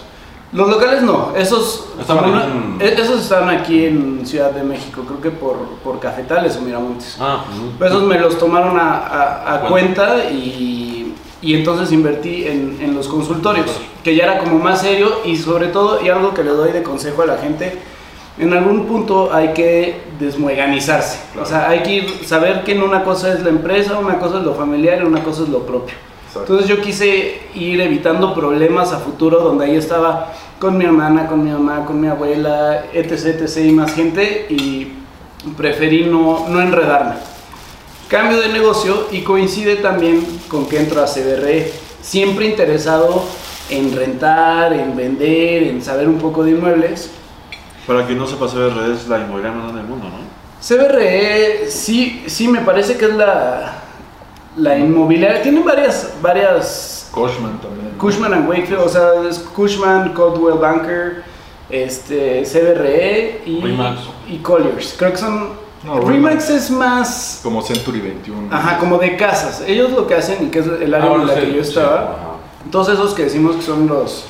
Los 0.52 0.68
locales 0.70 1.02
no, 1.02 1.32
esos, 1.36 1.88
Estaban 2.00 2.30
una- 2.30 2.44
en- 2.44 2.76
e- 2.80 2.94
esos 3.00 3.20
estaban 3.20 3.48
aquí 3.50 3.84
en 3.86 4.24
Ciudad 4.24 4.52
de 4.52 4.62
México, 4.62 5.02
creo 5.06 5.20
que 5.20 5.30
por, 5.32 5.56
por 5.82 5.98
Cafetales 5.98 6.56
o 6.56 6.60
Miramontes. 6.60 7.16
Ah, 7.20 7.44
Pues 7.78 7.90
esos 7.90 8.04
me 8.04 8.18
los 8.18 8.38
tomaron 8.38 8.78
a, 8.78 8.96
a- 8.98 9.54
a 9.56 9.60
cuenta 9.62 10.30
y, 10.30 11.14
y 11.42 11.54
entonces 11.54 11.90
invertí 11.90 12.46
en, 12.46 12.78
en 12.80 12.94
los 12.94 13.08
consultorios, 13.08 13.66
que 14.04 14.14
ya 14.14 14.22
era 14.24 14.38
como 14.38 14.58
más 14.60 14.82
serio 14.82 15.20
y 15.24 15.36
sobre 15.36 15.66
todo, 15.66 16.00
y 16.02 16.08
algo 16.10 16.32
que 16.32 16.44
le 16.44 16.50
doy 16.50 16.70
de 16.70 16.82
consejo 16.84 17.22
a 17.22 17.26
la 17.26 17.38
gente, 17.38 17.76
en 18.38 18.52
algún 18.52 18.86
punto 18.86 19.32
hay 19.32 19.52
que 19.54 20.02
desmueganizarse. 20.18 21.18
O 21.40 21.46
sea, 21.46 21.68
hay 21.68 21.82
que 21.82 21.92
ir, 21.92 22.24
saber 22.24 22.64
que 22.64 22.72
en 22.72 22.82
una 22.82 23.02
cosa 23.02 23.32
es 23.32 23.42
la 23.42 23.48
empresa, 23.48 23.98
una 23.98 24.18
cosa 24.18 24.38
es 24.38 24.44
lo 24.44 24.54
familiar 24.54 25.00
y 25.02 25.06
una 25.06 25.22
cosa 25.22 25.44
es 25.44 25.48
lo 25.48 25.64
propio. 25.64 25.94
Exacto. 26.26 26.52
Entonces 26.52 26.68
yo 26.68 26.82
quise 26.82 27.40
ir 27.54 27.80
evitando 27.80 28.34
problemas 28.34 28.92
a 28.92 28.98
futuro 28.98 29.40
donde 29.40 29.64
ahí 29.64 29.76
estaba 29.76 30.34
con 30.58 30.76
mi 30.76 30.84
hermana, 30.84 31.26
con 31.28 31.44
mi 31.44 31.50
mamá, 31.50 31.86
con 31.86 32.00
mi 32.00 32.08
abuela, 32.08 32.84
etc, 32.92 33.40
etc 33.40 33.56
y 33.64 33.72
más 33.72 33.94
gente 33.94 34.46
y 34.50 34.92
preferí 35.56 36.04
no, 36.04 36.46
no 36.48 36.60
enredarme. 36.60 37.14
Cambio 38.08 38.40
de 38.40 38.48
negocio 38.48 39.08
y 39.10 39.22
coincide 39.22 39.76
también 39.76 40.24
con 40.48 40.66
que 40.66 40.78
entro 40.78 41.02
a 41.02 41.06
CBRE, 41.06 41.72
siempre 42.02 42.46
interesado 42.46 43.24
en 43.68 43.96
rentar, 43.96 44.72
en 44.72 44.96
vender, 44.96 45.64
en 45.64 45.82
saber 45.82 46.08
un 46.08 46.18
poco 46.18 46.44
de 46.44 46.52
inmuebles. 46.52 47.10
Para 47.86 48.04
quien 48.06 48.18
no 48.18 48.26
sepa, 48.26 48.46
CBR 48.46 48.92
es 48.92 49.06
la 49.08 49.18
inmobiliaria 49.18 49.52
más 49.56 49.72
grande 49.72 49.80
del 49.80 49.88
mundo, 49.88 50.06
¿no? 50.08 50.36
CBRE 50.60 51.70
sí, 51.70 52.24
sí 52.26 52.48
me 52.48 52.60
parece 52.60 52.96
que 52.96 53.04
es 53.04 53.14
la, 53.14 53.82
la 54.56 54.78
inmobiliaria. 54.78 55.42
Tienen 55.42 55.64
varias, 55.64 56.14
varias 56.20 57.08
Cushman 57.12 57.60
también. 57.60 57.90
Cushman 57.98 58.32
and 58.34 58.48
Wakefield, 58.48 58.82
o 58.82 58.88
sea, 58.88 59.10
es 59.28 59.38
Cushman, 59.38 60.12
Coldwell 60.12 60.58
Banker, 60.58 61.22
este, 61.70 62.42
CBRE 62.44 63.42
y, 63.46 63.60
Remax. 63.60 64.00
y 64.28 64.38
Colliers. 64.38 64.94
Creo 64.98 65.12
que 65.12 65.18
son. 65.18 65.66
No, 65.84 66.00
Remax 66.00 66.50
es 66.50 66.70
más. 66.70 67.40
Como 67.42 67.62
Century 67.62 68.00
21. 68.00 68.48
Ajá, 68.50 68.78
como 68.78 68.98
de 68.98 69.16
casas. 69.16 69.62
Ellos 69.66 69.92
lo 69.92 70.06
que 70.06 70.14
hacen, 70.14 70.46
y 70.46 70.50
que 70.50 70.58
es 70.58 70.66
el 70.66 70.92
área 70.92 71.08
Ahora 71.08 71.22
en 71.22 71.28
la 71.28 71.34
sí, 71.34 71.40
que 71.40 71.46
yo 71.54 71.62
sí, 71.62 71.68
estaba, 71.68 72.00
ajá. 72.00 72.70
todos 72.72 72.88
esos 72.88 73.14
que 73.14 73.24
decimos 73.24 73.56
que 73.56 73.62
son 73.62 73.86
los, 73.86 74.24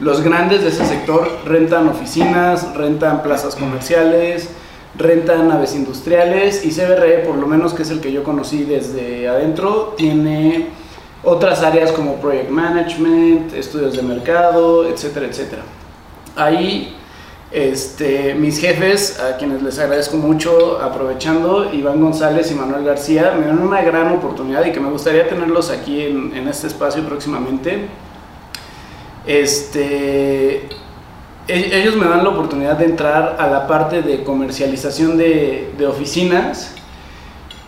los 0.00 0.22
grandes 0.22 0.62
de 0.62 0.68
ese 0.68 0.84
sector, 0.84 1.28
rentan 1.44 1.88
oficinas, 1.88 2.74
rentan 2.74 3.22
plazas 3.22 3.54
comerciales, 3.54 4.48
rentan 4.96 5.48
naves 5.48 5.74
industriales 5.74 6.64
y 6.64 6.70
CBRE, 6.70 7.24
por 7.26 7.36
lo 7.36 7.46
menos 7.46 7.74
que 7.74 7.82
es 7.82 7.90
el 7.90 8.00
que 8.00 8.12
yo 8.12 8.24
conocí 8.24 8.64
desde 8.64 9.28
adentro, 9.28 9.94
tiene 9.96 10.68
otras 11.24 11.62
áreas 11.62 11.92
como 11.92 12.16
project 12.16 12.50
management, 12.50 13.54
estudios 13.54 13.96
de 13.96 14.02
mercado, 14.02 14.88
etcétera, 14.88 15.26
etcétera. 15.26 15.62
Ahí 16.34 16.96
este, 17.52 18.34
mis 18.34 18.58
jefes, 18.58 19.20
a 19.20 19.36
quienes 19.36 19.62
les 19.62 19.78
agradezco 19.78 20.16
mucho, 20.16 20.80
aprovechando, 20.80 21.70
Iván 21.72 22.00
González 22.00 22.50
y 22.50 22.54
Manuel 22.54 22.82
García, 22.82 23.34
me 23.38 23.46
dan 23.46 23.58
una 23.58 23.82
gran 23.82 24.10
oportunidad 24.10 24.64
y 24.64 24.72
que 24.72 24.80
me 24.80 24.88
gustaría 24.88 25.28
tenerlos 25.28 25.70
aquí 25.70 26.00
en, 26.00 26.34
en 26.34 26.48
este 26.48 26.66
espacio 26.66 27.04
próximamente. 27.04 27.88
Este, 29.26 30.68
e- 31.48 31.80
ellos 31.80 31.96
me 31.96 32.06
dan 32.06 32.24
la 32.24 32.30
oportunidad 32.30 32.76
de 32.76 32.86
entrar 32.86 33.36
a 33.38 33.46
la 33.48 33.66
parte 33.66 34.02
de 34.02 34.24
comercialización 34.24 35.16
de, 35.16 35.72
de 35.78 35.86
oficinas 35.86 36.74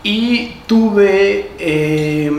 y 0.04 0.56
tuve, 0.66 1.50
eh, 1.58 2.30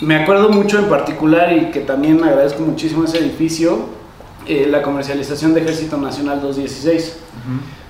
me 0.00 0.16
acuerdo 0.16 0.50
mucho 0.50 0.78
en 0.78 0.84
particular 0.84 1.52
y 1.56 1.70
que 1.70 1.80
también 1.80 2.22
agradezco 2.22 2.62
muchísimo 2.62 3.04
ese 3.04 3.18
edificio, 3.18 3.86
eh, 4.46 4.66
la 4.70 4.82
comercialización 4.82 5.54
de 5.54 5.62
Ejército 5.62 5.96
Nacional 5.96 6.42
216. 6.42 7.16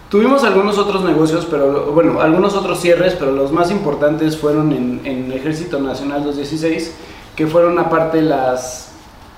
Tuvimos 0.09 0.45
algunos 0.45 0.79
otros 0.79 1.05
negocios, 1.05 1.47
pero 1.51 1.93
bueno, 1.93 2.21
algunos 2.21 2.55
otros 2.55 2.81
cierres, 2.81 3.15
pero 3.19 3.33
los 3.33 3.53
más 3.53 3.71
importantes 3.71 4.39
fueron 4.39 4.73
en, 4.73 5.01
en 5.05 5.33
Ejército 5.33 5.81
Nacional 5.81 6.23
216, 6.23 6.95
que 7.37 7.47
fueron 7.47 7.79
aparte 7.79 8.23
las, 8.23 8.88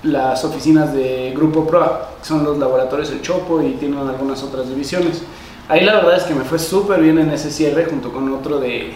las 0.03 0.43
oficinas 0.43 0.93
de 0.93 1.33
Grupo 1.35 1.67
PROA, 1.67 2.09
que 2.19 2.27
son 2.27 2.43
los 2.43 2.57
laboratorios 2.57 3.11
El 3.11 3.21
Chopo 3.21 3.61
y 3.61 3.73
tienen 3.73 3.99
algunas 3.99 4.41
otras 4.43 4.67
divisiones. 4.67 5.23
Ahí 5.67 5.85
la 5.85 5.95
verdad 5.95 6.17
es 6.17 6.23
que 6.23 6.33
me 6.33 6.43
fue 6.43 6.59
súper 6.59 7.01
bien 7.01 7.17
en 7.19 7.29
ese 7.31 7.51
cierre, 7.51 7.85
junto 7.85 8.11
con 8.11 8.31
otro 8.33 8.59
de 8.59 8.93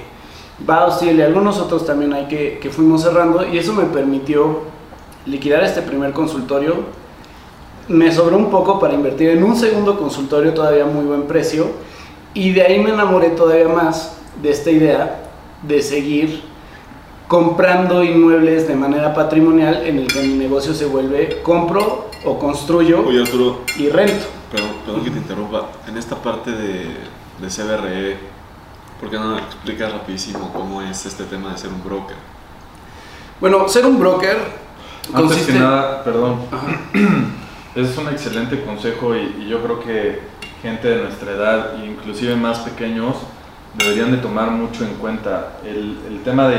Baustil 0.60 1.18
y 1.18 1.22
algunos 1.22 1.60
otros 1.60 1.86
también 1.86 2.14
hay 2.14 2.26
que, 2.28 2.60
que 2.60 2.70
fuimos 2.70 3.04
cerrando, 3.04 3.46
y 3.48 3.58
eso 3.58 3.74
me 3.74 3.86
permitió 3.86 4.62
liquidar 5.26 5.64
este 5.64 5.82
primer 5.82 6.12
consultorio 6.14 7.06
me 7.88 8.12
sobró 8.12 8.38
un 8.38 8.50
poco 8.50 8.80
para 8.80 8.94
invertir 8.94 9.30
en 9.30 9.44
un 9.44 9.56
segundo 9.56 9.98
consultorio 9.98 10.54
todavía 10.54 10.86
muy 10.86 11.06
buen 11.06 11.24
precio 11.24 11.68
y 12.34 12.52
de 12.52 12.64
ahí 12.64 12.80
me 12.80 12.90
enamoré 12.90 13.30
todavía 13.30 13.68
más 13.68 14.18
de 14.42 14.50
esta 14.50 14.72
idea 14.72 15.24
de 15.62 15.82
seguir 15.82 16.42
comprando 17.28 18.04
inmuebles 18.04 18.68
de 18.68 18.76
manera 18.76 19.14
patrimonial 19.14 19.86
en 19.86 20.00
el 20.00 20.08
que 20.08 20.22
mi 20.22 20.34
negocio 20.36 20.74
se 20.74 20.86
vuelve 20.86 21.42
compro 21.42 22.10
o 22.24 22.40
construyo 22.40 23.06
Oye, 23.06 23.22
Arturo, 23.22 23.62
y 23.78 23.90
rento. 23.90 24.26
perdón, 24.52 24.72
perdón 24.86 25.04
que 25.04 25.12
te 25.12 25.18
interrumpa. 25.18 25.70
En 25.88 25.98
esta 25.98 26.16
parte 26.16 26.52
de, 26.52 26.86
de 27.40 27.48
CBRE, 27.48 28.18
¿por 29.00 29.10
qué 29.10 29.18
no 29.18 29.38
explicas 29.38 29.92
rapidísimo 29.92 30.52
cómo 30.54 30.82
es 30.82 31.06
este 31.06 31.24
tema 31.26 31.52
de 31.52 31.58
ser 31.58 31.72
un 31.72 31.84
broker? 31.84 32.16
Bueno, 33.42 33.68
ser 33.68 33.86
un 33.86 34.00
broker 34.00 34.38
Antes 35.08 35.22
consiste... 35.22 35.54
que 35.54 35.60
nada, 35.60 36.04
perdón, 36.04 36.40
Ajá. 36.52 36.80
es 37.76 37.98
un 37.98 38.08
excelente 38.08 38.64
consejo 38.64 39.16
y, 39.16 39.44
y 39.44 39.50
yo 39.50 39.62
creo 39.62 39.80
que 39.80 40.20
gente 40.62 40.88
de 40.88 41.04
nuestra 41.04 41.32
edad, 41.32 41.84
inclusive 41.84 42.36
más 42.36 42.60
pequeños, 42.60 43.16
deberían 43.78 44.12
de 44.12 44.18
tomar 44.18 44.52
mucho 44.52 44.84
en 44.86 44.94
cuenta 44.96 45.58
el, 45.66 45.98
el 46.10 46.22
tema 46.24 46.48
de, 46.48 46.58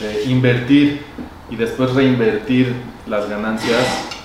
de 0.00 0.24
invertir 0.26 1.02
y 1.50 1.56
después 1.56 1.92
reinvertir 1.94 2.74
las 3.06 3.28
ganancias 3.28 3.82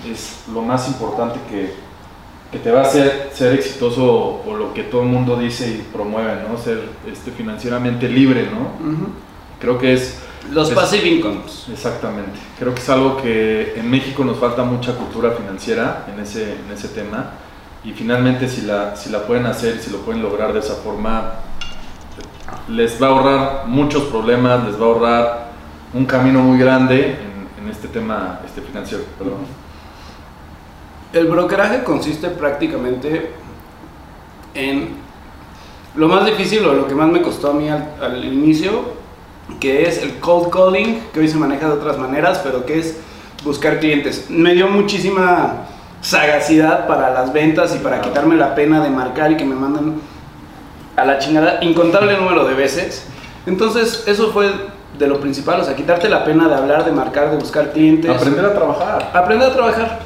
es 0.09 0.43
lo 0.53 0.61
más 0.61 0.87
importante 0.87 1.39
que, 1.49 1.73
que 2.51 2.57
te 2.59 2.71
va 2.71 2.79
a 2.81 2.83
hacer 2.83 3.29
ser 3.33 3.53
exitoso 3.53 4.03
o, 4.05 4.49
o 4.49 4.55
lo 4.57 4.73
que 4.73 4.83
todo 4.83 5.01
el 5.03 5.07
mundo 5.09 5.37
dice 5.37 5.67
y 5.69 5.87
promueve, 5.93 6.41
¿no? 6.47 6.57
Ser 6.57 6.79
este, 7.11 7.31
financieramente 7.31 8.09
libre, 8.09 8.47
¿no? 8.51 8.89
Ujú. 8.89 9.07
Creo 9.59 9.77
que 9.77 9.93
es 9.93 10.17
Los 10.51 10.69
Es- 10.69 10.75
passive 10.75 11.07
incomes. 11.07 11.67
Exactamente. 11.71 12.39
Creo 12.57 12.73
que 12.73 12.81
es 12.81 12.89
algo 12.89 13.17
que 13.21 13.75
en 13.77 13.89
México 13.89 14.23
nos 14.25 14.37
falta 14.37 14.63
mucha 14.63 14.95
cultura 14.95 15.31
financiera 15.31 16.07
en 16.11 16.19
ese, 16.19 16.53
en 16.53 16.71
ese 16.73 16.87
tema. 16.87 17.31
Y 17.83 17.91
finalmente 17.93 18.47
si 18.47 18.61
la, 18.61 18.95
si 18.95 19.09
la 19.11 19.25
pueden 19.27 19.45
hacer, 19.45 19.79
si 19.79 19.91
lo 19.91 19.99
pueden 19.99 20.21
lograr 20.23 20.51
de 20.53 20.59
esa 20.59 20.75
forma, 20.75 21.33
les 22.67 23.01
va 23.01 23.07
a 23.07 23.09
ahorrar 23.09 23.67
muchos 23.67 24.03
problemas, 24.03 24.65
les 24.65 24.79
va 24.79 24.85
a 24.85 24.87
ahorrar 24.87 25.51
un 25.93 26.05
camino 26.05 26.39
muy 26.39 26.57
grande 26.57 27.17
en, 27.17 27.63
en 27.63 27.69
este 27.69 27.87
tema 27.87 28.39
este 28.45 28.61
financiero. 28.61 29.03
Perdón. 29.17 29.39
El 31.13 31.27
brokeraje 31.27 31.83
consiste 31.83 32.29
prácticamente 32.29 33.31
en 34.53 34.95
lo 35.95 36.07
más 36.07 36.25
difícil 36.25 36.65
o 36.65 36.73
lo 36.73 36.87
que 36.87 36.95
más 36.95 37.09
me 37.09 37.21
costó 37.21 37.51
a 37.51 37.53
mí 37.53 37.67
al, 37.69 37.95
al 38.01 38.23
inicio, 38.23 39.01
que 39.59 39.83
es 39.83 40.01
el 40.01 40.19
cold 40.19 40.49
calling, 40.49 41.01
que 41.13 41.19
hoy 41.19 41.27
se 41.27 41.37
maneja 41.37 41.67
de 41.67 41.73
otras 41.73 41.97
maneras, 41.97 42.39
pero 42.43 42.65
que 42.65 42.79
es 42.79 42.97
buscar 43.43 43.79
clientes. 43.79 44.27
Me 44.29 44.53
dio 44.53 44.67
muchísima 44.67 45.65
sagacidad 46.01 46.87
para 46.87 47.11
las 47.11 47.33
ventas 47.33 47.75
y 47.75 47.79
para 47.79 48.01
quitarme 48.01 48.35
la 48.35 48.55
pena 48.55 48.81
de 48.81 48.89
marcar 48.89 49.31
y 49.31 49.37
que 49.37 49.45
me 49.45 49.55
manden 49.55 49.99
a 51.01 51.05
la 51.05 51.19
chingada 51.19 51.57
incontable 51.61 52.17
número 52.17 52.45
de 52.45 52.53
veces. 52.53 53.05
Entonces, 53.45 54.03
eso 54.07 54.31
fue 54.31 54.51
de 54.97 55.07
lo 55.07 55.19
principal, 55.19 55.59
o 55.61 55.63
sea, 55.63 55.75
quitarte 55.75 56.07
la 56.09 56.23
pena 56.23 56.47
de 56.47 56.55
hablar, 56.55 56.85
de 56.85 56.91
marcar, 56.91 57.31
de 57.31 57.37
buscar 57.37 57.71
clientes 57.71 58.09
Aprender 58.11 58.45
a 58.45 58.53
trabajar. 58.53 59.11
aprender 59.13 59.49
a 59.49 59.53
trabajar. 59.53 59.99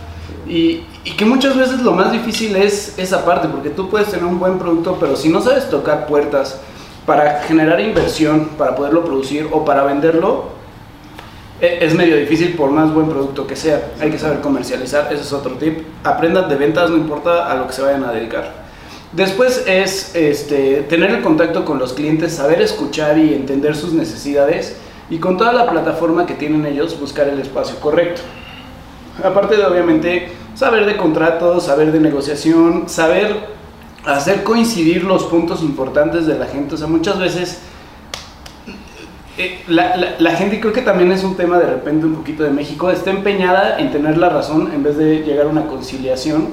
Y, 0.47 0.83
y 1.03 1.11
que 1.17 1.25
muchas 1.25 1.57
veces 1.57 1.81
lo 1.81 1.91
más 1.91 2.11
difícil 2.11 2.55
es 2.55 2.97
esa 2.97 3.25
parte, 3.25 3.47
porque 3.47 3.69
tú 3.71 3.89
puedes 3.89 4.09
tener 4.09 4.25
un 4.25 4.39
buen 4.39 4.57
producto, 4.59 4.97
pero 4.99 5.15
si 5.15 5.29
no 5.29 5.41
sabes 5.41 5.69
tocar 5.69 6.05
puertas 6.05 6.59
para 7.05 7.41
generar 7.43 7.79
inversión, 7.81 8.49
para 8.57 8.75
poderlo 8.75 9.03
producir 9.03 9.47
o 9.51 9.65
para 9.65 9.83
venderlo, 9.83 10.45
e- 11.61 11.79
es 11.81 11.93
medio 11.95 12.15
difícil 12.15 12.53
por 12.55 12.69
más 12.71 12.93
buen 12.93 13.09
producto 13.09 13.45
que 13.47 13.55
sea. 13.55 13.91
Hay 13.99 14.11
que 14.11 14.19
saber 14.19 14.39
comercializar, 14.41 15.11
ese 15.11 15.23
es 15.23 15.33
otro 15.33 15.53
tip. 15.53 15.79
Aprendan 16.03 16.47
de 16.47 16.55
ventas, 16.55 16.89
no 16.89 16.97
importa 16.97 17.51
a 17.51 17.55
lo 17.55 17.67
que 17.67 17.73
se 17.73 17.81
vayan 17.81 18.03
a 18.03 18.11
dedicar. 18.11 18.64
Después 19.11 19.63
es 19.67 20.15
este, 20.15 20.81
tener 20.89 21.11
el 21.11 21.21
contacto 21.21 21.63
con 21.63 21.79
los 21.79 21.93
clientes, 21.93 22.33
saber 22.33 22.61
escuchar 22.61 23.17
y 23.17 23.33
entender 23.33 23.75
sus 23.75 23.93
necesidades 23.93 24.75
y 25.09 25.19
con 25.19 25.37
toda 25.37 25.53
la 25.53 25.69
plataforma 25.69 26.25
que 26.25 26.33
tienen 26.33 26.65
ellos 26.65 26.99
buscar 26.99 27.27
el 27.29 27.39
espacio 27.39 27.79
correcto. 27.79 28.21
Aparte 29.23 29.55
de 29.55 29.65
obviamente 29.65 30.29
saber 30.55 30.85
de 30.85 30.97
contratos, 30.97 31.65
saber 31.65 31.91
de 31.91 31.99
negociación, 31.99 32.89
saber 32.89 33.55
hacer 34.05 34.43
coincidir 34.43 35.03
los 35.03 35.23
puntos 35.23 35.61
importantes 35.61 36.25
de 36.25 36.37
la 36.37 36.47
gente. 36.47 36.75
O 36.75 36.77
sea, 36.77 36.87
muchas 36.87 37.17
veces 37.17 37.59
eh, 39.37 39.63
la, 39.67 39.95
la, 39.95 40.15
la 40.19 40.31
gente 40.31 40.59
creo 40.59 40.73
que 40.73 40.81
también 40.81 41.11
es 41.11 41.23
un 41.23 41.35
tema 41.35 41.57
de 41.59 41.67
repente 41.67 42.05
un 42.05 42.15
poquito 42.15 42.43
de 42.43 42.51
México, 42.51 42.89
está 42.89 43.11
empeñada 43.11 43.79
en 43.79 43.91
tener 43.91 44.17
la 44.17 44.29
razón 44.29 44.71
en 44.73 44.83
vez 44.83 44.97
de 44.97 45.19
llegar 45.19 45.45
a 45.45 45.49
una 45.49 45.67
conciliación 45.67 46.49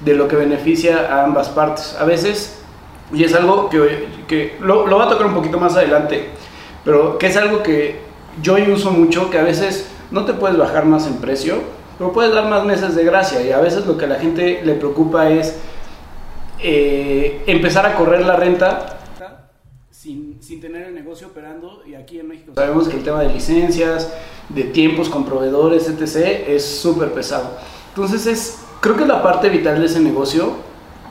de 0.00 0.14
lo 0.14 0.28
que 0.28 0.36
beneficia 0.36 1.12
a 1.12 1.24
ambas 1.24 1.48
partes. 1.48 1.96
A 1.98 2.04
veces, 2.04 2.58
y 3.12 3.24
es 3.24 3.34
algo 3.34 3.68
que, 3.68 4.06
que 4.28 4.56
lo, 4.60 4.84
va 4.96 5.06
a 5.06 5.08
tocar 5.08 5.26
un 5.26 5.34
poquito 5.34 5.58
más 5.58 5.76
adelante, 5.76 6.28
pero 6.84 7.18
que 7.18 7.26
es 7.26 7.36
algo 7.36 7.62
que 7.62 8.00
yo 8.42 8.56
uso 8.72 8.90
mucho, 8.90 9.30
que 9.30 9.38
a 9.38 9.42
veces 9.42 9.88
no 10.10 10.24
te 10.24 10.34
puedes 10.34 10.56
bajar 10.56 10.84
más 10.84 11.06
en 11.06 11.16
precio, 11.16 11.56
pero 11.98 12.12
puedes 12.12 12.32
dar 12.32 12.48
más 12.48 12.64
meses 12.64 12.94
de 12.94 13.04
gracia 13.04 13.42
y 13.42 13.52
a 13.52 13.58
veces 13.58 13.86
lo 13.86 13.96
que 13.96 14.04
a 14.04 14.08
la 14.08 14.16
gente 14.16 14.60
le 14.62 14.74
preocupa 14.74 15.30
es 15.30 15.56
eh, 16.58 17.42
empezar 17.46 17.86
a 17.86 17.94
correr 17.94 18.24
la 18.24 18.36
renta 18.36 18.92
sin, 19.90 20.40
sin, 20.40 20.60
tener 20.60 20.82
el 20.82 20.94
negocio 20.94 21.26
operando 21.28 21.82
y 21.84 21.94
aquí 21.94 22.20
en 22.20 22.28
México 22.28 22.52
sabemos 22.54 22.86
que 22.86 22.96
el 22.96 23.02
tema 23.02 23.22
de 23.22 23.32
licencias, 23.32 24.12
de 24.48 24.64
tiempos 24.64 25.08
con 25.08 25.24
proveedores, 25.24 25.88
etc. 25.88 26.44
es 26.46 26.64
súper 26.64 27.12
pesado. 27.12 27.56
Entonces 27.88 28.26
es, 28.26 28.65
creo 28.86 28.96
que 28.96 29.04
la 29.04 29.20
parte 29.20 29.48
vital 29.48 29.80
de 29.80 29.86
ese 29.86 29.98
negocio 29.98 30.52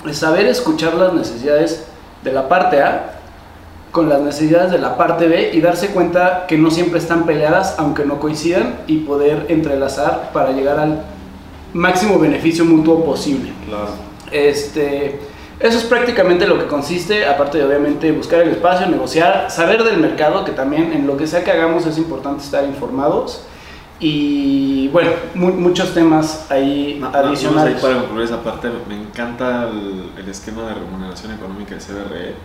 es 0.07 0.19
saber 0.19 0.45
escuchar 0.45 0.93
las 0.93 1.13
necesidades 1.13 1.83
de 2.23 2.31
la 2.31 2.47
parte 2.47 2.81
A 2.81 3.15
con 3.91 4.07
las 4.07 4.21
necesidades 4.21 4.71
de 4.71 4.77
la 4.77 4.95
parte 4.95 5.27
B 5.27 5.51
y 5.53 5.59
darse 5.59 5.89
cuenta 5.89 6.45
que 6.47 6.57
no 6.57 6.71
siempre 6.71 6.99
están 6.99 7.25
peleadas 7.25 7.75
aunque 7.77 8.05
no 8.05 8.21
coincidan 8.21 8.77
y 8.87 8.99
poder 8.99 9.47
entrelazar 9.49 10.31
para 10.31 10.51
llegar 10.51 10.79
al 10.79 11.03
máximo 11.73 12.17
beneficio 12.17 12.63
mutuo 12.63 13.03
posible. 13.03 13.51
Claro. 13.67 13.89
Este, 14.31 15.19
eso 15.59 15.77
es 15.77 15.83
prácticamente 15.83 16.47
lo 16.47 16.57
que 16.57 16.67
consiste, 16.67 17.25
aparte 17.25 17.57
de 17.57 17.65
obviamente 17.65 18.09
buscar 18.13 18.39
el 18.41 18.51
espacio, 18.51 18.87
negociar, 18.87 19.51
saber 19.51 19.83
del 19.83 19.97
mercado, 19.97 20.45
que 20.45 20.51
también 20.51 20.93
en 20.93 21.07
lo 21.07 21.17
que 21.17 21.27
sea 21.27 21.43
que 21.43 21.51
hagamos 21.51 21.85
es 21.85 21.97
importante 21.97 22.41
estar 22.41 22.63
informados. 22.63 23.41
Y 23.99 24.89
bueno, 24.89 25.11
mu 25.35 25.51
muchos 25.53 25.93
temas 25.93 26.51
ahí 26.51 26.97
no, 26.99 27.07
adicionales. 27.07 27.73
No, 27.73 27.77
ahí 27.77 27.81
para 27.81 28.01
concluir 28.01 28.25
esa 28.25 28.43
parte, 28.43 28.69
me 28.89 29.01
encanta 29.01 29.69
el, 29.69 30.11
el, 30.17 30.29
esquema 30.29 30.63
de 30.63 30.73
remuneración 30.73 31.31
económica 31.31 31.75
de 31.75 31.81
CBRE. 31.81 32.35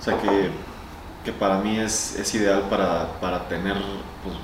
O 0.00 0.02
sea 0.02 0.18
que, 0.18 0.50
que 1.24 1.32
para 1.32 1.58
mí 1.58 1.78
es, 1.78 2.18
es 2.18 2.34
ideal 2.34 2.62
para, 2.70 3.20
para 3.20 3.46
tener 3.46 3.74
pues, 3.74 4.36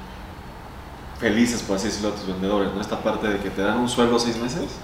felices, 1.19 1.63
por 1.63 1.77
así 1.77 1.87
decirlo, 1.87 2.11
a 2.11 2.15
tus 2.15 2.27
vendedores. 2.27 2.75
¿no? 2.75 2.81
Esta 2.83 3.03
parte 3.03 3.29
de 3.29 3.39
que 3.39 3.49
te 3.49 3.63
dan 3.63 3.79
un 3.79 3.89
sueldo 3.89 4.19
seis 4.19 4.37
meses. 4.37 4.77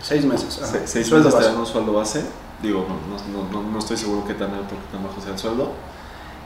Seis 0.00 0.24
meses. 0.24 0.54
Se, 0.54 0.86
seis 0.86 1.08
sueldo 1.08 1.28
meses 1.28 1.34
base. 1.34 1.46
te 1.46 1.52
dan 1.52 1.60
un 1.60 1.66
sueldo 1.66 1.92
base. 1.94 2.24
Digo, 2.62 2.86
no, 2.86 3.50
no, 3.50 3.70
no, 3.70 3.78
estoy 3.80 3.96
seguro 3.96 4.24
qué 4.24 4.34
tan 4.34 4.54
alto, 4.54 4.76
qué 4.76 4.96
tan 4.96 5.02
bajo 5.02 5.20
sea 5.20 5.32
el 5.32 5.38
sueldo. 5.38 5.72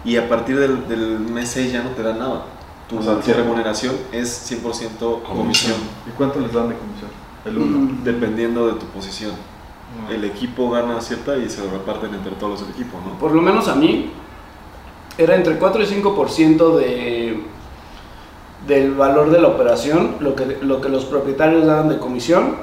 Y 0.03 0.17
a 0.17 0.27
partir 0.29 0.59
del, 0.59 0.89
del 0.89 1.19
mes 1.19 1.51
6 1.51 1.73
ya 1.73 1.83
no 1.83 1.91
te 1.91 2.03
dan 2.03 2.19
nada. 2.19 2.45
Tu, 2.89 2.99
o 2.99 3.03
sea, 3.03 3.21
tu 3.21 3.33
remuneración 3.33 3.97
es 4.13 4.51
100% 4.51 4.63
comisión. 4.63 5.23
comisión. 5.25 5.77
¿Y 6.07 6.11
cuánto 6.17 6.41
les 6.41 6.53
dan 6.53 6.69
de 6.69 6.77
comisión? 6.77 7.11
El 7.45 7.59
1. 7.59 7.79
Mm, 7.79 8.05
dependiendo 8.05 8.67
de 8.69 8.75
tu 8.75 8.87
posición. 8.87 9.33
Mm. 9.33 10.13
El 10.13 10.25
equipo 10.25 10.71
gana 10.71 11.01
cierta 11.01 11.37
y 11.37 11.49
se 11.49 11.65
lo 11.65 11.71
reparten 11.71 12.15
entre 12.15 12.33
todos 12.33 12.53
los 12.53 12.61
del 12.61 12.71
equipo, 12.71 12.99
¿no? 13.05 13.19
Por 13.19 13.33
lo 13.33 13.43
menos 13.43 13.69
a 13.69 13.75
mí 13.75 14.11
era 15.19 15.35
entre 15.35 15.57
4 15.57 15.83
y 15.83 15.87
5% 15.87 16.77
de, 16.77 17.41
del 18.67 18.95
valor 18.95 19.31
de 19.31 19.41
la 19.41 19.49
operación, 19.49 20.17
lo 20.21 20.35
que, 20.35 20.59
lo 20.61 20.81
que 20.81 20.89
los 20.89 21.05
propietarios 21.07 21.67
daban 21.67 21.89
de 21.89 21.99
comisión. 21.99 22.57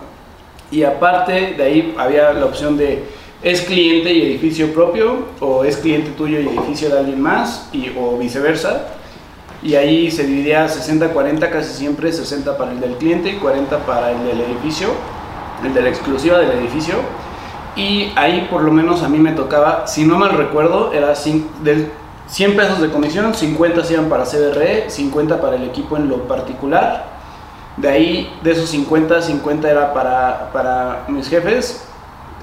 Y 0.71 0.83
aparte 0.83 1.53
de 1.53 1.63
ahí 1.63 1.95
había 1.97 2.33
la 2.33 2.45
opción 2.45 2.77
de 2.77 3.03
es 3.43 3.61
cliente 3.61 4.13
y 4.13 4.21
edificio 4.21 4.73
propio 4.73 5.25
o 5.41 5.65
es 5.65 5.77
cliente 5.77 6.11
tuyo 6.11 6.39
y 6.39 6.47
edificio 6.47 6.89
de 6.89 6.99
alguien 6.99 7.21
más 7.21 7.69
y, 7.73 7.91
o 7.97 8.17
viceversa. 8.17 8.87
Y 9.63 9.75
ahí 9.75 10.11
se 10.11 10.25
dividía 10.25 10.67
60-40 10.67 11.49
casi 11.49 11.73
siempre, 11.73 12.11
60 12.11 12.57
para 12.57 12.71
el 12.71 12.81
del 12.81 12.97
cliente 12.97 13.29
y 13.29 13.35
40 13.37 13.85
para 13.85 14.11
el 14.11 14.25
del 14.25 14.41
edificio, 14.41 14.89
el 15.63 15.73
de 15.73 15.81
la 15.81 15.89
exclusiva 15.89 16.37
del 16.37 16.51
edificio. 16.59 16.95
Y 17.77 18.11
ahí 18.17 18.47
por 18.51 18.61
lo 18.61 18.73
menos 18.73 19.03
a 19.03 19.09
mí 19.09 19.17
me 19.19 19.31
tocaba, 19.31 19.87
si 19.87 20.03
no 20.03 20.17
mal 20.19 20.31
recuerdo, 20.31 20.91
era 20.91 21.13
del 21.63 21.89
100 22.27 22.57
pesos 22.57 22.81
de 22.81 22.89
comisión, 22.89 23.33
50 23.33 23.85
se 23.85 23.93
iban 23.93 24.09
para 24.09 24.25
CBRE, 24.25 24.89
50 24.89 25.39
para 25.39 25.55
el 25.55 25.63
equipo 25.63 25.95
en 25.95 26.09
lo 26.09 26.27
particular. 26.27 27.05
De 27.77 27.89
ahí, 27.89 28.37
de 28.43 28.51
esos 28.51 28.69
50, 28.69 29.21
50 29.21 29.71
era 29.71 29.93
para, 29.93 30.51
para 30.51 31.05
mis 31.07 31.29
jefes. 31.29 31.85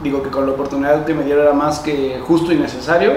Digo 0.03 0.23
que 0.23 0.31
con 0.31 0.47
la 0.47 0.53
oportunidad 0.53 1.05
que 1.05 1.13
me 1.13 1.23
dieron 1.23 1.45
era 1.45 1.53
más 1.53 1.81
que 1.81 2.19
justo 2.27 2.51
y 2.51 2.57
necesario. 2.57 3.13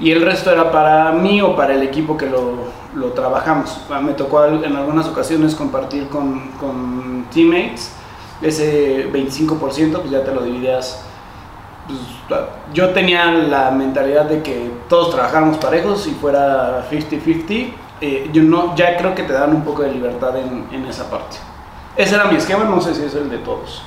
Y 0.00 0.10
el 0.10 0.22
resto 0.22 0.50
era 0.50 0.72
para 0.72 1.12
mí 1.12 1.40
o 1.40 1.54
para 1.54 1.74
el 1.74 1.82
equipo 1.82 2.16
que 2.16 2.26
lo, 2.26 2.79
lo 2.94 3.12
trabajamos. 3.12 3.80
Me 4.02 4.12
tocó 4.12 4.44
en 4.44 4.76
algunas 4.76 5.06
ocasiones 5.06 5.54
compartir 5.54 6.08
con, 6.08 6.50
con 6.52 7.26
teammates. 7.32 7.92
Ese 8.42 9.10
25% 9.12 10.00
pues 10.00 10.10
ya 10.10 10.24
te 10.24 10.32
lo 10.34 10.42
dividías 10.42 11.04
pues, 11.86 12.40
yo 12.72 12.90
tenía 12.90 13.26
la 13.32 13.70
mentalidad 13.70 14.26
de 14.26 14.42
que 14.42 14.70
todos 14.88 15.10
trabajáramos 15.10 15.58
parejos 15.58 16.06
y 16.06 16.12
fuera 16.12 16.88
50-50. 16.90 17.72
Eh, 18.00 18.30
yo 18.32 18.42
no, 18.42 18.74
ya 18.76 18.96
creo 18.96 19.14
que 19.14 19.24
te 19.24 19.32
dan 19.32 19.54
un 19.54 19.62
poco 19.62 19.82
de 19.82 19.92
libertad 19.92 20.36
en, 20.38 20.66
en, 20.70 20.86
esa 20.86 21.10
parte. 21.10 21.36
Ese 21.96 22.14
era 22.14 22.24
mi 22.26 22.36
esquema, 22.36 22.64
no 22.64 22.80
sé 22.80 22.94
si 22.94 23.02
es 23.02 23.14
el 23.14 23.28
de 23.28 23.38
todos. 23.38 23.82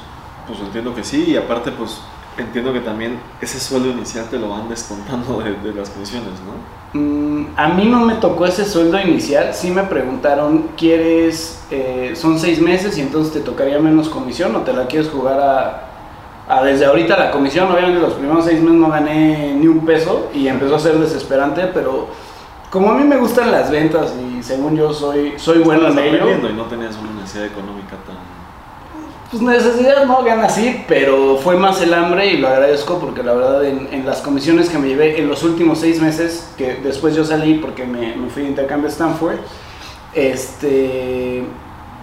Pues 0.48 0.60
entiendo 0.60 0.94
que 0.94 1.04
sí, 1.04 1.32
y 1.32 1.38
aparte 1.38 1.72
pues 1.72 2.02
entiendo 2.38 2.74
que 2.74 2.80
también 2.80 3.20
ese 3.42 3.60
sueldo 3.60 3.90
inicial 3.90 4.26
te 4.30 4.38
lo 4.38 4.50
van 4.50 4.70
descontando 4.70 5.40
de, 5.40 5.54
de 5.54 5.74
las 5.74 5.90
comisiones, 5.90 6.32
¿no? 6.46 7.00
Mm, 7.00 7.48
a 7.56 7.70
mí 7.70 7.86
no 7.86 8.06
me 8.06 8.16
tocó 8.16 8.46
ese 8.46 8.66
sueldo 8.66 9.00
inicial, 9.00 9.54
sí 9.54 9.72
me 9.72 9.84
preguntaron, 9.84 10.70
¿quieres, 10.78 11.64
eh, 11.72 12.14
son 12.16 12.40
seis 12.40 12.62
meses 12.62 12.98
y 12.98 13.02
entonces 13.02 13.34
te 13.34 13.40
tocaría 13.40 13.80
menos 13.80 14.10
comisión 14.10 14.56
o 14.56 14.60
te 14.60 14.74
la 14.74 14.86
quieres 14.86 15.10
jugar 15.10 15.40
a, 15.40 15.90
a 16.48 16.64
desde 16.64 16.86
ahorita 16.86 17.18
la 17.18 17.32
comisión, 17.32 17.72
obviamente 17.72 18.00
los 18.00 18.14
primeros 18.14 18.46
seis 18.46 18.60
meses 18.62 18.78
no 18.78 18.90
gané 18.90 19.56
ni 19.56 19.68
un 19.68 19.86
peso 19.86 20.30
y 20.34 20.48
empezó 20.48 20.76
a 20.76 20.80
ser 20.80 21.00
desesperante, 21.00 21.68
pero 21.74 22.08
como 22.70 22.92
a 22.92 22.96
mí 22.96 23.04
me 23.04 23.18
gustan 23.18 23.52
las 23.52 23.70
ventas 23.72 24.14
y 24.20 24.42
según 24.44 24.76
yo 24.76 24.94
soy, 24.94 25.34
soy 25.38 25.60
bueno 25.60 25.88
en 25.90 26.00
ello. 26.00 26.30
y 26.50 26.54
no 26.54 26.64
tenías 26.66 26.96
una 26.98 27.22
necesidad 27.22 27.46
económica 27.46 27.96
tan... 28.06 28.33
Pues 29.34 29.42
necesidad 29.42 30.06
no 30.06 30.22
gana 30.24 30.46
así, 30.46 30.84
pero 30.88 31.38
fue 31.38 31.58
más 31.58 31.82
el 31.82 31.92
hambre 31.96 32.28
y 32.28 32.38
lo 32.38 32.50
agradezco 32.50 33.00
porque 33.00 33.24
la 33.24 33.34
verdad 33.34 33.66
en, 33.66 33.90
en, 33.92 34.06
las 34.06 34.22
comisiones 34.22 34.70
que 34.70 34.78
me 34.78 34.88
llevé 34.88 35.20
en 35.20 35.28
los 35.28 35.42
últimos 35.42 35.80
seis 35.80 36.00
meses, 36.00 36.54
que 36.56 36.76
después 36.76 37.16
yo 37.16 37.26
salí 37.26 37.56
porque 37.56 37.84
me, 37.84 38.16
me 38.16 38.30
fui 38.30 38.44
de 38.44 38.50
intercambio 38.50 38.90
a 38.90 38.92
Stanford, 38.92 39.38
este 40.14 41.46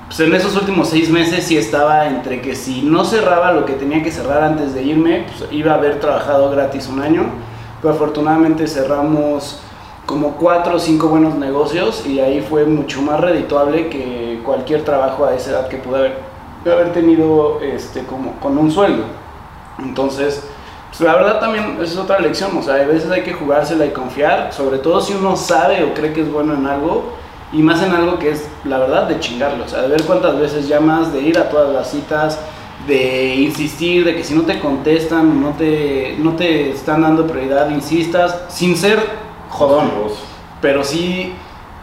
pues 0.09 0.19
en 0.19 0.35
esos 0.35 0.57
últimos 0.57 0.89
seis 0.89 1.09
meses 1.09 1.45
sí 1.45 1.57
estaba 1.57 2.09
entre 2.09 2.41
que 2.41 2.57
si 2.57 2.83
no 2.83 3.05
cerraba 3.05 3.53
lo 3.53 3.65
que 3.65 3.75
tenía 3.75 4.03
que 4.03 4.11
cerrar 4.11 4.43
antes 4.43 4.75
de 4.75 4.83
irme, 4.83 5.27
pues 5.29 5.53
iba 5.53 5.71
a 5.71 5.77
haber 5.77 6.01
trabajado 6.01 6.51
gratis 6.51 6.89
un 6.89 7.01
año, 7.01 7.27
pero 7.81 7.95
afortunadamente 7.95 8.67
cerramos 8.67 9.61
como 10.05 10.33
cuatro 10.33 10.75
o 10.75 10.79
cinco 10.81 11.07
buenos 11.07 11.37
negocios 11.37 12.05
y 12.05 12.19
ahí 12.19 12.41
fue 12.41 12.65
mucho 12.65 13.03
más 13.03 13.21
redituable 13.21 13.89
que 13.89 14.41
cualquier 14.45 14.85
trabajo 14.85 15.27
a 15.27 15.37
esa 15.37 15.51
edad 15.51 15.69
que 15.69 15.77
pude 15.77 15.99
haber, 15.99 16.30
haber 16.67 16.93
tenido 16.93 17.61
este, 17.61 18.05
como, 18.05 18.33
con 18.41 18.59
un 18.59 18.71
sueldo. 18.71 19.05
Entonces, 19.79 20.43
pues 20.89 21.01
la 21.01 21.15
verdad 21.15 21.41
también 21.41 21.79
es 21.81 21.97
otra 21.97 22.19
lección, 22.19 22.57
o 22.57 22.63
sea, 22.63 22.75
a 22.75 22.87
veces 22.87 23.11
hay 23.11 23.23
que 23.23 23.33
jugársela 23.33 23.87
y 23.87 23.91
confiar, 23.91 24.53
sobre 24.53 24.79
todo 24.79 25.01
si 25.01 25.15
uno 25.15 25.37
sabe 25.37 25.85
o 25.85 25.95
cree 25.95 26.13
que 26.13 26.23
es 26.23 26.31
bueno 26.31 26.55
en 26.55 26.67
algo, 26.67 27.15
y 27.53 27.63
más 27.63 27.83
en 27.83 27.93
algo 27.93 28.19
que 28.19 28.31
es, 28.31 28.49
la 28.65 28.79
verdad, 28.79 29.09
de 29.09 29.19
chingarlo, 29.19 29.65
o 29.65 29.69
sea, 29.69 29.83
de 29.83 29.89
ver 29.89 30.03
cuántas 30.05 30.39
veces 30.39 30.69
llamas, 30.69 31.13
de 31.13 31.21
ir 31.21 31.39
a 31.39 31.49
todas 31.49 31.73
las 31.73 31.91
citas, 31.91 32.39
de 32.87 33.35
insistir, 33.37 34.05
de 34.05 34.15
que 34.15 34.25
si 34.25 34.35
no 34.35 34.43
te 34.43 34.61
contestan, 34.61 35.41
no 35.41 35.51
te, 35.51 36.17
no 36.19 36.35
te 36.35 36.71
están 36.71 37.03
dando 37.03 37.27
prioridad, 37.27 37.71
insistas, 37.71 38.37
sin 38.49 38.77
ser 38.77 38.99
jodón, 39.49 39.91
pero 40.61 40.85
sí, 40.85 41.35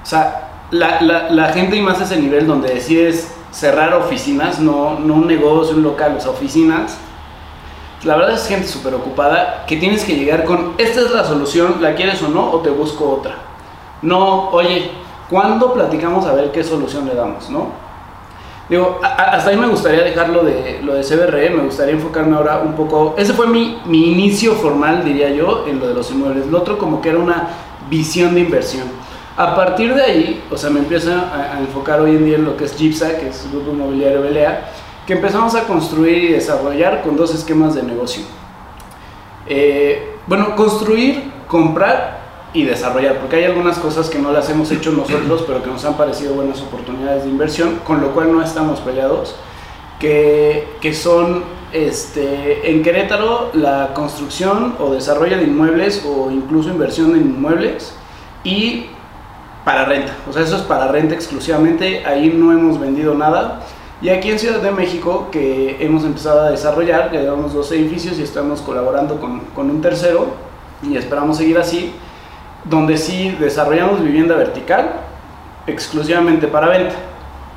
o 0.03 0.05
sea, 0.05 0.65
la, 0.71 1.01
la, 1.01 1.29
la 1.29 1.49
gente 1.53 1.75
y 1.75 1.81
más 1.81 1.99
ese 2.01 2.17
nivel 2.17 2.45
donde 2.45 2.73
decides 2.73 3.36
cerrar 3.57 3.93
oficinas, 3.93 4.59
no, 4.59 4.99
no 4.99 5.15
un 5.15 5.27
negocio, 5.27 5.75
un 5.75 5.83
local, 5.83 6.15
o 6.17 6.21
sea, 6.21 6.31
oficinas, 6.31 6.97
la 8.03 8.15
verdad 8.15 8.35
es 8.35 8.47
gente 8.47 8.67
súper 8.67 8.93
ocupada 8.93 9.65
que 9.65 9.77
tienes 9.77 10.03
que 10.03 10.15
llegar 10.15 10.43
con, 10.43 10.73
esta 10.77 11.01
es 11.01 11.11
la 11.11 11.23
solución, 11.23 11.77
¿la 11.81 11.95
quieres 11.95 12.21
o 12.21 12.27
no? 12.29 12.51
O 12.51 12.59
te 12.59 12.69
busco 12.69 13.09
otra. 13.09 13.35
No, 14.01 14.49
oye, 14.49 14.91
¿Cuándo 15.29 15.73
platicamos 15.73 16.25
a 16.25 16.33
ver 16.33 16.51
qué 16.51 16.63
solución 16.63 17.05
le 17.05 17.13
damos, 17.13 17.49
no? 17.49 17.67
Digo, 18.69 18.99
hasta 19.01 19.49
ahí 19.49 19.57
me 19.57 19.67
gustaría 19.67 20.03
dejarlo 20.03 20.43
de 20.43 20.81
lo 20.83 20.93
de 20.93 21.03
CBRE, 21.03 21.49
me 21.49 21.63
gustaría 21.63 21.93
enfocarme 21.93 22.35
ahora 22.35 22.61
un 22.63 22.73
poco. 22.73 23.15
Ese 23.17 23.33
fue 23.33 23.47
mi, 23.47 23.81
mi 23.85 24.11
inicio 24.11 24.53
formal, 24.53 25.03
diría 25.03 25.29
yo, 25.29 25.65
en 25.67 25.79
lo 25.79 25.87
de 25.87 25.93
los 25.93 26.11
inmuebles. 26.11 26.47
Lo 26.47 26.59
otro, 26.59 26.77
como 26.77 27.01
que 27.01 27.09
era 27.09 27.19
una 27.19 27.49
visión 27.89 28.35
de 28.35 28.41
inversión. 28.41 28.87
A 29.37 29.55
partir 29.55 29.93
de 29.93 30.01
ahí, 30.01 30.43
o 30.51 30.57
sea, 30.57 30.71
me 30.71 30.79
empiezo 30.79 31.11
a, 31.11 31.55
a 31.55 31.59
enfocar 31.59 32.01
hoy 32.01 32.15
en 32.15 32.25
día 32.25 32.37
en 32.37 32.45
lo 32.45 32.57
que 32.57 32.65
es 32.65 32.75
GIPSA, 32.75 33.19
que 33.19 33.29
es 33.29 33.45
el 33.45 33.51
Grupo 33.51 33.71
Inmobiliario 33.71 34.21
Belea, 34.23 34.71
que 35.05 35.13
empezamos 35.13 35.53
a 35.53 35.63
construir 35.63 36.23
y 36.23 36.31
desarrollar 36.33 37.01
con 37.03 37.15
dos 37.15 37.33
esquemas 37.33 37.75
de 37.75 37.83
negocio. 37.83 38.23
Eh, 39.47 40.15
bueno, 40.27 40.55
construir, 40.55 41.31
comprar 41.47 42.19
y 42.53 42.63
desarrollar, 42.63 43.19
porque 43.19 43.37
hay 43.37 43.45
algunas 43.45 43.77
cosas 43.77 44.09
que 44.09 44.19
no 44.19 44.31
las 44.31 44.49
hemos 44.49 44.71
hecho 44.71 44.91
nosotros, 44.91 45.43
pero 45.47 45.63
que 45.63 45.69
nos 45.69 45.85
han 45.85 45.95
parecido 45.95 46.33
buenas 46.33 46.59
oportunidades 46.61 47.23
de 47.23 47.29
inversión, 47.29 47.79
con 47.85 48.01
lo 48.01 48.11
cual 48.13 48.33
no 48.33 48.43
estamos 48.43 48.79
peleados, 48.81 49.35
que, 49.99 50.67
que 50.81 50.93
son 50.93 51.43
este, 51.71 52.71
en 52.71 52.83
Querétaro 52.83 53.51
la 53.53 53.93
construcción 53.93 54.75
o 54.79 54.91
desarrollo 54.91 55.37
de 55.37 55.43
inmuebles 55.43 56.03
o 56.05 56.31
incluso 56.31 56.69
inversión 56.69 57.11
en 57.11 57.21
inmuebles 57.21 57.93
y 58.43 58.87
para 59.67 59.83
renta, 59.83 60.13
o 60.29 60.31
sea, 60.31 60.43
eso 60.43 60.55
es 60.55 60.61
para 60.61 60.87
renta 60.87 61.13
exclusivamente, 61.13 62.05
ahí 62.05 62.29
no 62.33 62.53
hemos 62.53 62.79
vendido 62.79 63.13
nada. 63.15 63.59
Y 64.01 64.07
aquí 64.07 64.31
en 64.31 64.39
Ciudad 64.39 64.61
de 64.61 64.71
México, 64.71 65.27
que 65.29 65.75
hemos 65.81 66.05
empezado 66.05 66.39
a 66.39 66.51
desarrollar, 66.51 67.11
ya 67.11 67.19
llevamos 67.19 67.53
dos 67.53 67.69
edificios 67.73 68.17
y 68.17 68.23
estamos 68.23 68.61
colaborando 68.61 69.19
con, 69.19 69.41
con 69.53 69.69
un 69.69 69.81
tercero 69.81 70.27
y 70.81 70.95
esperamos 70.95 71.35
seguir 71.35 71.57
así, 71.57 71.93
donde 72.63 72.95
sí 72.95 73.35
desarrollamos 73.41 74.01
vivienda 74.01 74.35
vertical 74.35 75.01
exclusivamente 75.67 76.47
para 76.47 76.69
venta. 76.69 76.95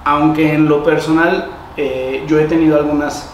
Aunque 0.02 0.52
en 0.52 0.68
lo 0.68 0.82
personal 0.82 1.46
eh, 1.76 2.24
yo 2.26 2.40
he 2.40 2.46
tenido 2.46 2.76
algunas 2.76 3.30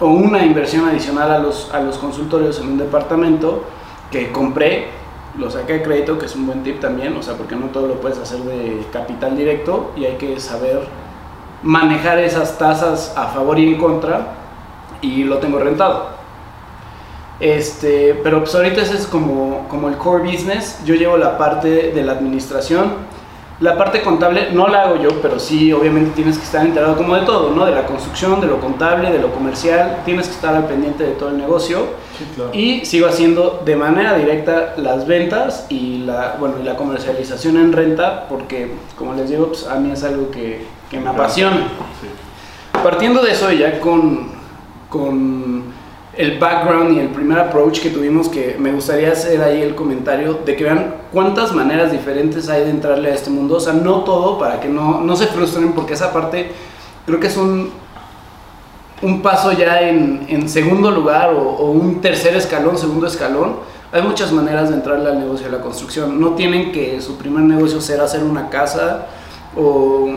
o 0.00 0.08
una 0.08 0.44
inversión 0.44 0.86
adicional 0.86 1.32
a 1.32 1.38
los, 1.38 1.72
a 1.72 1.80
los 1.80 1.96
consultorios 1.96 2.60
en 2.60 2.72
un 2.72 2.76
departamento 2.76 3.64
que 4.10 4.30
compré, 4.30 5.01
lo 5.38 5.50
saqué 5.50 5.74
de 5.74 5.82
crédito, 5.82 6.18
que 6.18 6.26
es 6.26 6.36
un 6.36 6.46
buen 6.46 6.62
tip 6.62 6.80
también, 6.80 7.16
o 7.16 7.22
sea, 7.22 7.34
porque 7.34 7.56
no 7.56 7.66
todo 7.66 7.88
lo 7.88 8.00
puedes 8.00 8.18
hacer 8.18 8.40
de 8.40 8.84
capital 8.92 9.36
directo 9.36 9.92
y 9.96 10.04
hay 10.04 10.16
que 10.16 10.38
saber 10.38 10.80
manejar 11.62 12.18
esas 12.18 12.58
tasas 12.58 13.14
a 13.16 13.28
favor 13.28 13.58
y 13.58 13.66
en 13.72 13.78
contra 13.78 14.34
y 15.00 15.24
lo 15.24 15.38
tengo 15.38 15.58
rentado. 15.58 16.10
Este, 17.40 18.14
pero 18.22 18.40
pues 18.40 18.54
ahorita 18.54 18.82
ese 18.82 18.94
es 18.94 19.06
como, 19.06 19.66
como 19.68 19.88
el 19.88 19.96
core 19.96 20.30
business. 20.30 20.78
Yo 20.84 20.94
llevo 20.94 21.16
la 21.16 21.38
parte 21.38 21.90
de 21.90 22.02
la 22.02 22.12
administración. 22.12 22.92
La 23.62 23.78
parte 23.78 24.02
contable 24.02 24.48
no 24.52 24.66
la 24.66 24.82
hago 24.82 24.96
yo, 24.96 25.22
pero 25.22 25.38
sí, 25.38 25.72
obviamente 25.72 26.10
tienes 26.16 26.36
que 26.36 26.42
estar 26.42 26.66
enterado 26.66 26.96
como 26.96 27.14
de 27.14 27.24
todo, 27.24 27.54
¿no? 27.54 27.64
De 27.64 27.70
la 27.70 27.86
construcción, 27.86 28.40
de 28.40 28.48
lo 28.48 28.58
contable, 28.58 29.08
de 29.12 29.20
lo 29.20 29.30
comercial. 29.30 29.98
Tienes 30.04 30.26
que 30.26 30.34
estar 30.34 30.52
al 30.52 30.66
pendiente 30.66 31.04
de 31.04 31.12
todo 31.12 31.28
el 31.28 31.38
negocio. 31.38 31.86
Sí, 32.18 32.24
claro. 32.34 32.50
Y 32.52 32.84
sigo 32.84 33.06
haciendo 33.06 33.62
de 33.64 33.76
manera 33.76 34.14
directa 34.14 34.74
las 34.78 35.06
ventas 35.06 35.66
y 35.68 35.98
la, 35.98 36.38
bueno, 36.40 36.56
y 36.60 36.64
la 36.64 36.74
comercialización 36.74 37.56
en 37.56 37.72
renta, 37.72 38.26
porque, 38.28 38.72
como 38.98 39.14
les 39.14 39.30
digo, 39.30 39.46
pues 39.46 39.64
a 39.68 39.76
mí 39.76 39.92
es 39.92 40.02
algo 40.02 40.32
que, 40.32 40.66
que 40.90 40.98
me 40.98 41.10
apasiona. 41.10 41.68
Sí. 42.00 42.08
Partiendo 42.82 43.22
de 43.22 43.30
eso, 43.30 43.52
ya 43.52 43.78
con, 43.78 44.28
con 44.88 45.62
el 46.22 46.38
background 46.38 46.96
y 46.96 47.00
el 47.00 47.08
primer 47.08 47.36
approach 47.36 47.80
que 47.80 47.90
tuvimos, 47.90 48.28
que 48.28 48.56
me 48.56 48.72
gustaría 48.72 49.10
hacer 49.10 49.42
ahí 49.42 49.60
el 49.60 49.74
comentario 49.74 50.34
de 50.44 50.54
que 50.54 50.62
vean 50.62 50.94
cuántas 51.12 51.52
maneras 51.52 51.90
diferentes 51.90 52.48
hay 52.48 52.62
de 52.62 52.70
entrarle 52.70 53.10
a 53.10 53.14
este 53.14 53.28
mundo. 53.28 53.56
O 53.56 53.60
sea, 53.60 53.72
no 53.72 54.04
todo 54.04 54.38
para 54.38 54.60
que 54.60 54.68
no, 54.68 55.00
no 55.00 55.16
se 55.16 55.26
frustren, 55.26 55.72
porque 55.72 55.94
esa 55.94 56.12
parte 56.12 56.52
creo 57.06 57.18
que 57.18 57.26
es 57.26 57.36
un, 57.36 57.70
un 59.02 59.20
paso 59.20 59.50
ya 59.50 59.80
en, 59.80 60.48
segundo 60.48 60.92
lugar 60.92 61.34
o, 61.34 61.40
o 61.40 61.72
un 61.72 62.00
tercer 62.00 62.36
escalón, 62.36 62.78
segundo 62.78 63.08
escalón. 63.08 63.56
Hay 63.90 64.02
muchas 64.02 64.30
maneras 64.30 64.68
de 64.68 64.76
entrarle 64.76 65.10
al 65.10 65.18
negocio 65.18 65.46
de 65.46 65.56
la 65.56 65.60
construcción. 65.60 66.20
No 66.20 66.30
tienen 66.34 66.70
que 66.70 67.00
su 67.00 67.16
primer 67.16 67.42
negocio 67.42 67.80
ser 67.80 68.00
hacer 68.00 68.22
una 68.22 68.48
casa 68.48 69.06
o 69.56 70.08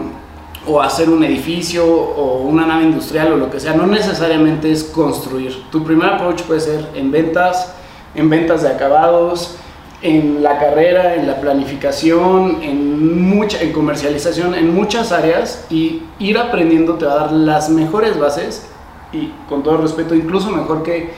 o 0.67 0.81
hacer 0.81 1.09
un 1.09 1.23
edificio 1.23 1.85
o 1.85 2.41
una 2.41 2.65
nave 2.65 2.83
industrial 2.83 3.33
o 3.33 3.37
lo 3.37 3.49
que 3.49 3.59
sea, 3.59 3.73
no 3.73 3.85
necesariamente 3.85 4.71
es 4.71 4.83
construir. 4.83 5.63
Tu 5.71 5.83
primer 5.83 6.09
approach 6.09 6.41
puede 6.43 6.59
ser 6.59 6.89
en 6.95 7.11
ventas, 7.11 7.73
en 8.15 8.29
ventas 8.29 8.63
de 8.63 8.69
acabados, 8.69 9.57
en 10.01 10.43
la 10.43 10.59
carrera, 10.59 11.15
en 11.15 11.27
la 11.27 11.39
planificación, 11.39 12.61
en, 12.61 13.27
mucha, 13.27 13.61
en 13.61 13.73
comercialización, 13.73 14.53
en 14.53 14.73
muchas 14.73 15.11
áreas 15.11 15.65
y 15.69 16.03
ir 16.19 16.37
aprendiendo 16.37 16.95
te 16.95 17.05
va 17.05 17.13
a 17.13 17.17
dar 17.17 17.31
las 17.31 17.69
mejores 17.69 18.19
bases 18.19 18.67
y 19.11 19.31
con 19.47 19.63
todo 19.63 19.77
respeto, 19.77 20.13
incluso 20.13 20.51
mejor 20.51 20.83
que 20.83 21.11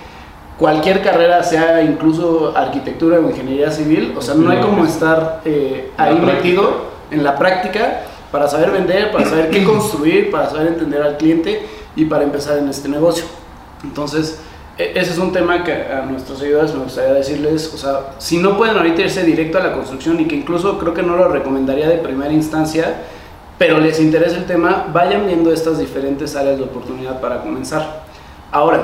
cualquier 0.58 1.02
carrera, 1.02 1.44
sea 1.44 1.82
incluso 1.82 2.54
arquitectura 2.56 3.20
o 3.20 3.30
ingeniería 3.30 3.72
civil, 3.72 4.14
o 4.18 4.22
sea, 4.22 4.36
no 4.36 4.50
hay 4.50 4.60
como 4.60 4.86
estar 4.86 5.42
eh, 5.46 5.92
ahí 5.98 6.16
metido 6.16 6.88
en 7.12 7.24
la 7.24 7.38
práctica 7.38 8.04
para 8.38 8.48
saber 8.48 8.70
vender, 8.70 9.12
para 9.12 9.26
saber 9.26 9.50
qué 9.50 9.64
construir, 9.64 10.30
para 10.30 10.48
saber 10.48 10.68
entender 10.68 11.02
al 11.02 11.18
cliente 11.18 11.60
y 11.96 12.06
para 12.06 12.24
empezar 12.24 12.60
en 12.60 12.70
este 12.70 12.88
negocio. 12.88 13.26
Entonces, 13.84 14.40
e- 14.78 14.92
ese 14.94 15.14
es 15.14 15.18
un 15.18 15.32
tema 15.32 15.64
que 15.64 15.74
a 15.74 16.06
nuestros 16.06 16.38
seguidores 16.38 16.72
me 16.76 16.84
gustaría 16.84 17.14
decirles, 17.16 17.72
o 17.74 17.80
sea, 17.80 18.12
si 18.20 18.38
no 18.38 18.56
pueden 18.56 18.78
ahorita 18.78 19.02
irse 19.02 19.24
directo 19.24 19.58
a 19.58 19.64
la 19.64 19.74
construcción 19.74 20.20
y 20.20 20.26
que 20.28 20.36
incluso 20.36 20.78
creo 20.78 20.94
que 20.94 21.02
no 21.02 21.18
lo 21.18 21.30
recomendaría 21.30 21.90
de 21.90 21.98
primera 21.98 22.32
instancia, 22.32 22.98
pero 23.58 23.80
les 23.80 24.00
interesa 24.00 24.38
el 24.38 24.46
tema, 24.46 24.86
vayan 24.94 25.26
viendo 25.26 25.52
estas 25.52 25.80
diferentes 25.80 26.36
áreas 26.36 26.60
de 26.60 26.64
oportunidad 26.66 27.20
para 27.20 27.42
comenzar. 27.42 28.04
Ahora, 28.52 28.84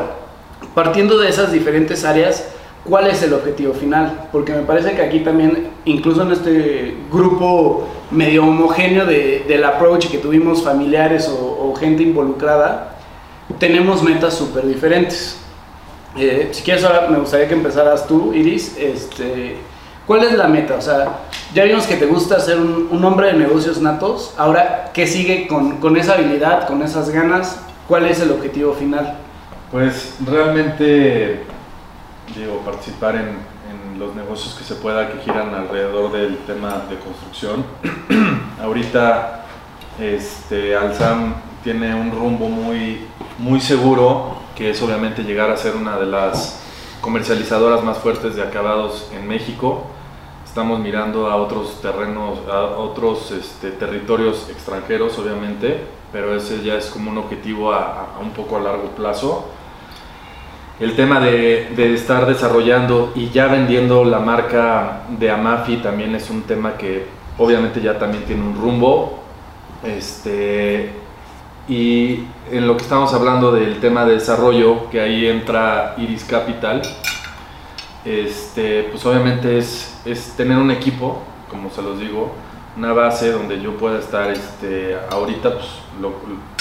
partiendo 0.73 1.19
de 1.19 1.29
esas 1.29 1.51
diferentes 1.51 2.03
áreas, 2.05 2.47
¿cuál 2.85 3.05
es 3.05 3.21
el 3.21 3.35
objetivo 3.35 3.75
final? 3.75 4.29
Porque 4.31 4.51
me 4.51 4.63
parece 4.63 4.93
que 4.95 5.03
aquí 5.03 5.19
también, 5.19 5.67
incluso 5.85 6.23
en 6.23 6.31
este 6.31 6.97
grupo 7.11 7.87
medio 8.13 8.43
homogéneo 8.43 9.05
de, 9.05 9.45
del 9.47 9.63
approach 9.63 10.07
que 10.07 10.17
tuvimos 10.17 10.63
familiares 10.63 11.27
o, 11.27 11.69
o 11.69 11.75
gente 11.75 12.03
involucrada, 12.03 12.95
tenemos 13.59 14.01
metas 14.03 14.33
súper 14.33 14.65
diferentes. 14.65 15.37
Eh, 16.17 16.49
si 16.51 16.63
quieres, 16.63 16.83
ahora 16.83 17.07
me 17.09 17.17
gustaría 17.17 17.47
que 17.47 17.55
empezaras 17.55 18.07
tú, 18.07 18.33
Iris. 18.33 18.77
Este, 18.77 19.57
¿Cuál 20.05 20.23
es 20.23 20.33
la 20.33 20.47
meta? 20.47 20.75
O 20.75 20.81
sea, 20.81 21.19
ya 21.53 21.63
vimos 21.63 21.87
que 21.87 21.95
te 21.95 22.05
gusta 22.05 22.39
ser 22.39 22.57
un, 22.59 22.87
un 22.91 23.03
hombre 23.05 23.27
de 23.27 23.33
negocios 23.33 23.81
natos. 23.81 24.33
Ahora, 24.37 24.91
¿qué 24.93 25.07
sigue 25.07 25.47
con, 25.47 25.77
con 25.77 25.97
esa 25.97 26.13
habilidad, 26.13 26.67
con 26.67 26.81
esas 26.81 27.09
ganas? 27.09 27.59
¿Cuál 27.87 28.05
es 28.05 28.19
el 28.19 28.31
objetivo 28.31 28.73
final? 28.73 29.17
Pues 29.71 30.15
realmente, 30.25 31.41
digo, 32.35 32.59
participar 32.65 33.15
en, 33.15 33.52
los 34.03 34.15
negocios 34.15 34.53
que 34.55 34.63
se 34.63 34.75
pueda 34.75 35.09
que 35.11 35.19
giran 35.19 35.53
alrededor 35.55 36.11
del 36.11 36.37
tema 36.39 36.83
de 36.89 36.97
construcción. 36.97 37.63
Ahorita, 38.61 39.45
este, 39.99 40.75
Alzam 40.75 41.35
tiene 41.63 41.95
un 41.95 42.11
rumbo 42.11 42.49
muy, 42.49 43.07
muy 43.37 43.61
seguro, 43.61 44.37
que 44.55 44.71
es 44.71 44.81
obviamente 44.81 45.23
llegar 45.23 45.49
a 45.51 45.57
ser 45.57 45.75
una 45.75 45.97
de 45.97 46.05
las 46.05 46.61
comercializadoras 47.01 47.83
más 47.83 47.97
fuertes 47.97 48.35
de 48.35 48.43
acabados 48.43 49.09
en 49.13 49.27
México. 49.27 49.85
Estamos 50.45 50.79
mirando 50.79 51.27
a 51.27 51.37
otros 51.37 51.81
terrenos, 51.81 52.39
a 52.51 52.77
otros 52.77 53.31
este, 53.31 53.71
territorios 53.71 54.49
extranjeros, 54.49 55.17
obviamente, 55.17 55.85
pero 56.11 56.35
ese 56.35 56.61
ya 56.61 56.75
es 56.75 56.87
como 56.87 57.09
un 57.09 57.17
objetivo 57.17 57.71
a, 57.71 58.15
a 58.17 58.19
un 58.19 58.31
poco 58.31 58.57
a 58.57 58.59
largo 58.59 58.89
plazo. 58.89 59.45
El 60.79 60.95
tema 60.95 61.19
de, 61.19 61.71
de 61.75 61.93
estar 61.93 62.25
desarrollando 62.25 63.11
y 63.15 63.29
ya 63.29 63.47
vendiendo 63.47 64.03
la 64.03 64.19
marca 64.19 65.03
de 65.19 65.29
Amafi 65.29 65.77
también 65.77 66.15
es 66.15 66.29
un 66.29 66.41
tema 66.43 66.77
que 66.77 67.05
obviamente 67.37 67.79
ya 67.79 67.99
también 67.99 68.23
tiene 68.23 68.41
un 68.41 68.55
rumbo. 68.55 69.19
Este, 69.83 70.91
y 71.67 72.25
en 72.51 72.67
lo 72.67 72.75
que 72.75 72.83
estamos 72.83 73.13
hablando 73.13 73.51
del 73.51 73.79
tema 73.79 74.05
de 74.05 74.15
desarrollo, 74.15 74.89
que 74.89 74.99
ahí 74.99 75.27
entra 75.27 75.95
Iris 75.97 76.23
Capital, 76.23 76.81
este, 78.03 78.83
pues 78.91 79.05
obviamente 79.05 79.57
es, 79.57 80.01
es 80.05 80.33
tener 80.35 80.57
un 80.57 80.71
equipo, 80.71 81.21
como 81.49 81.69
se 81.69 81.81
los 81.81 81.99
digo, 81.99 82.33
una 82.75 82.91
base 82.91 83.31
donde 83.31 83.61
yo 83.61 83.77
pueda 83.77 83.99
estar, 83.99 84.31
este, 84.31 84.97
ahorita 85.11 85.53
pues 85.53 85.67
lo, 86.01 86.13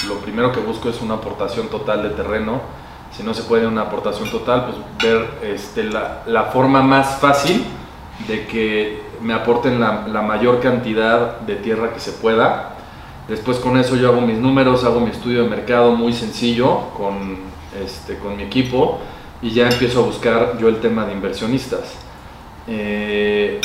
lo 0.07 0.19
primero 0.21 0.51
que 0.51 0.59
busco 0.59 0.89
es 0.89 1.01
una 1.01 1.15
aportación 1.15 1.67
total 1.67 2.03
de 2.03 2.09
terreno, 2.11 2.61
si 3.15 3.23
no 3.23 3.33
se 3.33 3.43
puede 3.43 3.67
una 3.67 3.81
aportación 3.83 4.29
total, 4.29 4.65
pues 4.65 4.77
ver 5.03 5.27
este, 5.43 5.83
la, 5.83 6.23
la 6.25 6.45
forma 6.45 6.81
más 6.81 7.19
fácil 7.19 7.63
de 8.27 8.45
que 8.47 9.01
me 9.21 9.33
aporten 9.33 9.79
la, 9.79 10.07
la 10.07 10.21
mayor 10.21 10.59
cantidad 10.59 11.39
de 11.39 11.55
tierra 11.55 11.93
que 11.93 11.99
se 11.99 12.11
pueda. 12.13 12.75
Después 13.27 13.57
con 13.59 13.77
eso 13.77 13.95
yo 13.95 14.09
hago 14.09 14.21
mis 14.21 14.37
números, 14.37 14.83
hago 14.83 14.99
mi 14.99 15.11
estudio 15.11 15.43
de 15.43 15.49
mercado 15.49 15.91
muy 15.95 16.13
sencillo 16.13 16.89
con, 16.97 17.37
este, 17.83 18.17
con 18.17 18.35
mi 18.35 18.43
equipo 18.43 18.99
y 19.41 19.51
ya 19.51 19.69
empiezo 19.69 20.01
a 20.01 20.03
buscar 20.03 20.57
yo 20.57 20.67
el 20.67 20.79
tema 20.81 21.05
de 21.05 21.13
inversionistas. 21.13 21.95
Eh, 22.67 23.61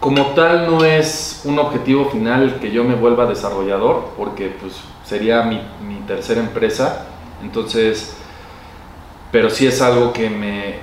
como 0.00 0.26
tal 0.34 0.70
no 0.70 0.84
es 0.84 1.42
un 1.44 1.58
objetivo 1.58 2.10
final 2.10 2.58
que 2.60 2.70
yo 2.70 2.84
me 2.84 2.94
vuelva 2.94 3.26
desarrollador, 3.26 4.10
porque 4.16 4.54
pues 4.60 4.74
sería 5.04 5.42
mi, 5.42 5.60
mi 5.86 5.96
tercera 6.06 6.40
empresa, 6.40 7.06
entonces, 7.42 8.16
pero 9.34 9.50
sí 9.50 9.66
es 9.66 9.82
algo 9.82 10.12
que 10.12 10.30
me, 10.30 10.76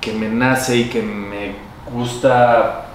que 0.00 0.10
me 0.14 0.30
nace 0.30 0.78
y 0.78 0.84
que 0.84 1.02
me 1.02 1.52
gusta 1.92 2.86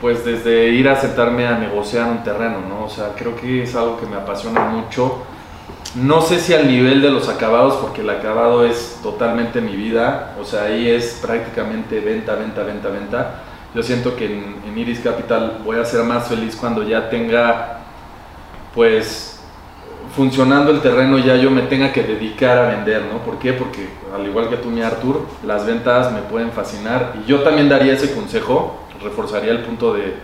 pues 0.00 0.24
desde 0.24 0.70
ir 0.70 0.88
a 0.88 0.98
sentarme 0.98 1.46
a 1.46 1.58
negociar 1.58 2.08
un 2.10 2.24
terreno, 2.24 2.60
¿no? 2.66 2.86
O 2.86 2.88
sea, 2.88 3.10
creo 3.14 3.36
que 3.36 3.64
es 3.64 3.74
algo 3.76 4.00
que 4.00 4.06
me 4.06 4.16
apasiona 4.16 4.64
mucho. 4.64 5.18
No 5.94 6.22
sé 6.22 6.40
si 6.40 6.54
al 6.54 6.68
nivel 6.68 7.02
de 7.02 7.10
los 7.10 7.28
acabados, 7.28 7.74
porque 7.82 8.00
el 8.00 8.08
acabado 8.08 8.64
es 8.64 8.98
totalmente 9.02 9.60
mi 9.60 9.76
vida, 9.76 10.34
o 10.40 10.44
sea, 10.46 10.62
ahí 10.62 10.88
es 10.88 11.18
prácticamente 11.20 12.00
venta, 12.00 12.34
venta, 12.34 12.62
venta, 12.62 12.88
venta. 12.88 13.42
Yo 13.74 13.82
siento 13.82 14.16
que 14.16 14.24
en, 14.24 14.56
en 14.66 14.78
Iris 14.78 15.00
Capital 15.00 15.58
voy 15.62 15.78
a 15.78 15.84
ser 15.84 16.02
más 16.02 16.28
feliz 16.28 16.56
cuando 16.56 16.82
ya 16.82 17.10
tenga, 17.10 17.80
pues, 18.74 19.33
funcionando 20.14 20.70
el 20.70 20.80
terreno 20.80 21.18
ya 21.18 21.36
yo 21.36 21.50
me 21.50 21.62
tenga 21.62 21.92
que 21.92 22.02
dedicar 22.02 22.58
a 22.58 22.68
vender, 22.68 23.02
¿no? 23.02 23.18
¿Por 23.18 23.38
qué? 23.38 23.52
Porque 23.52 23.88
al 24.14 24.26
igual 24.26 24.48
que 24.48 24.56
tú, 24.56 24.70
mi 24.70 24.82
Artur, 24.82 25.26
las 25.44 25.66
ventas 25.66 26.12
me 26.12 26.22
pueden 26.22 26.52
fascinar 26.52 27.14
y 27.22 27.28
yo 27.28 27.42
también 27.42 27.68
daría 27.68 27.94
ese 27.94 28.14
consejo, 28.14 28.80
reforzaría 29.02 29.52
el 29.52 29.62
punto 29.62 29.94
de, 29.94 30.14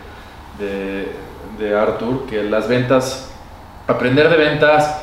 de, 0.58 1.12
de 1.58 1.78
Artur, 1.78 2.26
que 2.26 2.42
las 2.44 2.68
ventas, 2.68 3.32
aprender 3.86 4.28
de 4.28 4.36
ventas 4.36 5.00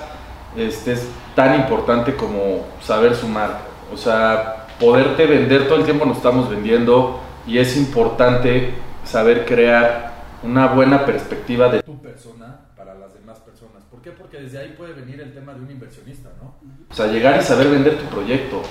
este, 0.55 0.93
es 0.93 1.07
tan 1.35 1.55
importante 1.55 2.15
como 2.15 2.65
saber 2.81 3.15
sumar, 3.15 3.59
o 3.93 3.97
sea, 3.97 4.67
poderte 4.79 5.25
vender, 5.25 5.67
todo 5.67 5.77
el 5.77 5.85
tiempo 5.85 6.05
nos 6.05 6.17
estamos 6.17 6.49
vendiendo 6.49 7.19
y 7.45 7.57
es 7.57 7.77
importante 7.77 8.73
saber 9.03 9.45
crear 9.45 10.13
una 10.43 10.67
buena 10.67 11.05
perspectiva 11.05 11.69
de 11.69 11.81
tu 11.81 12.01
persona 12.01 12.61
para 12.75 12.93
las 12.93 13.13
demás 13.13 13.39
personas. 13.39 13.83
¿Por 13.89 13.96
Porque 14.17 14.37
desde 14.37 14.59
ahí 14.59 14.75
puede 14.77 14.93
venir 14.93 15.21
el 15.21 15.33
tema 15.33 15.53
de 15.53 15.61
un 15.61 15.71
inversionista, 15.71 16.29
¿no? 16.41 16.55
O 16.89 16.93
sea, 16.93 17.07
llegar 17.07 17.39
y 17.39 17.43
saber 17.43 17.69
vender 17.69 17.97
tu 17.97 18.05
proyecto. 18.05 18.61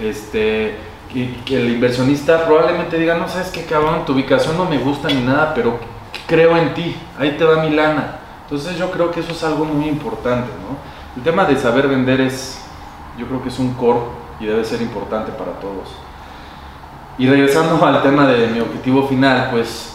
Este, 0.00 0.76
que, 1.12 1.34
que 1.44 1.60
el 1.60 1.70
inversionista 1.70 2.44
probablemente 2.46 2.98
diga, 2.98 3.16
no 3.16 3.28
sabes 3.28 3.48
qué 3.48 3.64
cabrón, 3.64 4.04
tu 4.06 4.12
ubicación 4.12 4.56
no 4.56 4.64
me 4.64 4.78
gusta 4.78 5.08
ni 5.08 5.20
nada, 5.20 5.52
pero 5.54 5.78
creo 6.26 6.56
en 6.56 6.74
ti, 6.74 6.96
ahí 7.18 7.32
te 7.32 7.44
va 7.44 7.62
mi 7.62 7.70
lana. 7.70 8.18
Entonces 8.44 8.78
yo 8.78 8.90
creo 8.90 9.10
que 9.10 9.20
eso 9.20 9.32
es 9.32 9.44
algo 9.44 9.64
muy 9.64 9.88
importante, 9.88 10.48
¿no? 10.48 10.76
El 11.16 11.22
tema 11.22 11.44
de 11.44 11.56
saber 11.56 11.88
vender 11.88 12.20
es, 12.20 12.58
yo 13.18 13.26
creo 13.26 13.42
que 13.42 13.48
es 13.48 13.58
un 13.58 13.74
core 13.74 14.00
y 14.40 14.46
debe 14.46 14.64
ser 14.64 14.80
importante 14.80 15.32
para 15.32 15.52
todos. 15.60 15.88
Y 17.18 17.26
regresando 17.28 17.84
al 17.84 18.02
tema 18.02 18.26
de 18.26 18.48
mi 18.48 18.60
objetivo 18.60 19.06
final, 19.06 19.48
pues 19.50 19.94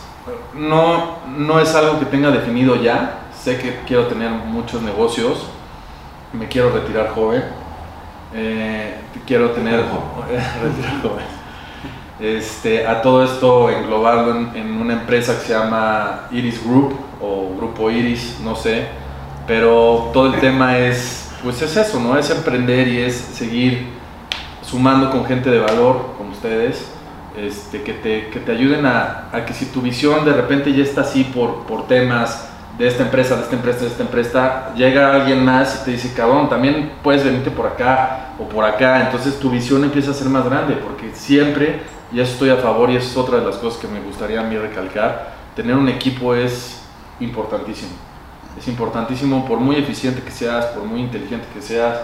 no, 0.54 1.18
no 1.28 1.60
es 1.60 1.74
algo 1.74 2.00
que 2.00 2.06
tenga 2.06 2.30
definido 2.30 2.76
ya. 2.76 3.27
Sé 3.48 3.58
que 3.58 3.80
quiero 3.88 4.08
tener 4.08 4.30
muchos 4.30 4.82
negocios, 4.82 5.48
me 6.34 6.50
quiero 6.50 6.70
retirar 6.70 7.12
joven, 7.16 7.46
eh, 8.34 8.96
quiero 9.26 9.52
tener 9.52 9.80
retirar 10.62 11.02
joven. 11.02 11.26
Este, 12.20 12.86
a 12.86 13.02
todo 13.02 13.24
esto 13.24 13.70
englobarlo 13.70 14.36
en, 14.36 14.54
en 14.54 14.82
una 14.82 14.96
empresa 14.96 15.40
que 15.40 15.46
se 15.46 15.54
llama 15.54 16.28
Iris 16.30 16.62
Group 16.62 16.94
o 17.22 17.56
Grupo 17.56 17.90
Iris, 17.90 18.38
no 18.44 18.54
sé, 18.54 18.88
pero 19.48 20.10
todo 20.12 20.34
el 20.34 20.42
tema 20.42 20.78
es, 20.80 21.32
pues 21.42 21.62
es 21.62 21.78
eso, 21.78 22.02
¿no? 22.02 22.18
Es 22.18 22.30
emprender 22.30 22.90
y 22.90 23.00
es 23.00 23.16
seguir 23.16 23.88
sumando 24.62 25.10
con 25.10 25.24
gente 25.26 25.50
de 25.50 25.60
valor, 25.60 26.16
como 26.18 26.32
ustedes, 26.32 26.86
este, 27.38 27.82
que, 27.82 27.94
te, 27.94 28.28
que 28.28 28.42
te 28.42 28.52
ayuden 28.52 28.86
a, 28.86 29.30
a 29.32 29.46
que 29.46 29.54
si 29.54 29.68
tu 29.68 29.80
visión 29.80 30.26
de 30.26 30.34
repente 30.34 30.74
ya 30.74 30.84
está 30.84 31.00
así 31.00 31.24
por, 31.24 31.66
por 31.66 31.88
temas 31.88 32.47
de 32.78 32.88
esta 32.88 33.04
empresa, 33.04 33.36
de 33.36 33.42
esta 33.42 33.56
empresa, 33.56 33.80
de 33.80 33.88
esta 33.88 34.04
empresa, 34.04 34.74
llega 34.76 35.14
alguien 35.14 35.44
más 35.44 35.82
y 35.82 35.86
te 35.86 35.92
dice, 35.92 36.14
cabrón, 36.14 36.48
también 36.48 36.94
puedes 37.02 37.24
venirte 37.24 37.50
por 37.50 37.66
acá 37.66 38.34
o 38.40 38.48
por 38.48 38.64
acá, 38.66 39.02
entonces 39.02 39.40
tu 39.40 39.50
visión 39.50 39.84
empieza 39.84 40.12
a 40.12 40.14
ser 40.14 40.30
más 40.30 40.46
grande, 40.46 40.76
porque 40.76 41.12
siempre, 41.14 41.82
y 42.12 42.20
eso 42.20 42.34
estoy 42.34 42.50
a 42.52 42.58
favor 42.58 42.92
y 42.92 42.96
es 42.96 43.18
otra 43.18 43.40
de 43.40 43.46
las 43.46 43.56
cosas 43.58 43.80
que 43.80 43.88
me 43.88 44.00
gustaría 44.02 44.42
a 44.42 44.44
mí 44.44 44.56
recalcar, 44.58 45.34
tener 45.56 45.76
un 45.76 45.90
equipo 45.90 46.36
es 46.36 46.84
importantísimo. 47.20 47.92
Es 48.60 48.68
importantísimo, 48.68 49.46
por 49.48 49.60
muy 49.60 49.78
eficiente 49.78 50.22
que 50.22 50.32
seas, 50.32 50.66
por 50.68 50.84
muy 50.84 51.02
inteligente 51.02 51.48
que 51.54 51.62
seas, 51.62 51.98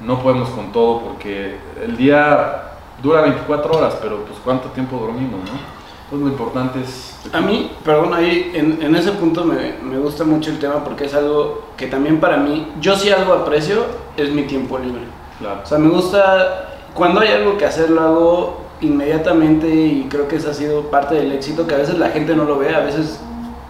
no 0.00 0.20
podemos 0.20 0.48
con 0.50 0.72
todo 0.72 1.00
porque 1.00 1.56
el 1.84 1.96
día 1.96 2.62
dura 3.02 3.22
24 3.22 3.72
horas, 3.72 3.98
pero 4.00 4.24
pues 4.24 4.38
cuánto 4.44 4.68
tiempo 4.68 4.96
dormimos, 4.98 5.40
¿no? 5.40 5.81
Entonces 6.12 6.28
lo 6.28 6.32
importante 6.34 6.80
es... 6.82 7.14
A 7.32 7.40
mí, 7.40 7.72
perdón, 7.82 8.12
ahí 8.12 8.52
en, 8.52 8.82
en 8.82 8.94
ese 8.94 9.12
punto 9.12 9.44
me, 9.44 9.78
me, 9.82 9.96
gusta 9.96 10.24
mucho 10.24 10.50
el 10.50 10.58
tema 10.58 10.84
porque 10.84 11.06
es 11.06 11.14
algo 11.14 11.62
que 11.74 11.86
también 11.86 12.20
para 12.20 12.36
mí, 12.36 12.70
yo 12.82 12.96
sí 12.96 13.08
algo 13.08 13.32
aprecio, 13.32 13.86
es 14.18 14.30
mi 14.30 14.42
tiempo 14.42 14.78
libre. 14.78 15.04
Claro. 15.38 15.60
O 15.64 15.66
sea, 15.66 15.78
me 15.78 15.88
gusta, 15.88 16.74
cuando 16.92 17.20
hay 17.20 17.28
algo 17.28 17.56
que 17.56 17.64
hacer, 17.64 17.88
lo 17.88 18.02
hago 18.02 18.60
inmediatamente 18.82 19.74
y 19.74 20.06
creo 20.10 20.28
que 20.28 20.36
esa 20.36 20.50
ha 20.50 20.54
sido 20.54 20.82
parte 20.90 21.14
del 21.14 21.32
éxito, 21.32 21.66
que 21.66 21.76
a 21.76 21.78
veces 21.78 21.96
la 21.98 22.10
gente 22.10 22.36
no 22.36 22.44
lo 22.44 22.58
ve, 22.58 22.74
a 22.74 22.80
veces 22.80 23.18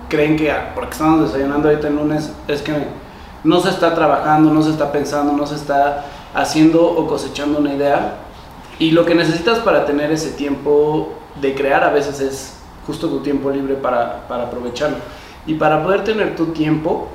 creen 0.08 0.36
que 0.36 0.50
ah, 0.50 0.72
porque 0.74 0.90
estamos 0.90 1.22
desayunando 1.22 1.68
ahorita 1.68 1.86
el 1.86 1.94
lunes 1.94 2.32
es 2.48 2.60
que 2.62 2.72
no 3.44 3.60
se 3.60 3.68
está 3.68 3.94
trabajando, 3.94 4.52
no 4.52 4.62
se 4.62 4.70
está 4.70 4.90
pensando, 4.90 5.32
no 5.32 5.46
se 5.46 5.54
está 5.54 6.06
haciendo 6.34 6.84
o 6.84 7.06
cosechando 7.06 7.60
una 7.60 7.72
idea. 7.72 8.16
Y 8.80 8.90
lo 8.90 9.04
que 9.04 9.14
necesitas 9.14 9.60
para 9.60 9.86
tener 9.86 10.10
ese 10.10 10.32
tiempo 10.32 11.21
de 11.40 11.54
crear 11.54 11.84
a 11.84 11.90
veces 11.90 12.20
es 12.20 12.58
justo 12.86 13.08
tu 13.08 13.20
tiempo 13.20 13.50
libre 13.50 13.74
para, 13.74 14.26
para 14.28 14.44
aprovecharlo. 14.44 14.96
Y 15.46 15.54
para 15.54 15.82
poder 15.82 16.04
tener 16.04 16.36
tu 16.36 16.46
tiempo 16.46 17.08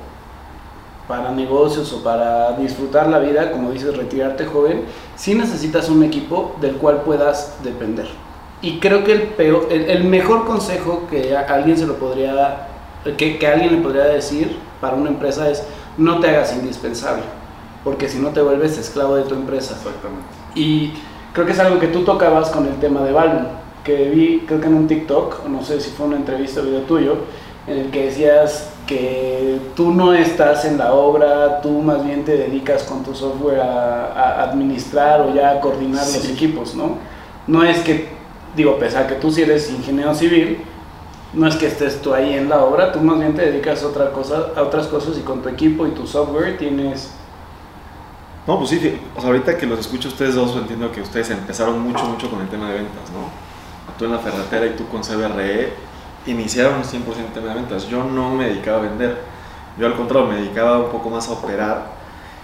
para 1.08 1.30
negocios 1.30 1.90
o 1.94 2.04
para 2.04 2.52
disfrutar 2.52 3.08
la 3.08 3.18
vida, 3.18 3.50
como 3.50 3.72
dices, 3.72 3.96
retirarte 3.96 4.44
joven, 4.44 4.84
sí 5.16 5.34
necesitas 5.34 5.88
un 5.88 6.04
equipo 6.04 6.54
del 6.60 6.74
cual 6.74 7.00
puedas 7.02 7.56
depender. 7.64 8.06
Y 8.60 8.78
creo 8.78 9.04
que 9.04 9.12
el, 9.12 9.22
peor, 9.22 9.68
el, 9.70 9.88
el 9.88 10.04
mejor 10.04 10.44
consejo 10.46 11.06
que 11.10 11.34
a 11.34 11.40
alguien 11.42 11.78
se 11.78 11.86
lo 11.86 11.94
podría, 11.94 12.68
que, 13.16 13.38
que 13.38 13.46
alguien 13.46 13.76
le 13.76 13.82
podría 13.82 14.04
decir 14.04 14.58
para 14.80 14.96
una 14.96 15.08
empresa 15.08 15.48
es 15.48 15.64
no 15.96 16.20
te 16.20 16.28
hagas 16.28 16.54
indispensable, 16.54 17.22
porque 17.84 18.08
si 18.08 18.18
no 18.18 18.28
te 18.28 18.42
vuelves 18.42 18.76
esclavo 18.76 19.16
de 19.16 19.22
tu 19.22 19.34
empresa. 19.34 19.74
Exactamente. 19.76 20.26
Y 20.54 20.92
creo 21.32 21.46
que 21.46 21.52
es 21.52 21.58
algo 21.58 21.78
que 21.78 21.88
tú 21.88 22.04
tocabas 22.04 22.50
con 22.50 22.66
el 22.66 22.74
tema 22.80 23.00
de 23.00 23.12
Balloon, 23.12 23.48
que 23.88 24.10
vi, 24.10 24.44
creo 24.46 24.60
que 24.60 24.66
en 24.66 24.74
un 24.74 24.86
TikTok, 24.86 25.46
o 25.46 25.48
no 25.48 25.64
sé 25.64 25.80
si 25.80 25.88
fue 25.90 26.06
una 26.06 26.16
entrevista 26.16 26.60
o 26.60 26.64
video 26.64 26.82
tuyo, 26.82 27.16
en 27.66 27.78
el 27.78 27.90
que 27.90 28.04
decías 28.04 28.70
que 28.86 29.58
tú 29.74 29.94
no 29.94 30.12
estás 30.12 30.66
en 30.66 30.76
la 30.76 30.92
obra, 30.92 31.62
tú 31.62 31.70
más 31.80 32.04
bien 32.04 32.22
te 32.22 32.36
dedicas 32.36 32.82
con 32.82 33.02
tu 33.02 33.14
software 33.14 33.60
a, 33.60 34.12
a 34.12 34.42
administrar 34.50 35.22
o 35.22 35.34
ya 35.34 35.52
a 35.52 35.60
coordinar 35.60 36.04
sí. 36.04 36.18
los 36.18 36.28
equipos, 36.28 36.74
¿no? 36.74 36.98
No 37.46 37.64
es 37.64 37.78
que, 37.78 38.08
digo, 38.54 38.78
pese 38.78 38.98
a 38.98 39.06
que 39.06 39.14
tú 39.14 39.30
sí 39.30 39.40
eres 39.40 39.70
ingeniero 39.70 40.14
civil, 40.14 40.58
no 41.32 41.46
es 41.46 41.56
que 41.56 41.66
estés 41.66 42.02
tú 42.02 42.12
ahí 42.12 42.34
en 42.34 42.50
la 42.50 42.62
obra, 42.62 42.92
tú 42.92 43.00
más 43.00 43.18
bien 43.18 43.34
te 43.34 43.50
dedicas 43.50 43.82
a, 43.82 43.86
otra 43.86 44.12
cosa, 44.12 44.48
a 44.54 44.62
otras 44.62 44.86
cosas 44.88 45.16
y 45.16 45.22
con 45.22 45.40
tu 45.40 45.48
equipo 45.48 45.86
y 45.86 45.92
tu 45.92 46.06
software 46.06 46.58
tienes... 46.58 47.14
No, 48.46 48.58
pues 48.58 48.70
sí, 48.70 48.98
o 49.16 49.20
sea, 49.20 49.30
ahorita 49.30 49.56
que 49.56 49.66
los 49.66 49.78
escucho 49.78 50.08
ustedes 50.08 50.34
dos, 50.34 50.54
entiendo 50.56 50.92
que 50.92 51.00
ustedes 51.00 51.30
empezaron 51.30 51.80
mucho, 51.80 52.04
mucho 52.04 52.30
con 52.30 52.42
el 52.42 52.48
tema 52.48 52.68
de 52.68 52.76
ventas, 52.76 53.10
¿no? 53.12 53.47
Tú 53.96 54.04
en 54.04 54.12
la 54.12 54.18
ferretera 54.18 54.66
y 54.66 54.76
tú 54.76 54.86
con 54.88 55.02
CBRE 55.02 55.72
iniciaron 56.26 56.82
100% 56.82 57.16
en 57.16 57.32
tema 57.32 57.48
de 57.48 57.54
ventas. 57.54 57.88
Yo 57.88 58.04
no 58.04 58.34
me 58.34 58.48
dedicaba 58.48 58.78
a 58.78 58.82
vender, 58.82 59.22
yo 59.78 59.86
al 59.86 59.94
contrario 59.94 60.28
me 60.28 60.36
dedicaba 60.36 60.78
un 60.78 60.90
poco 60.90 61.10
más 61.10 61.28
a 61.28 61.32
operar 61.32 61.86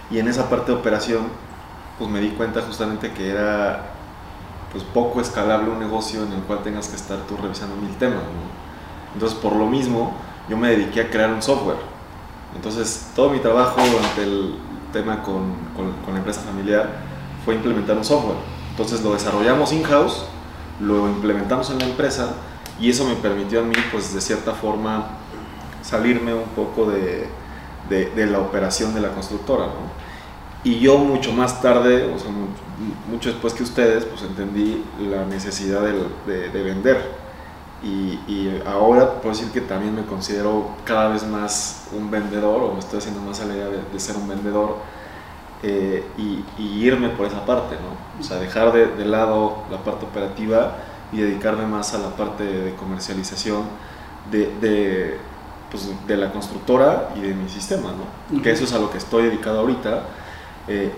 y 0.09 0.19
en 0.19 0.27
esa 0.27 0.49
parte 0.49 0.71
de 0.71 0.77
operación 0.77 1.27
pues 1.97 2.09
me 2.09 2.19
di 2.19 2.29
cuenta 2.29 2.61
justamente 2.61 3.11
que 3.11 3.29
era 3.29 3.91
pues 4.71 4.83
poco 4.83 5.21
escalable 5.21 5.69
un 5.69 5.79
negocio 5.79 6.23
en 6.23 6.33
el 6.33 6.41
cual 6.41 6.61
tengas 6.63 6.89
que 6.89 6.95
estar 6.95 7.17
tú 7.27 7.37
revisando 7.37 7.75
mil 7.77 7.95
temas. 7.95 8.23
¿no? 8.23 9.13
Entonces 9.13 9.37
por 9.37 9.55
lo 9.55 9.67
mismo 9.67 10.13
yo 10.49 10.57
me 10.57 10.69
dediqué 10.69 11.01
a 11.01 11.09
crear 11.09 11.31
un 11.31 11.41
software. 11.41 11.77
Entonces 12.55 13.11
todo 13.15 13.29
mi 13.29 13.39
trabajo 13.39 13.81
durante 13.81 14.23
el 14.23 14.55
tema 14.91 15.21
con, 15.23 15.53
con, 15.75 15.91
con 16.03 16.13
la 16.13 16.19
empresa 16.19 16.41
familiar 16.41 16.89
fue 17.43 17.55
implementar 17.55 17.97
un 17.97 18.03
software. 18.03 18.37
Entonces 18.71 19.01
lo 19.01 19.13
desarrollamos 19.13 19.71
in-house, 19.71 20.25
lo 20.79 21.07
implementamos 21.07 21.69
en 21.69 21.79
la 21.79 21.85
empresa 21.85 22.35
y 22.79 22.89
eso 22.89 23.05
me 23.05 23.15
permitió 23.15 23.61
a 23.61 23.63
mí, 23.63 23.75
pues 23.91 24.13
de 24.13 24.21
cierta 24.21 24.53
forma, 24.53 25.07
salirme 25.81 26.33
un 26.33 26.49
poco 26.49 26.89
de, 26.89 27.27
de, 27.89 28.09
de 28.09 28.25
la 28.25 28.39
operación 28.39 28.93
de 28.93 29.01
la 29.01 29.09
constructora. 29.09 29.65
¿no? 29.65 30.05
Y 30.63 30.79
yo 30.79 30.97
mucho 30.97 31.31
más 31.31 31.61
tarde, 31.61 32.11
o 32.11 32.17
sea, 32.17 32.31
mucho 33.09 33.29
después 33.29 33.53
que 33.53 33.63
ustedes, 33.63 34.03
pues 34.05 34.23
entendí 34.23 34.83
la 34.99 35.23
necesidad 35.25 35.81
de, 35.81 36.07
de, 36.25 36.49
de 36.49 36.63
vender. 36.63 37.25
Y, 37.83 38.19
y, 38.27 38.63
ahora 38.65 39.21
puedo 39.21 39.35
decir 39.35 39.51
que 39.51 39.61
también 39.61 39.95
me 39.95 40.03
considero 40.05 40.69
cada 40.83 41.09
vez 41.09 41.23
más 41.27 41.87
un 41.95 42.09
vendedor, 42.09 42.63
o 42.63 42.73
me 42.73 42.79
estoy 42.79 42.97
haciendo 42.97 43.21
más 43.21 43.41
a 43.41 43.45
la 43.45 43.53
idea 43.53 43.67
de, 43.67 43.77
de 43.93 43.99
ser 43.99 44.17
un 44.17 44.27
vendedor, 44.27 44.77
eh, 45.63 46.03
y, 46.17 46.43
y, 46.57 46.85
irme 46.85 47.09
por 47.09 47.25
esa 47.25 47.45
parte, 47.45 47.75
¿no? 47.75 48.19
O 48.19 48.23
sea, 48.23 48.37
dejar 48.37 48.71
de, 48.71 48.87
de 48.87 49.05
lado 49.05 49.63
la 49.71 49.77
parte 49.79 50.05
operativa 50.05 50.75
y 51.11 51.17
dedicarme 51.17 51.65
más 51.65 51.93
a 51.93 51.99
la 51.99 52.09
parte 52.09 52.43
de 52.43 52.75
comercialización 52.75 53.63
de, 54.31 54.51
de, 54.59 55.17
pues, 55.71 55.89
de 56.07 56.17
la 56.17 56.31
constructora 56.31 57.09
y 57.15 57.21
de 57.21 57.33
mi 57.33 57.49
sistema, 57.49 57.91
¿no? 57.91 58.35
Uh 58.35 58.39
-huh. 58.39 58.43
Que 58.43 58.51
eso 58.51 58.63
es 58.63 58.73
a 58.73 58.79
lo 58.79 58.89
que 58.91 58.97
estoy 58.97 59.23
dedicado 59.23 59.59
ahorita. 59.59 60.03
Eh, 60.67 60.91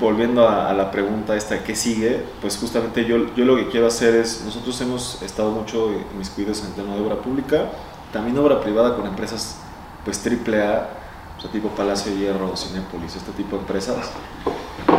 volviendo 0.00 0.46
a, 0.46 0.68
a, 0.68 0.74
la 0.74 0.90
pregunta 0.90 1.34
esta, 1.36 1.62
¿qué 1.64 1.74
sigue? 1.74 2.22
Pues 2.40 2.58
justamente 2.58 3.04
yo, 3.06 3.34
yo 3.34 3.44
lo 3.44 3.56
que 3.56 3.68
quiero 3.68 3.86
hacer 3.86 4.14
es, 4.14 4.42
nosotros 4.44 4.78
hemos 4.82 5.22
estado 5.22 5.50
mucho 5.50 5.90
en 5.90 6.18
mis 6.18 6.28
cuidados 6.30 6.60
en 6.60 6.66
el 6.66 6.72
tema 6.72 6.94
de 6.94 7.00
obra 7.00 7.16
pública, 7.16 7.70
también 8.12 8.36
obra 8.38 8.60
privada 8.60 8.94
con 8.94 9.06
empresas 9.06 9.56
pues 10.04 10.20
triple 10.20 10.62
A, 10.62 10.88
o 11.36 11.40
sea, 11.40 11.50
tipo 11.50 11.68
Palacio 11.70 12.12
de 12.12 12.18
Hierro, 12.18 12.56
Cinépolis, 12.56 13.16
este 13.16 13.32
tipo 13.32 13.56
de 13.56 13.62
empresas. 13.62 14.10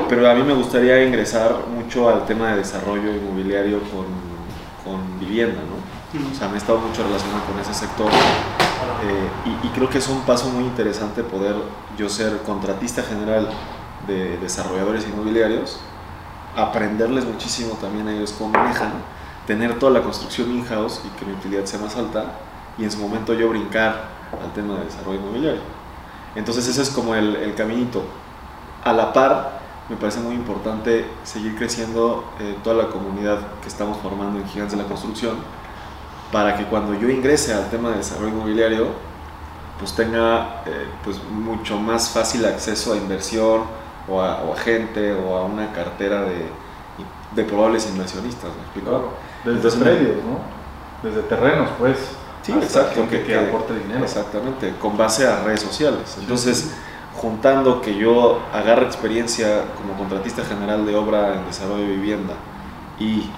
Pero 0.10 0.30
a 0.30 0.34
mí 0.34 0.44
me 0.44 0.54
gustaría 0.54 1.04
ingresar 1.04 1.56
mucho 1.68 2.10
al 2.10 2.26
tema 2.26 2.52
de 2.52 2.58
desarrollo 2.58 3.14
inmobiliario 3.14 3.80
con, 3.82 4.06
con 4.84 5.20
vivienda, 5.20 5.62
¿no? 5.62 5.78
O 6.32 6.36
sea, 6.36 6.48
me 6.48 6.56
he 6.56 6.58
estado 6.58 6.80
mucho 6.80 7.04
relacionado 7.04 7.44
con 7.46 7.60
ese 7.60 7.74
sector 7.74 8.10
eh, 8.10 9.30
y, 9.64 9.68
y 9.68 9.70
creo 9.72 9.90
que 9.90 9.98
es 9.98 10.08
un 10.08 10.22
paso 10.22 10.50
muy 10.50 10.64
interesante 10.64 11.22
poder 11.22 11.56
yo 11.98 12.08
ser 12.10 12.38
contratista 12.44 13.04
general 13.04 13.50
de 14.08 14.38
desarrolladores 14.38 15.06
inmobiliarios, 15.08 15.80
aprenderles 16.56 17.26
muchísimo 17.26 17.74
también 17.76 18.08
a 18.08 18.14
ellos 18.14 18.34
cómo 18.38 18.52
manejan, 18.52 18.94
tener 19.46 19.78
toda 19.78 19.92
la 19.92 20.02
construcción 20.02 20.52
in-house 20.52 21.02
y 21.06 21.20
que 21.20 21.26
mi 21.26 21.34
utilidad 21.34 21.66
sea 21.66 21.80
más 21.80 21.96
alta 21.96 22.26
y 22.78 22.84
en 22.84 22.92
su 22.92 23.00
momento 23.00 23.34
yo 23.34 23.50
brincar 23.50 24.10
al 24.44 24.54
tema 24.54 24.76
de 24.76 24.86
desarrollo 24.86 25.20
inmobiliario. 25.20 25.62
Entonces 26.38 26.68
ese 26.68 26.84
es 26.84 26.90
como 26.92 27.16
el, 27.16 27.36
el 27.36 27.56
caminito. 27.56 28.04
A 28.84 28.94
la 28.94 29.12
par, 29.12 29.60
me 29.90 29.96
parece 29.96 30.20
muy 30.20 30.36
importante 30.36 31.06
seguir 31.24 31.56
creciendo 31.58 32.26
eh, 32.40 32.56
toda 32.64 32.76
la 32.76 32.90
comunidad 32.90 33.40
que 33.62 33.68
estamos 33.68 33.98
formando 33.98 34.40
en 34.40 34.48
Gigantes 34.48 34.78
de 34.78 34.84
la 34.84 34.88
Construcción 34.88 35.36
para 36.32 36.56
que 36.56 36.66
cuando 36.66 36.94
yo 36.94 37.10
ingrese 37.10 37.54
al 37.54 37.70
tema 37.70 37.90
de 37.90 37.98
desarrollo 37.98 38.30
inmobiliario, 38.30 38.88
pues 39.80 39.94
tenga 39.94 40.62
eh, 40.66 40.88
pues 41.04 41.20
mucho 41.24 41.78
más 41.78 42.10
fácil 42.10 42.46
acceso 42.46 42.94
a 42.94 42.98
inversión 42.98 43.64
o 44.08 44.22
a, 44.22 44.44
o 44.44 44.54
a 44.54 44.58
gente 44.58 45.14
o 45.14 45.38
a 45.38 45.46
una 45.46 45.72
cartera 45.72 46.22
de, 46.22 46.46
de 47.36 47.44
probables 47.46 47.88
inversionistas, 47.88 48.52
¿me 48.56 48.62
explico? 48.62 48.90
Claro. 48.90 49.10
Desde 49.44 49.58
Entonces, 49.58 49.82
predios, 49.82 50.18
¿no? 50.24 51.10
Desde 51.10 51.22
terrenos, 51.24 51.70
pues. 51.80 51.98
Sí, 52.48 52.54
hasta 52.54 52.66
exacto, 52.66 53.02
gente 53.02 53.24
que, 53.24 53.36
aporte 53.38 53.74
dinero. 53.76 54.04
Exactamente, 54.04 54.74
con 54.82 54.98
base 54.98 55.28
a 55.28 55.44
redes 55.44 55.62
sociales. 55.62 56.18
Entonces, 56.20 56.72
juntando 57.16 57.82
que 57.82 57.96
yo 57.96 58.40
agarre 58.54 58.86
experiencia 58.86 59.66
como 59.78 59.98
contratista 59.98 60.44
general 60.44 60.86
de 60.86 60.96
obra 60.96 61.36
en 61.36 61.46
desarrollo 61.46 61.82
de 61.84 61.96
vivienda 61.96 62.34
y 63.00 63.30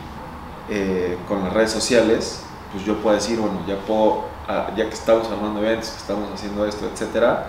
eh, 0.70 1.18
con 1.28 1.43
las 1.43 1.53
redes 1.53 1.72
sociales, 1.72 2.43
pues 2.72 2.86
yo 2.86 2.97
puedo 2.97 3.16
decir, 3.16 3.39
bueno, 3.39 3.60
ya 3.68 3.76
puedo, 3.80 4.26
ah, 4.47 4.68
ya 4.78 4.86
que 4.88 4.93
estamos 4.93 5.28
armando 5.32 5.60
eventos, 5.62 5.89
que 5.89 5.97
estamos 5.97 6.30
haciendo 6.34 6.66
esto, 6.66 6.86
etcétera, 6.93 7.47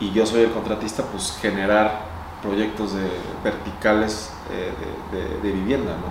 y 0.00 0.10
yo 0.12 0.24
soy 0.26 0.42
el 0.42 0.52
contratista, 0.52 1.02
pues 1.02 1.36
generar 1.40 2.00
proyectos 2.42 2.94
de 2.94 3.08
verticales 3.44 4.30
eh, 4.50 4.72
de, 5.12 5.18
de- 5.18 5.40
de 5.40 5.52
vivienda, 5.52 5.92
¿no? 5.92 6.06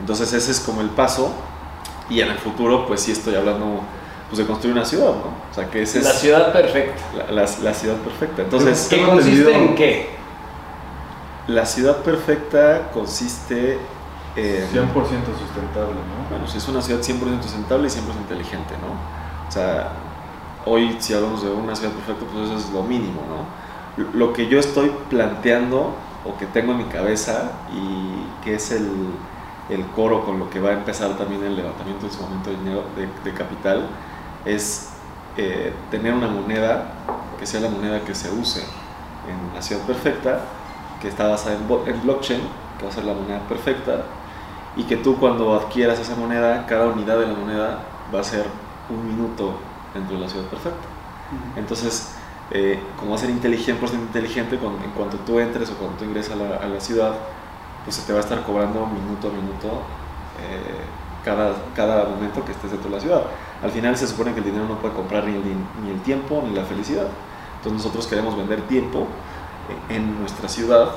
Entonces 0.00 0.32
ese 0.32 0.50
es 0.50 0.60
como 0.60 0.80
el 0.80 0.90
paso 0.90 1.32
y 2.10 2.20
en 2.20 2.28
el 2.28 2.38
futuro, 2.38 2.86
pues 2.86 3.00
sí 3.02 3.12
estoy 3.12 3.34
hablando 3.36 3.80
pues 4.28 4.38
de 4.38 4.46
construir 4.46 4.74
una 4.76 4.84
ciudad, 4.84 5.12
¿no? 5.14 5.32
O 5.50 5.54
sea, 5.54 5.70
que 5.70 5.82
esa 5.82 6.00
La 6.00 6.10
es 6.10 6.18
ciudad 6.18 6.52
perfecta. 6.52 7.00
la, 7.16 7.32
la- 7.32 7.48
la 7.62 7.74
ciudad 7.74 7.96
perfecta. 7.96 8.42
Entonces, 8.42 8.86
¿Qué 8.90 9.02
consiste 9.04 9.54
en 9.54 9.74
qué? 9.74 10.10
la 11.46 11.64
ciudad 11.64 11.98
perfecta 12.02 12.90
consiste 12.92 13.78
en... 14.36 14.68
100% 14.70 14.92
sustentable, 15.38 15.94
¿no? 15.94 16.28
Bueno, 16.28 16.46
si 16.46 16.58
es 16.58 16.68
una 16.68 16.82
ciudad 16.82 17.00
100% 17.00 17.42
sustentable 17.42 17.88
y 17.88 17.90
100% 17.90 18.16
inteligente, 18.20 18.74
¿no? 18.80 18.92
O 19.48 19.50
sea, 19.50 19.92
hoy 20.66 20.96
si 21.00 21.14
hablamos 21.14 21.42
de 21.42 21.50
una 21.50 21.74
ciudad 21.74 21.92
perfecta, 21.92 22.26
pues 22.30 22.44
eso 22.50 22.58
es 22.58 22.70
lo 22.70 22.82
mínimo, 22.82 23.22
¿no? 23.26 23.46
Lo 24.12 24.32
que 24.32 24.46
yo 24.48 24.60
estoy 24.60 24.92
planteando 25.08 25.94
o 26.24 26.36
que 26.36 26.46
tengo 26.46 26.72
en 26.72 26.78
mi 26.78 26.84
cabeza 26.84 27.52
y 27.72 28.26
que 28.44 28.54
es 28.56 28.70
el, 28.70 28.88
el 29.70 29.86
coro 29.86 30.24
con 30.24 30.38
lo 30.38 30.50
que 30.50 30.60
va 30.60 30.70
a 30.70 30.72
empezar 30.74 31.16
también 31.16 31.42
el 31.42 31.56
levantamiento 31.56 32.06
en 32.06 32.12
su 32.12 32.20
momento 32.22 32.50
de, 32.50 32.56
dinero, 32.58 32.84
de, 32.94 33.08
de 33.24 33.34
capital 33.36 33.86
es 34.44 34.90
eh, 35.36 35.72
tener 35.90 36.14
una 36.14 36.28
moneda 36.28 36.92
que 37.38 37.46
sea 37.46 37.60
la 37.60 37.68
moneda 37.68 38.00
que 38.04 38.14
se 38.14 38.30
use 38.30 38.60
en 39.28 39.54
la 39.54 39.62
ciudad 39.62 39.82
perfecta, 39.82 40.40
que 41.00 41.08
está 41.08 41.28
basada 41.28 41.56
en, 41.56 41.62
en 41.94 42.02
blockchain, 42.02 42.40
que 42.78 42.84
va 42.84 42.90
a 42.90 42.94
ser 42.94 43.04
la 43.04 43.14
moneda 43.14 43.40
perfecta, 43.48 44.04
y 44.76 44.84
que 44.84 44.96
tú 44.96 45.18
cuando 45.18 45.54
adquieras 45.54 45.98
esa 45.98 46.16
moneda, 46.16 46.66
cada 46.66 46.86
unidad 46.88 47.18
de 47.18 47.26
la 47.26 47.34
moneda 47.34 47.78
va 48.14 48.20
a 48.20 48.24
ser 48.24 48.46
un 48.88 49.06
minuto 49.06 49.60
dentro 49.94 50.16
de 50.16 50.22
la 50.22 50.28
ciudad 50.28 50.46
perfecta. 50.46 50.88
Entonces, 51.56 52.14
eh, 52.50 52.82
como 52.96 53.10
va 53.12 53.16
a 53.16 53.20
ser 53.20 53.30
inteligente, 53.30 53.80
por 53.80 53.88
ser 53.90 54.00
inteligente, 54.00 54.58
cuando- 54.58 54.84
en 54.84 54.90
cuanto 54.92 55.18
tú 55.18 55.38
entres 55.38 55.70
o 55.70 55.76
cuando 55.76 55.96
tú 55.98 56.04
ingresas 56.04 56.32
a 56.34 56.36
la, 56.36 56.56
a 56.56 56.66
la 56.66 56.80
ciudad, 56.80 57.14
pues 57.84 57.96
se 57.96 58.02
te 58.06 58.12
va 58.12 58.18
a 58.18 58.22
estar 58.22 58.42
cobrando 58.44 58.86
minuto 58.86 59.28
a 59.28 59.32
minuto 59.32 59.82
eh, 60.40 60.84
cada, 61.28 61.52
cada 61.76 62.04
momento 62.04 62.42
que 62.44 62.52
estés 62.52 62.70
dentro 62.70 62.88
de 62.88 62.96
la 62.96 63.02
ciudad. 63.02 63.22
Al 63.62 63.70
final 63.70 63.96
se 63.96 64.06
supone 64.06 64.32
que 64.32 64.38
el 64.38 64.46
dinero 64.46 64.64
no 64.66 64.78
puede 64.78 64.94
comprar 64.94 65.24
ni 65.24 65.34
el, 65.36 65.42
ni 65.84 65.90
el 65.90 66.00
tiempo 66.00 66.42
ni 66.46 66.54
la 66.54 66.64
felicidad. 66.64 67.06
Entonces 67.58 67.84
nosotros 67.84 68.06
queremos 68.06 68.34
vender 68.36 68.62
tiempo 68.62 69.00
eh, 69.68 69.96
en 69.96 70.18
nuestra 70.18 70.48
ciudad 70.48 70.88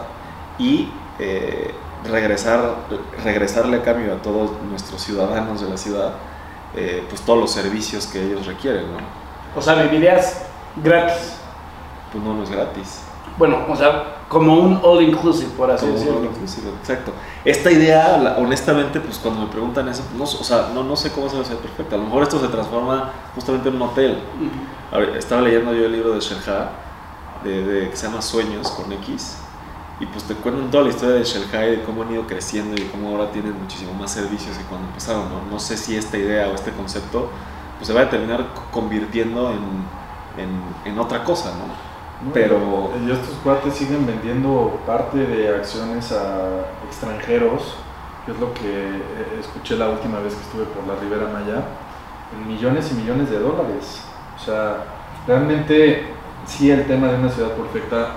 y 0.58 0.90
eh, 1.20 1.74
regresar, 2.10 2.76
regresarle 3.24 3.78
a 3.78 3.84
cambio 3.84 4.14
a 4.14 4.18
todos 4.22 4.52
nuestros 4.70 5.02
ciudadanos 5.02 5.62
de 5.62 5.70
la 5.70 5.78
ciudad 5.78 6.14
eh, 6.74 7.06
pues 7.10 7.22
todos 7.22 7.40
los 7.40 7.52
servicios 7.52 8.08
que 8.08 8.24
ellos 8.24 8.46
requieren, 8.46 8.84
¿no? 8.84 9.00
O 9.58 9.62
sea, 9.62 9.76
vivirías 9.76 10.46
gratis. 10.78 11.36
Pues 12.12 12.24
no, 12.24 12.34
no 12.34 12.44
es 12.44 12.50
gratis. 12.50 13.04
Bueno, 13.38 13.66
o 13.68 13.76
sea, 13.76 14.21
como 14.32 14.58
un 14.58 14.80
all 14.82 15.04
inclusive, 15.04 15.50
por 15.58 15.70
así 15.70 15.86
decirlo. 15.88 16.20
all 16.20 16.26
inclusive, 16.26 16.70
exacto. 16.80 17.12
Esta 17.44 17.70
idea, 17.70 18.18
la- 18.18 18.38
honestamente, 18.38 19.02
pues 19.02 19.18
cuando 19.20 19.42
me 19.42 19.48
preguntan 19.48 19.90
eso, 19.90 20.04
pues, 20.04 20.18
no, 20.18 20.24
o 20.40 20.44
sea, 20.44 20.70
no, 20.74 20.84
no 20.84 20.96
sé 20.96 21.12
cómo 21.12 21.28
es 21.28 21.34
la 21.34 21.44
ciudad 21.44 21.60
perfecta. 21.60 21.96
A 21.96 21.98
lo 22.00 22.06
mejor 22.06 22.24
esto 22.24 22.40
se 22.40 22.48
transforma 22.48 23.12
justamente 23.36 23.68
en 23.70 23.76
un 23.76 23.82
hotel. 23.82 24.12
Ujú. 24.14 24.96
Ahora, 24.96 25.18
Estaba 25.18 25.42
leyendo 25.42 25.74
yo 25.74 25.86
el 25.86 25.92
libro 25.92 26.14
de 26.14 26.22
Shelha, 26.22 26.70
de, 27.44 27.64
de- 27.66 27.90
que 27.90 27.96
se 27.98 28.08
llama 28.08 28.22
Sueños 28.22 28.72
con 28.72 28.92
X, 28.94 29.38
y 30.00 30.06
pues 30.06 30.24
te 30.24 30.34
cuentan 30.36 30.72
toda 30.72 30.84
la 30.86 30.90
historia 30.92 31.16
de 31.16 31.24
Shelha 31.26 31.68
y 31.68 31.72
de 31.78 31.84
cómo 31.84 32.04
han 32.04 32.12
ido 32.14 32.26
creciendo 32.26 32.76
y 32.82 32.86
cómo 32.86 33.10
ahora 33.10 33.32
tienen 33.32 33.54
muchísimo 33.62 33.94
más 33.94 34.12
servicios 34.12 34.58
que 34.58 34.64
cuando 34.64 34.88
empezaron. 34.88 35.24
No, 35.30 35.42
no 35.52 35.60
sé 35.60 35.76
si 35.78 35.96
esta 35.98 36.18
idea 36.18 36.48
o 36.48 36.56
este 36.56 36.72
concepto 36.72 37.30
pues 37.78 37.88
se 37.88 37.94
va 37.94 38.02
a 38.02 38.10
terminar 38.10 38.48
co- 38.54 38.64
convirtiendo 38.72 39.52
en, 39.52 39.60
en, 40.42 40.62
en 40.94 41.00
otra 41.00 41.24
cosa, 41.24 41.50
¿no? 41.52 41.91
No, 42.26 42.32
Pero- 42.34 42.92
Y 43.06 43.12
estos 43.12 43.36
cuates 43.44 43.74
siguen 43.74 44.06
vendiendo 44.06 44.80
parte 44.86 45.18
de 45.18 45.56
acciones 45.56 46.12
a 46.12 46.66
extranjeros, 46.88 47.76
que 48.26 48.32
es 48.32 48.40
lo 48.40 48.54
que 48.54 48.62
eh, 48.70 49.38
escuché 49.40 49.76
la 49.76 49.90
última 49.90 50.20
vez 50.20 50.36
que 50.36 50.42
estuve 50.42 50.66
por 50.66 50.86
la 50.88 51.00
Ribera 51.02 51.28
Maya, 51.32 51.64
en 52.34 52.48
millones 52.48 52.92
y 52.92 52.96
millones 52.96 53.30
de 53.30 53.40
dólares. 53.40 54.04
O 54.36 54.40
sea, 54.44 54.84
realmente 55.28 56.06
sí 56.46 56.70
el 56.70 56.86
tema 56.86 57.08
de 57.08 57.16
una 57.18 57.30
ciudad 57.30 57.52
perfecta 57.52 58.08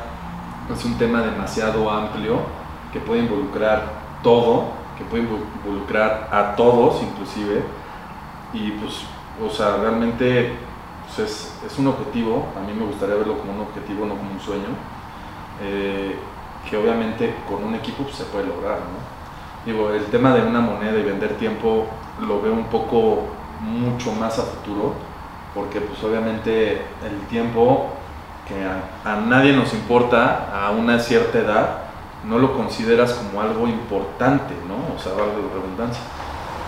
es 0.72 0.84
un 0.84 0.96
tema 0.98 1.22
demasiado 1.22 1.90
amplio 1.90 2.40
que 2.92 3.00
puede 3.00 3.20
involucrar 3.22 3.82
todo, 4.22 4.64
que 4.98 5.05
puede 5.05 5.24
involucrar 5.24 6.28
a 6.30 6.55
todos 6.57 7.02
inclusive, 7.02 7.62
y 8.52 8.70
pues, 8.72 9.02
o 9.42 9.50
sea, 9.50 9.76
realmente 9.78 10.52
es, 11.22 11.78
un 11.78 11.86
objetivo, 11.86 12.46
a 12.56 12.60
mí 12.60 12.72
me 12.72 12.86
gustaría 12.86 13.14
verlo 13.16 13.38
como 13.38 13.52
un 13.52 13.60
objetivo, 13.60 14.06
no 14.06 14.14
como 14.16 14.32
un 14.32 14.40
sueño, 14.40 14.68
eh, 15.62 16.16
que 16.68 16.76
obviamente 16.76 17.34
con 17.48 17.62
un 17.62 17.74
equipo 17.74 18.04
pues, 18.04 18.16
se 18.16 18.24
puede 18.24 18.46
lograr, 18.46 18.78
¿no? 18.78 19.14
Digo, 19.64 19.90
el 19.90 20.04
tema 20.06 20.34
de 20.34 20.42
una 20.42 20.60
moneda 20.60 20.98
y 20.98 21.02
vender 21.02 21.36
tiempo 21.38 21.86
lo 22.20 22.42
veo 22.42 22.52
un 22.52 22.64
poco 22.64 23.22
mucho 23.60 24.12
más 24.12 24.38
a 24.38 24.42
futuro, 24.42 24.94
porque 25.54 25.80
pues 25.80 26.02
obviamente 26.04 26.82
el 27.04 27.20
tiempo 27.28 27.86
que 28.46 28.54
a, 28.64 29.16
nadie 29.20 29.54
nos 29.54 29.72
importa 29.72 30.50
a 30.52 30.70
una 30.70 30.98
cierta 30.98 31.38
edad, 31.38 31.78
no 32.24 32.38
lo 32.38 32.54
consideras 32.54 33.14
como 33.14 33.40
algo 33.40 33.66
importante, 33.66 34.54
¿no? 34.68 34.94
O 34.94 34.98
sea, 34.98 35.12
algo 35.12 35.48
de 35.48 35.54
redundancia. 35.54 36.02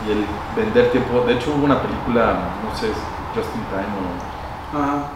Y 0.07 0.13
el 0.13 0.25
vender 0.55 0.91
tiempo, 0.91 1.21
de 1.27 1.35
hecho 1.35 1.53
hubo 1.55 1.65
una 1.65 1.81
película, 1.83 2.35
no 2.65 2.75
sé, 2.77 2.89
Just 3.35 3.55
in 3.55 3.63
Time, 3.69 3.93
o- 4.01 4.36
Ajá. 4.73 5.09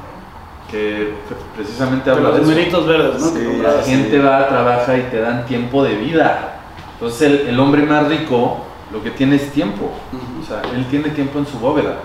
que 0.70 1.14
precisamente 1.56 2.10
habla 2.10 2.30
de 2.30 2.38
los 2.38 2.46
numeritos 2.48 2.86
verdes, 2.86 3.20
¿no? 3.20 3.26
Sí, 3.28 3.34
Que 3.34 3.42
La 3.44 3.50
comprabas. 3.52 3.84
sí. 3.84 3.90
gente 3.90 4.18
va, 4.20 4.48
trabaja 4.48 4.96
y 4.96 5.02
te 5.02 5.20
dan 5.20 5.44
tiempo 5.46 5.82
de 5.82 5.96
vida. 5.96 6.56
Entonces 6.94 7.22
el, 7.22 7.48
el 7.48 7.58
hombre 7.60 7.82
más 7.82 8.06
rico 8.08 8.58
lo 8.92 9.02
que 9.02 9.10
tiene 9.10 9.36
es 9.36 9.50
tiempo. 9.52 9.90
Ujú. 10.12 10.42
O 10.42 10.46
sea, 10.46 10.62
él 10.74 10.86
tiene 10.88 11.08
tiempo 11.10 11.38
en 11.40 11.46
su 11.46 11.58
bóveda. 11.58 11.96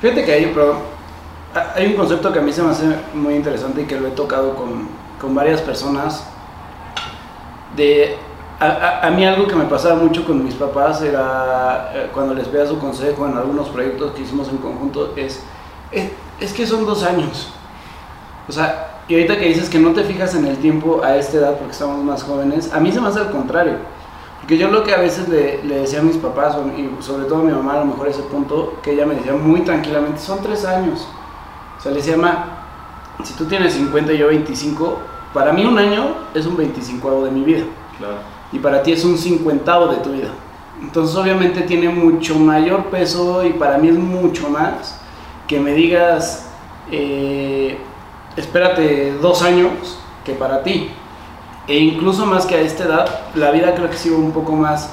Fíjate 0.00 0.24
que 0.24 0.32
hay, 0.32 0.54
ha- 1.54 1.72
hay 1.76 1.86
un 1.86 1.92
concepto 1.94 2.32
que 2.32 2.38
a 2.38 2.42
mí 2.42 2.52
se 2.52 2.62
me 2.62 2.70
hace 2.70 2.86
muy 3.14 3.34
interesante 3.34 3.82
y 3.82 3.84
que 3.84 3.98
lo 4.00 4.08
he 4.08 4.12
tocado 4.12 4.54
con, 4.54 4.88
con 5.20 5.34
varias 5.34 5.60
personas. 5.60 6.26
De, 7.76 8.16
a, 8.60 8.66
a- 8.66 9.06
a 9.06 9.10
mí 9.10 9.26
algo 9.26 9.46
que 9.48 9.56
me 9.56 9.64
pasaba 9.64 9.96
mucho 9.96 10.24
con 10.24 10.44
mis 10.44 10.54
papás 10.54 11.02
era, 11.02 11.90
eh, 11.94 12.10
cuando 12.14 12.34
les 12.34 12.46
pedía 12.48 12.66
su 12.66 12.78
consejo 12.78 13.26
en 13.26 13.36
algunos 13.36 13.68
proyectos 13.68 14.12
que 14.12 14.22
hicimos 14.22 14.48
en 14.48 14.58
conjunto, 14.58 15.12
es, 15.16 15.42
es, 15.90 16.10
es 16.40 16.52
que 16.52 16.66
son 16.66 16.84
dos 16.86 17.02
años. 17.02 17.52
O 18.48 18.52
sea, 18.52 19.02
y 19.08 19.14
ahorita 19.14 19.38
que 19.38 19.48
dices 19.48 19.68
que 19.68 19.78
no 19.78 19.92
te 19.92 20.04
fijas 20.04 20.34
en 20.34 20.46
el 20.46 20.56
tiempo 20.58 21.02
a 21.02 21.16
esta 21.16 21.38
edad 21.38 21.56
porque 21.56 21.72
estamos 21.72 22.02
más 22.04 22.22
jóvenes, 22.22 22.72
a 22.72 22.80
mí 22.80 22.90
se 22.92 23.00
me 23.00 23.08
hace 23.08 23.20
al 23.20 23.30
contrario. 23.30 23.78
Porque 24.40 24.58
yo 24.58 24.68
lo 24.68 24.84
que 24.84 24.94
a 24.94 24.98
veces 24.98 25.28
le, 25.28 25.62
le 25.64 25.80
decía 25.80 26.00
a 26.00 26.02
mis 26.02 26.16
papás, 26.16 26.56
y 26.76 27.02
sobre 27.02 27.24
todo 27.24 27.40
a 27.40 27.42
mi 27.44 27.52
mamá, 27.52 27.74
a 27.74 27.80
lo 27.80 27.86
mejor 27.86 28.08
ese 28.08 28.22
punto, 28.22 28.78
que 28.82 28.92
ella 28.92 29.06
me 29.06 29.14
decía 29.14 29.32
muy 29.32 29.60
tranquilamente, 29.62 30.18
son 30.18 30.42
tres 30.42 30.64
años. 30.64 31.06
O 31.78 31.80
sea, 31.80 31.92
le 31.92 31.98
decía, 31.98 32.16
ma, 32.16 32.66
si 33.22 33.32
tú 33.34 33.46
tienes 33.46 33.72
50 33.74 34.12
y 34.12 34.18
yo 34.18 34.28
25, 34.28 34.98
para 35.32 35.52
mí 35.52 35.64
un 35.64 35.78
año 35.78 36.14
es 36.34 36.44
un 36.46 36.56
25 36.56 37.24
de 37.24 37.30
mi 37.30 37.42
vida. 37.42 37.64
Claro. 37.98 38.16
Y 38.52 38.58
para 38.58 38.82
ti 38.82 38.92
es 38.92 39.04
un 39.04 39.16
cincuentavo 39.16 39.88
de 39.88 39.96
tu 39.96 40.12
vida. 40.12 40.28
Entonces 40.80 41.16
obviamente 41.16 41.62
tiene 41.62 41.88
mucho 41.88 42.38
mayor 42.38 42.86
peso 42.86 43.44
y 43.44 43.50
para 43.50 43.78
mí 43.78 43.88
es 43.88 43.96
mucho 43.96 44.48
más 44.50 45.00
que 45.46 45.60
me 45.60 45.72
digas, 45.72 46.46
eh, 46.90 47.78
espérate 48.36 49.12
dos 49.20 49.42
años 49.42 49.98
que 50.24 50.32
para 50.32 50.62
ti. 50.62 50.90
E 51.66 51.78
incluso 51.78 52.26
más 52.26 52.46
que 52.46 52.56
a 52.56 52.60
esta 52.60 52.84
edad, 52.84 53.20
la 53.34 53.50
vida 53.50 53.74
creo 53.74 53.88
que 53.88 53.96
sigue 53.96 54.14
un 54.14 54.32
poco 54.32 54.52
más 54.52 54.90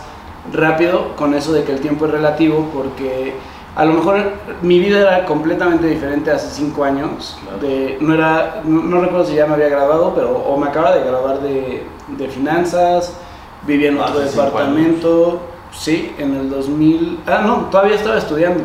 rápido 0.52 1.16
con 1.16 1.34
eso 1.34 1.54
de 1.54 1.64
que 1.64 1.74
el 1.74 1.82
tiempo 1.82 2.06
es 2.06 2.12
relativo 2.12 2.70
porque 2.74 3.36
a 3.76 3.86
lo 3.86 3.94
mejor 3.94 4.32
mi 4.62 4.80
vida 4.80 5.00
era 5.00 5.26
completamente 5.26 5.88
diferente 5.88 6.32
hace 6.32 6.50
cinco 6.50 6.84
años. 6.84 7.38
De, 7.62 7.98
no, 8.02 8.14
era, 8.14 8.62
no, 8.66 9.02
recuerdo 9.02 9.26
si 9.26 9.36
ya 9.36 9.46
me 9.46 9.54
había 9.54 9.70
graduado, 9.70 10.14
pero 10.14 10.32
o 10.32 10.58
me 10.58 10.68
acaba 10.68 10.94
de 10.94 11.04
graduar 11.04 11.42
de, 11.42 11.86
de 12.08 12.28
finanzas, 12.28 13.18
vivía 13.66 13.90
en 13.90 14.00
otro 14.00 14.20
departamento. 14.20 15.42
Sí, 15.72 16.14
en 16.18 16.36
el 16.36 16.50
2000. 16.50 17.20
Ah, 17.28 17.44
no, 17.46 17.68
todavía 17.70 17.96
estaba 17.96 18.18
estudiando. 18.18 18.64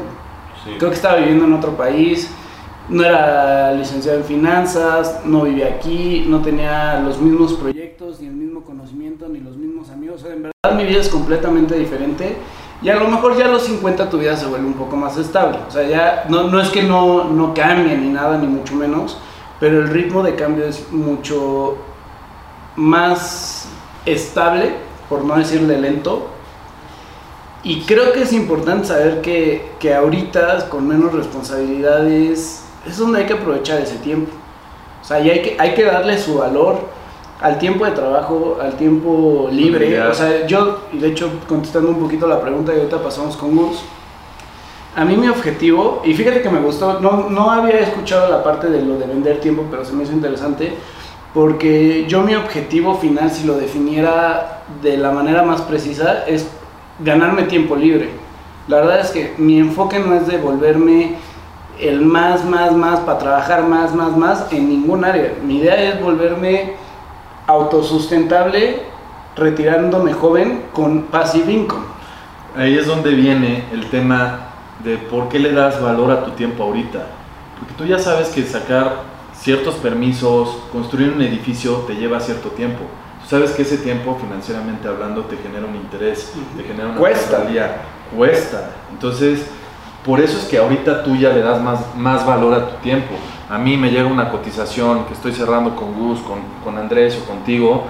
Creo 0.79 0.91
que 0.91 0.97
estaba 0.97 1.17
viviendo 1.17 1.45
en 1.45 1.53
otro 1.53 1.77
país. 1.77 2.31
No 2.89 3.05
era 3.05 3.73
licenciado 3.73 4.19
en 4.19 4.25
finanzas, 4.25 5.23
no 5.25 5.43
vivía 5.43 5.67
aquí, 5.67 6.25
no 6.29 6.41
tenía 6.41 7.01
los 7.01 7.21
mismos 7.21 7.55
proyectos, 7.55 8.21
ni 8.21 8.29
el 8.29 8.35
mismo 8.35 8.63
conocimiento, 8.63 9.29
ni 9.29 9.41
los 9.41 9.57
mismos 9.57 9.91
amigos. 9.91 10.25
en 10.25 10.43
verdad 10.43 10.77
mi 10.77 10.85
vida 10.85 11.01
es 11.01 11.09
completamente 11.09 11.77
diferente. 11.77 12.37
Y 12.83 12.91
a 12.91 12.97
lo 12.97 13.09
mejor 13.09 13.37
ya 13.37 13.47
a 13.47 13.49
los 13.49 13.63
50 13.63 14.11
tu 14.11 14.19
vida 14.19 14.37
se 14.37 14.47
vuelve 14.47 14.67
un 14.67 14.75
poco 14.75 14.97
más 14.97 15.17
estable. 15.17 15.59
O 15.67 15.71
sea, 15.71 15.89
ya 15.89 16.27
no, 16.29 16.45
no 16.45 16.61
es 16.61 16.69
que 16.69 16.83
no, 16.83 17.25
no 17.25 17.55
cambie 17.55 17.97
ni 17.97 18.11
nada, 18.11 18.39
ni 18.39 18.47
mucho 18.47 18.75
menos, 18.75 19.19
pero 19.59 19.81
el 19.81 19.89
ritmo 19.89 20.23
de 20.23 20.35
cambio 20.35 20.67
es 20.67 20.93
mucho 20.93 21.79
más 22.77 23.69
estable, 24.05 24.75
por 25.09 25.25
no 25.25 25.37
decirle 25.37 25.81
lento, 25.81 26.29
y 27.63 27.81
creo 27.83 28.13
que 28.13 28.23
es 28.23 28.33
importante 28.33 28.89
saber 28.89 29.21
que, 29.23 29.71
que 29.81 29.95
ahorita, 29.95 30.69
con 30.69 30.87
menos 30.87 31.13
responsabilidades, 31.13 32.65
es 32.87 32.99
donde 32.99 33.21
hay 33.21 33.27
que 33.27 33.35
aprovechar 33.35 33.81
ese 33.81 33.97
tiempo. 33.97 34.33
O 35.03 35.05
sea, 35.05 35.21
y 35.21 35.31
hay 35.31 35.43
que, 35.43 35.57
hay 35.59 35.75
que 35.75 35.85
darle 35.85 36.19
su 36.19 36.39
valor 36.39 36.79
al 37.41 37.59
tiempo 37.59 37.85
de 37.85 37.93
trabajo, 37.93 38.59
al 38.61 38.77
tiempo 38.77 39.49
libre. 39.51 40.01
O 40.03 40.15
sea, 40.15 40.47
yo, 40.47 40.81
y 40.93 40.99
de 40.99 41.09
hecho, 41.09 41.31
contestando 41.49 41.91
un 41.91 41.99
poquito 41.99 42.27
la 42.27 42.41
pregunta 42.41 42.73
y 42.73 42.79
ahorita 42.79 43.03
pasamos 43.03 43.37
con 43.37 43.57
Gus, 43.57 43.83
a 44.95 45.05
mí 45.05 45.17
mi 45.17 45.29
objetivo, 45.29 46.03
y 46.05 46.15
fíjate 46.15 46.41
que 46.41 46.49
me 46.49 46.61
gustó, 46.61 47.01
no, 47.01 47.29
no 47.29 47.51
había 47.51 47.81
escuchado 47.81 48.31
la 48.31 48.43
parte 48.43 48.69
de 48.69 48.81
lo 48.81 48.99
de 48.99 49.07
vender 49.07 49.41
tiempo, 49.41 49.65
pero 49.71 49.85
se 49.85 49.93
me 49.93 50.05
hizo 50.05 50.13
interesante, 50.13 50.73
porque 51.35 52.07
yo 52.09 52.23
mi 52.23 52.35
objetivo 52.35 52.95
final, 52.97 53.31
si 53.31 53.47
lo 53.47 53.59
definiera 53.59 54.63
de 54.83 54.97
la 54.97 55.11
manera 55.11 55.43
más 55.43 55.61
precisa, 55.61 56.25
es 56.27 56.49
ganarme 57.01 57.45
tiempo 57.45 57.77
libre. 57.77 58.11
La 58.69 58.79
verdad 58.79 59.01
es 59.01 59.11
que 59.11 59.35
mi 59.39 59.59
enfoque 59.59 59.99
no 59.99 60.15
es 60.15 60.27
de 60.27 60.39
volverme 60.39 61.17
el 61.81 62.01
más, 62.01 62.45
más, 62.45 62.73
más, 62.73 63.01
para 63.01 63.19
trabajar 63.19 63.63
más, 63.65 63.95
más, 63.95 64.17
más 64.17 64.53
en 64.53 64.69
ningún 64.69 65.05
área. 65.05 65.35
Mi 65.45 65.59
idea 65.59 65.75
es 65.75 66.01
volverme 66.01 66.75
autosustentable 67.47 68.83
retirándome 69.37 70.15
joven 70.15 70.65
con 70.73 71.03
passive 71.03 71.53
income. 71.53 71.85
Ahí 72.57 72.77
es 72.77 72.87
donde 72.87 73.11
viene 73.11 73.65
el 73.73 73.87
tema 73.91 74.49
de 74.83 74.97
por 74.97 75.29
qué 75.29 75.39
le 75.39 75.53
das 75.53 75.81
valor 75.81 76.11
a 76.11 76.25
tu 76.25 76.31
tiempo 76.33 76.65
ahorita. 76.65 77.07
Porque 77.59 77.75
tú 77.75 77.85
ya 77.85 77.99
sabes 77.99 78.29
que 78.29 78.43
sacar 78.45 79.03
ciertos 79.35 79.75
permisos, 79.77 80.57
construir 80.73 81.13
un 81.13 81.21
edificio 81.21 81.85
te 81.87 81.95
lleva 81.95 82.19
cierto 82.21 82.49
tiempo 82.51 82.81
sabes 83.29 83.53
que 83.53 83.63
ese 83.63 83.79
tiempo, 83.79 84.17
financieramente 84.21 84.89
hablando, 84.89 85.23
te 85.23 85.37
genera 85.37 85.67
un 85.67 85.77
interés, 85.77 86.33
te 86.57 86.63
genera 86.63 86.89
una 86.89 86.99
cuesta. 86.99 87.45
cuesta. 88.15 88.71
Entonces, 88.93 89.47
por 90.05 90.21
eso 90.21 90.39
es 90.39 90.45
que 90.45 90.59
ahorita 90.59 91.03
tú 91.03 91.17
ya 91.17 91.31
le 91.31 91.41
das 91.41 91.61
más, 91.61 91.95
más 91.97 92.25
valor 92.25 92.55
a 92.55 92.69
tu 92.69 92.77
tiempo. 92.77 93.15
A 93.51 93.59
mí 93.59 93.77
me 93.77 93.91
llega 93.91 94.07
una 94.07 94.31
cotización 94.31 95.05
que 95.07 95.15
estoy 95.15 95.33
cerrando 95.33 95.75
con 95.75 95.95
Gus, 95.95 96.21
con, 96.21 96.41
con 96.63 96.79
Andrés 96.79 97.21
o 97.23 97.27
contigo, 97.27 97.85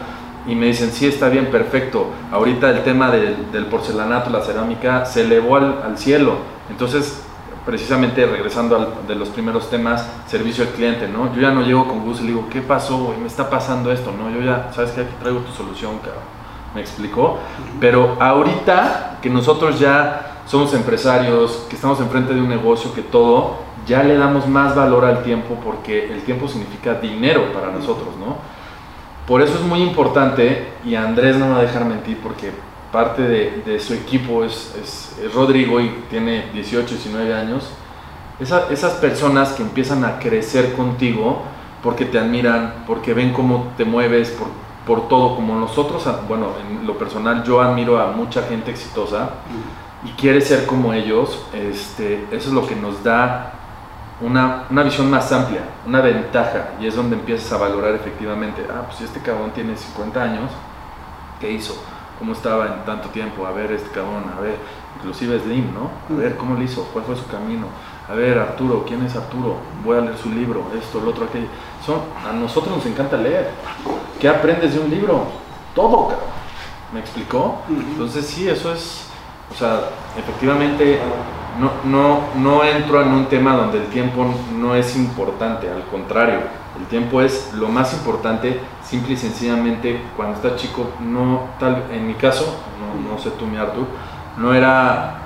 y 0.47 0.55
me 0.55 0.67
dicen, 0.67 0.93
sí, 0.93 1.07
está 1.07 1.29
bien, 1.29 1.47
perfecto. 1.47 2.07
Ahorita 2.31 2.71
el 2.71 2.85
tema 2.85 3.11
del, 3.11 3.51
del 3.51 3.67
porcelanato, 3.67 4.31
la 4.31 4.43
cerámica, 4.43 5.05
se 5.05 5.23
elevó 5.23 5.57
al, 5.57 5.83
al 5.85 5.99
cielo. 5.99 6.37
Entonces, 6.71 7.26
precisamente 7.67 8.25
regresando 8.25 8.77
al, 8.77 9.07
de 9.09 9.17
los 9.17 9.29
primeros 9.29 9.69
temas, 9.69 10.09
servicio 10.29 10.65
al 10.65 10.71
cliente, 10.71 11.09
¿no? 11.09 11.35
Yo 11.35 11.43
ya 11.43 11.51
no 11.51 11.63
llego 11.63 11.87
con 11.87 12.05
Gus 12.05 12.21
y 12.21 12.23
le 12.23 12.29
digo, 12.29 12.47
¿qué 12.49 12.63
pasó? 12.63 13.13
Y 13.17 13.21
me 13.21 13.27
está 13.27 13.51
pasando 13.51 13.91
esto, 13.93 14.13
¿no? 14.13 14.31
Yo 14.31 14.41
ya, 14.41 14.71
¿sabes 14.73 14.93
qué? 14.93 15.01
Aquí 15.03 15.15
traigo 15.21 15.41
tu 15.41 15.53
solución, 15.53 15.99
cabrón. 15.99 16.23
¿Me 16.75 16.81
explicó? 16.81 17.39
Pero 17.81 18.17
ahorita 18.21 19.19
que 19.21 19.29
nosotros 19.29 19.81
ya 19.81 20.43
somos 20.47 20.73
empresarios, 20.75 21.67
que 21.69 21.75
estamos 21.75 21.99
enfrente 22.01 22.33
de 22.33 22.41
un 22.41 22.49
negocio, 22.49 22.95
que 22.95 23.03
todo, 23.03 23.57
ya 23.87 24.03
le 24.03 24.17
damos 24.17 24.47
más 24.47 24.77
valor 24.77 25.05
al 25.05 25.23
tiempo 25.23 25.59
porque 25.65 26.13
el 26.13 26.23
tiempo 26.23 26.49
significa 26.49 26.95
dinero 26.95 27.53
para 27.53 27.73
nosotros, 27.73 28.09
¿no? 28.19 28.37
Por 29.27 29.43
eso 29.43 29.55
es 29.55 29.63
muy 29.63 29.83
importante, 29.83 30.69
y 30.85 30.95
Andrés 30.95 31.37
no 31.37 31.47
me 31.47 31.53
va 31.55 31.59
a 31.59 31.63
dejar 31.63 31.85
mentir 31.85 32.19
porque 32.23 32.53
parte 32.93 33.23
de, 33.23 33.81
su 33.81 33.95
equipo 33.95 34.45
es, 34.45 35.17
Rodrigo 35.35 35.81
y 35.81 35.89
tiene 36.11 36.51
18, 36.53 36.89
19 36.89 37.35
años, 37.35 37.71
esas 38.41 38.93
personas 38.95 39.53
que 39.53 39.63
empiezan 39.63 40.05
a 40.05 40.19
crecer 40.19 40.75
contigo 40.75 41.43
porque 41.83 42.05
te 42.05 42.19
admiran, 42.19 42.85
porque 42.87 43.15
ven 43.15 43.33
cómo 43.33 43.73
te 43.77 43.85
mueves, 43.85 44.31
por, 44.31 44.49
por 44.87 45.09
todo, 45.09 45.37
como 45.37 45.59
nosotros, 45.59 46.05
bueno, 46.29 46.49
en 46.61 46.87
lo 46.87 46.99
personal 46.99 47.45
yo 47.45 47.61
admiro 47.61 48.01
a 48.01 48.13
mucha 48.13 48.43
gente 48.43 48.71
exitosa 48.71 49.31
y 50.05 50.11
quiere 50.11 50.41
ser 50.41 50.67
como 50.67 50.93
ellos, 50.93 51.45
este, 51.53 52.27
eso 52.31 52.49
es 52.49 52.53
lo 52.53 52.67
que 52.67 52.77
nos 52.77 53.03
da 53.03 53.53
una, 54.21 54.65
una, 54.71 54.83
visión 54.83 55.11
más 55.11 55.31
amplia, 55.33 55.63
una 55.87 56.01
ventaja, 56.01 56.71
y 56.81 56.87
es 56.87 56.95
donde 56.97 57.17
empiezas 57.17 57.53
a 57.53 57.59
valorar 57.59 57.95
efectivamente, 57.95 58.67
ah, 58.71 58.83
pues 58.87 58.99
si 58.99 59.05
este 59.05 59.21
cabrón 59.21 59.51
tiene 59.51 59.77
50 59.77 60.23
años, 60.23 60.51
¿qué 61.41 61.53
hizo? 61.53 61.77
Cómo 62.19 62.33
estaba 62.33 62.67
en 62.67 62.85
tanto 62.85 63.09
tiempo, 63.11 63.47
a 63.47 63.53
ver 63.53 63.73
este 63.73 63.91
cabrón, 63.91 64.25
a 64.37 64.41
ver, 64.41 64.57
inclusive 64.97 65.39
Slim, 65.41 65.73
¿no? 65.75 65.91
A 66.15 66.19
ver 66.19 66.37
cómo 66.37 66.57
le 66.57 66.65
hizo, 66.65 66.85
cuál 66.93 67.05
fue 67.05 67.17
su 67.17 67.27
camino, 67.27 67.67
a 68.09 68.15
ver 68.15 68.39
Arturo, 68.39 68.85
¿quién 68.87 69.05
es 69.05 69.17
Arturo? 69.17 69.57
Voy 69.85 69.99
a 69.99 70.01
leer 70.01 70.17
su 70.17 70.31
libro, 70.31 70.65
esto, 70.79 71.01
lo 71.01 71.11
otro, 71.11 71.27
aquello. 71.27 71.49
Son, 71.85 72.01
a 72.29 72.33
nosotros 72.33 72.77
nos 72.77 72.87
encanta 72.87 73.17
leer. 73.17 73.51
¿Qué 74.21 74.29
aprendes 74.29 74.75
de 74.75 74.81
un 74.81 74.91
libro? 74.91 75.27
Todo, 75.75 76.09
cabrón. 76.09 76.37
¿Me 76.93 77.01
explicó? 77.01 77.63
Entonces 77.69 78.27
sí, 78.27 78.49
eso 78.49 78.73
es, 78.73 79.09
o 79.53 79.55
sea, 79.55 79.91
efectivamente 80.17 81.01
no, 81.59 81.71
no, 81.85 82.21
no 82.37 82.65
entro 82.65 83.03
en 83.03 83.09
un 83.09 83.27
tema 83.27 83.57
donde 83.57 83.79
el 83.79 83.87
tiempo 83.87 84.27
no 84.57 84.75
es 84.75 84.97
importante, 84.97 85.69
al 85.69 85.85
contrario, 85.87 86.41
el 86.79 86.87
tiempo 86.87 87.21
es 87.23 87.53
lo 87.55 87.69
más 87.69 87.93
importante, 87.95 88.61
simple 88.89 89.15
y 89.15 89.17
sencillamente 89.17 90.01
cuando 90.17 90.37
estás 90.37 90.57
chico, 90.57 90.91
no 91.01 91.49
tal, 91.59 91.85
en 91.93 92.07
mi 92.07 92.15
caso, 92.15 92.61
no, 93.11 93.19
sé 93.19 93.31
tú 93.31 93.47
mi 93.47 93.57
Artur, 93.57 93.87
no 94.39 94.55
era, 94.55 95.19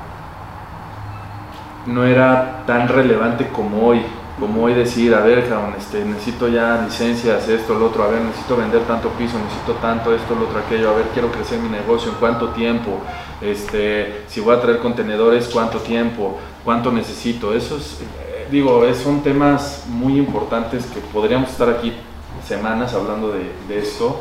no 1.86 2.04
era 2.04 2.62
tan 2.66 2.88
relevante 2.88 3.48
como 3.48 3.86
hoy, 3.86 4.02
como 4.38 4.64
hoy 4.64 4.72
decir, 4.72 5.14
a 5.14 5.20
ver, 5.20 5.46
este, 5.76 6.04
necesito 6.04 6.48
ya 6.48 6.82
licencias, 6.82 7.48
esto, 7.48 7.74
lo 7.74 7.86
otro, 7.86 8.04
a 8.04 8.08
ver, 8.08 8.22
necesito 8.22 8.56
vender 8.56 8.82
tanto 8.82 9.10
piso, 9.10 9.38
necesito 9.38 9.74
tanto, 9.74 10.14
esto, 10.14 10.34
lo 10.34 10.46
otro, 10.46 10.60
aquello, 10.60 10.90
a 10.90 10.94
ver, 10.94 11.06
quiero 11.12 11.30
crecer 11.30 11.58
mi 11.58 11.68
negocio, 11.68 12.12
en 12.12 12.16
cuánto 12.16 12.48
tiempo, 12.50 13.00
este, 13.42 14.24
si 14.28 14.40
voy 14.40 14.56
a 14.56 14.60
traer 14.60 14.78
contenedores, 14.78 15.48
cuánto 15.48 15.78
tiempo, 15.80 16.38
cuánto 16.64 16.90
necesito, 16.90 17.52
eso 17.52 17.76
es 17.76 18.00
digo, 18.50 18.82
son 18.94 19.22
temas 19.22 19.84
muy 19.88 20.18
importantes 20.18 20.84
que 20.86 20.98
podríamos 20.98 21.50
estar 21.50 21.68
aquí 21.68 21.92
semanas 22.50 22.92
hablando 22.94 23.32
de, 23.32 23.78
esto, 23.78 24.20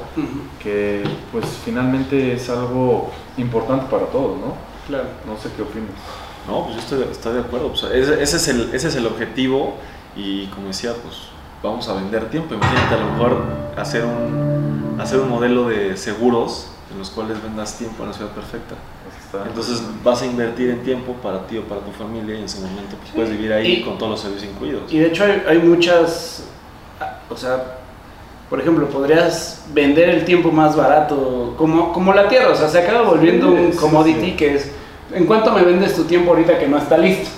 que 0.61 1.03
pues 1.31 1.45
finalmente 1.65 2.33
es 2.33 2.47
algo 2.49 3.09
importante 3.37 3.85
para 3.89 4.05
todos, 4.05 4.37
¿no? 4.37 4.53
Claro. 4.87 5.07
No 5.25 5.35
sé 5.35 5.49
qué 5.55 5.63
opinas. 5.63 5.89
No, 6.47 6.65
pues 6.65 6.75
yo 6.75 7.07
estoy, 7.09 7.33
de 7.33 7.39
acuerdo. 7.39 7.73
ese, 7.73 8.21
es 8.21 8.47
el, 8.47 8.73
ese 8.73 8.87
es 8.87 8.95
el 8.95 9.07
objetivo 9.07 9.75
y 10.15 10.45
como 10.47 10.67
decía, 10.67 10.93
pues 10.93 11.15
vamos 11.63 11.89
a 11.89 11.95
vender 11.95 12.29
tiempo. 12.29 12.53
Imagínate 12.53 12.95
a 12.95 12.99
lo 12.99 13.11
mejor 13.13 13.43
hacer 13.75 14.05
un, 14.05 14.97
hacer 15.01 15.19
un 15.19 15.29
modelo 15.29 15.67
de 15.67 15.97
seguros 15.97 16.69
en 16.91 16.99
los 16.99 17.09
cuales 17.09 17.41
vendas 17.41 17.77
tiempo 17.77 18.03
en 18.03 18.09
la 18.09 18.15
ciudad 18.15 18.31
perfecta. 18.31 18.75
Entonces 19.47 19.81
vas 20.03 20.21
a 20.21 20.25
invertir 20.25 20.69
en 20.69 20.83
tiempo 20.83 21.13
para 21.13 21.47
ti 21.47 21.57
o 21.57 21.63
para 21.63 21.81
tu 21.81 21.91
familia 21.91 22.35
y 22.35 22.39
en 22.39 22.45
ese 22.45 22.59
momento 22.61 22.95
pues, 22.97 23.11
puedes 23.13 23.31
vivir 23.31 23.53
ahí 23.53 23.83
con 23.83 23.97
todos 23.97 24.11
los 24.11 24.21
servicios 24.21 24.51
incluidos. 24.51 24.91
Y 24.91 24.99
de 24.99 25.07
hecho 25.07 25.23
hay, 25.23 25.59
muchas, 25.59 26.43
o 27.29 27.37
sea, 27.37 27.78
por 28.49 28.59
ejemplo, 28.59 28.87
podrías 28.87 29.63
vender 29.73 30.09
el 30.09 30.25
tiempo 30.25 30.51
más 30.51 30.75
barato, 30.75 31.53
como, 31.57 31.93
como 31.93 32.13
la 32.13 32.27
tierra, 32.27 32.49
o 32.49 32.55
sea, 32.55 32.67
se 32.67 32.79
acaba 32.79 33.03
volviendo 33.03 33.51
un 33.51 33.71
commodity 33.71 34.31
que 34.31 34.55
es, 34.55 34.71
¿en 35.13 35.25
cuánto 35.25 35.51
me 35.51 35.61
vendes 35.61 35.95
tu 35.95 36.05
tiempo 36.05 36.31
ahorita 36.31 36.57
que 36.57 36.67
no 36.67 36.77
está 36.77 36.97
listo? 36.97 37.29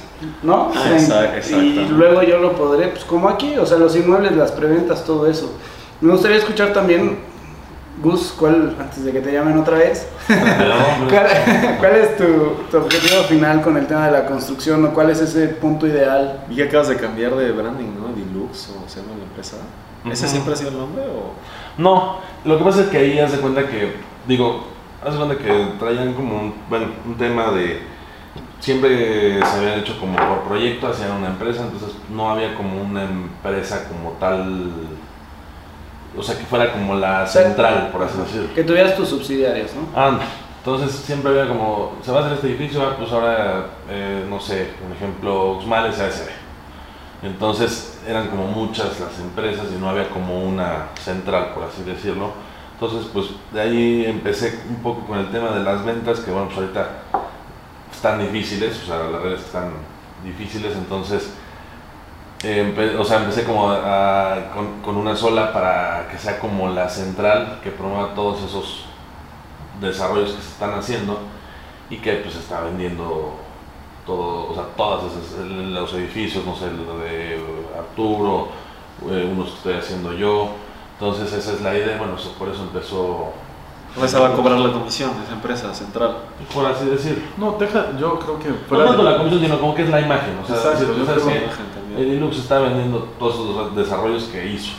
¿No? 0.43 0.72
Ah, 0.74 0.91
exacto, 0.93 1.62
y 1.62 1.86
luego 1.89 2.22
yo 2.24 2.38
lo 2.38 2.53
podré, 2.53 2.88
pues 2.89 3.03
como 3.03 3.28
aquí, 3.28 3.57
o 3.57 3.66
sea, 3.66 3.78
los 3.78 3.95
inmuebles, 3.95 4.34
las 4.34 4.51
preventas, 4.51 5.03
todo 5.03 5.28
eso. 5.28 5.51
Me 5.99 6.12
gustaría 6.12 6.38
escuchar 6.38 6.72
también 6.72 7.18
Gus, 8.01 8.34
¿cuál, 8.39 8.76
antes 8.80 9.03
de 9.03 9.12
que 9.12 9.20
te 9.20 9.34
llamen 9.34 9.57
otra 9.57 9.78
vez, 9.78 10.07
¿cuál, 10.28 11.78
cuál 11.80 11.95
es 11.97 12.16
tu, 12.16 12.24
tu 12.72 12.78
objetivo 12.78 13.24
final 13.24 13.62
con 13.62 13.76
el 13.76 13.86
tema 13.86 14.05
de 14.05 14.12
la 14.12 14.26
construcción 14.26 14.86
o 14.86 14.93
cuál 14.93 15.09
es 15.09 15.20
ese 15.20 15.49
punto 15.49 15.86
ideal? 15.88 16.45
Y 16.49 16.55
que 16.55 16.64
acabas 16.64 16.88
de 16.88 16.95
cambiar 16.95 17.36
de 17.36 17.51
branding, 17.51 17.93
¿no? 17.99 18.07
Deluxe 18.16 18.70
o 18.70 18.88
se 18.88 19.01
llama 19.01 19.18
la 19.18 19.26
empresa. 19.26 19.57
¿Ese 20.09 20.27
siempre 20.27 20.53
ha 20.53 20.57
sido 20.57 20.71
el 20.71 20.77
nombre 20.77 21.03
o...? 21.03 21.33
No, 21.77 22.17
lo 22.43 22.57
que 22.57 22.63
pasa 22.63 22.81
es 22.81 22.87
que 22.87 22.97
ahí 22.97 23.19
haz 23.19 23.31
de 23.31 23.37
cuenta 23.39 23.67
que, 23.67 23.95
digo, 24.27 24.65
haz 25.05 25.13
de 25.13 25.17
cuenta 25.17 25.37
que 25.37 25.65
traían 25.79 26.13
como 26.13 26.39
un, 26.39 26.53
bueno, 26.69 26.87
un 27.05 27.15
tema 27.15 27.51
de, 27.51 27.81
siempre 28.59 29.39
se 29.39 29.57
habían 29.57 29.79
hecho 29.79 29.99
como 29.99 30.15
por 30.15 30.41
proyecto, 30.43 30.87
hacían 30.87 31.11
una 31.11 31.27
empresa, 31.27 31.63
entonces 31.63 31.97
no 32.09 32.29
había 32.29 32.55
como 32.55 32.81
una 32.81 33.03
empresa 33.03 33.87
como 33.87 34.11
tal, 34.13 34.71
o 36.17 36.23
sea, 36.23 36.37
que 36.37 36.45
fuera 36.45 36.71
como 36.71 36.95
la 36.95 37.25
sea, 37.27 37.43
central, 37.43 37.89
por 37.91 38.03
así 38.03 38.17
decirlo. 38.19 38.53
Que 38.53 38.63
tuvieras 38.63 38.95
tus 38.95 39.09
subsidiarios, 39.09 39.71
¿no? 39.73 39.81
Ah, 39.95 40.19
entonces 40.59 40.91
siempre 40.91 41.31
había 41.31 41.47
como, 41.47 41.93
se 42.03 42.11
va 42.11 42.19
a 42.19 42.21
hacer 42.21 42.33
este 42.33 42.47
edificio, 42.47 42.81
ah, 42.83 42.95
pues 42.97 43.11
ahora, 43.11 43.65
eh, 43.89 44.25
no 44.29 44.39
sé, 44.39 44.69
un 44.85 44.95
ejemplo, 44.95 45.53
Uxmal 45.53 45.91
SASB. 45.93 46.40
Entonces 47.24 47.99
eran 48.07 48.30
como 48.30 48.47
muchas 48.47 48.99
las 48.99 49.19
empresas 49.19 49.67
y 49.72 49.80
no 49.80 49.89
había 49.89 50.09
como 50.09 50.43
una 50.43 50.88
central, 50.99 51.53
por 51.53 51.63
así 51.63 51.84
decirlo. 51.84 52.32
Entonces, 52.74 53.09
pues 53.13 53.28
de 53.53 53.61
ahí 53.61 54.05
empecé 54.07 54.59
un 54.67 54.82
poco 54.82 55.05
con 55.05 55.19
el 55.19 55.30
tema 55.30 55.51
de 55.51 55.63
las 55.63 55.86
ventas, 55.86 56.19
que 56.22 56.32
bueno, 56.32 56.47
pues 56.47 56.57
ahorita 56.57 56.89
están 57.91 58.19
difíciles, 58.19 58.82
o 58.82 58.86
sea, 58.88 59.03
las 59.03 59.22
redes 59.22 59.41
están 59.41 59.72
difíciles, 60.24 60.76
entonces, 60.76 61.32
o 62.97 63.03
sea, 63.03 63.19
empecé 63.19 63.43
como 63.43 63.67
con 64.84 64.95
una 64.95 65.15
sola 65.15 65.53
para 65.53 66.07
que 66.09 66.17
sea 66.17 66.39
como 66.39 66.69
la 66.69 66.89
central 66.89 67.59
que 67.63 67.69
promueva 67.69 68.15
todos 68.15 68.41
esos 68.41 68.86
desarrollos 69.80 70.32
que 70.32 70.41
se 70.41 70.49
están 70.49 70.74
haciendo 70.74 71.19
y 71.91 71.97
que 71.97 72.13
pues 72.15 72.36
está 72.36 72.61
vendiendo 72.61 73.36
todo, 74.05 74.49
o 74.51 74.53
sea, 74.55 74.63
todos 74.75 75.03
los 75.45 75.93
edificios, 75.93 76.45
no 76.45 76.55
sé, 76.55 76.65
de 76.65 77.39
Arturo, 77.77 78.47
eh, 79.09 79.29
unos 79.31 79.49
que 79.49 79.55
estoy 79.57 79.73
haciendo 79.73 80.13
yo. 80.13 80.49
Entonces 80.99 81.33
esa 81.33 81.53
es 81.53 81.61
la 81.61 81.75
idea, 81.77 81.97
bueno, 81.97 82.15
eso- 82.15 82.33
por 82.37 82.49
eso 82.49 82.61
empezó, 82.63 83.33
¿O 83.99 84.05
esa 84.05 84.19
va 84.19 84.29
a 84.29 84.33
cobrar 84.33 84.57
la 84.59 84.71
comisión 84.71 85.11
de 85.17 85.23
esa 85.25 85.33
empresa 85.33 85.73
central? 85.73 86.17
por 86.53 86.65
así 86.65 86.85
decir. 86.85 87.27
No, 87.37 87.57
deja, 87.59 87.87
yo 87.99 88.17
creo 88.19 88.39
que 88.39 88.47
No 88.49 88.77
tanto 88.85 89.03
de- 89.03 89.11
la 89.11 89.17
comisión, 89.17 89.41
sino 89.41 89.59
como 89.59 89.75
que 89.75 89.81
es 89.83 89.89
la 89.89 89.99
imagen. 89.99 90.37
O 90.41 90.47
sea, 90.47 90.55
Exacto, 90.55 90.79
decir, 90.79 90.95
yo 90.97 91.05
¿sabes 91.05 91.23
imagen 91.23 91.65
también. 91.75 92.09
Edilux 92.09 92.37
está 92.37 92.59
vendiendo 92.59 92.99
todos 93.19 93.33
esos 93.35 93.75
desarrollos 93.75 94.23
que 94.25 94.45
hizo. 94.47 94.73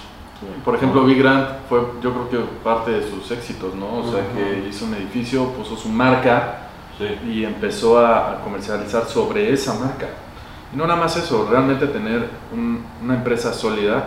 Por 0.65 0.75
ejemplo, 0.75 1.05
Big 1.05 1.19
Grant 1.19 1.49
fue, 1.69 1.81
yo 2.03 2.13
creo 2.13 2.29
que 2.31 2.39
parte 2.65 2.91
de 2.91 3.09
sus 3.11 3.31
éxitos, 3.31 3.75
¿no? 3.75 3.99
O 3.99 4.03
sea, 4.11 4.23
Ujú. 4.25 4.35
que 4.35 4.69
hizo 4.69 4.87
un 4.87 4.95
edificio, 4.95 5.45
puso 5.51 5.77
su 5.77 5.89
marca 5.89 6.71
Sí. 6.99 7.31
y 7.31 7.45
empezó 7.45 7.99
a, 7.99 8.33
a 8.33 8.41
comercializar 8.41 9.05
sobre 9.07 9.53
esa 9.53 9.75
marca. 9.75 10.07
Y 10.73 10.77
no 10.77 10.87
nada 10.87 11.01
más 11.01 11.17
eso, 11.17 11.49
realmente 11.51 11.87
tener 11.87 12.29
un- 12.53 12.85
una 13.03 13.15
empresa 13.15 13.53
sólida, 13.53 14.05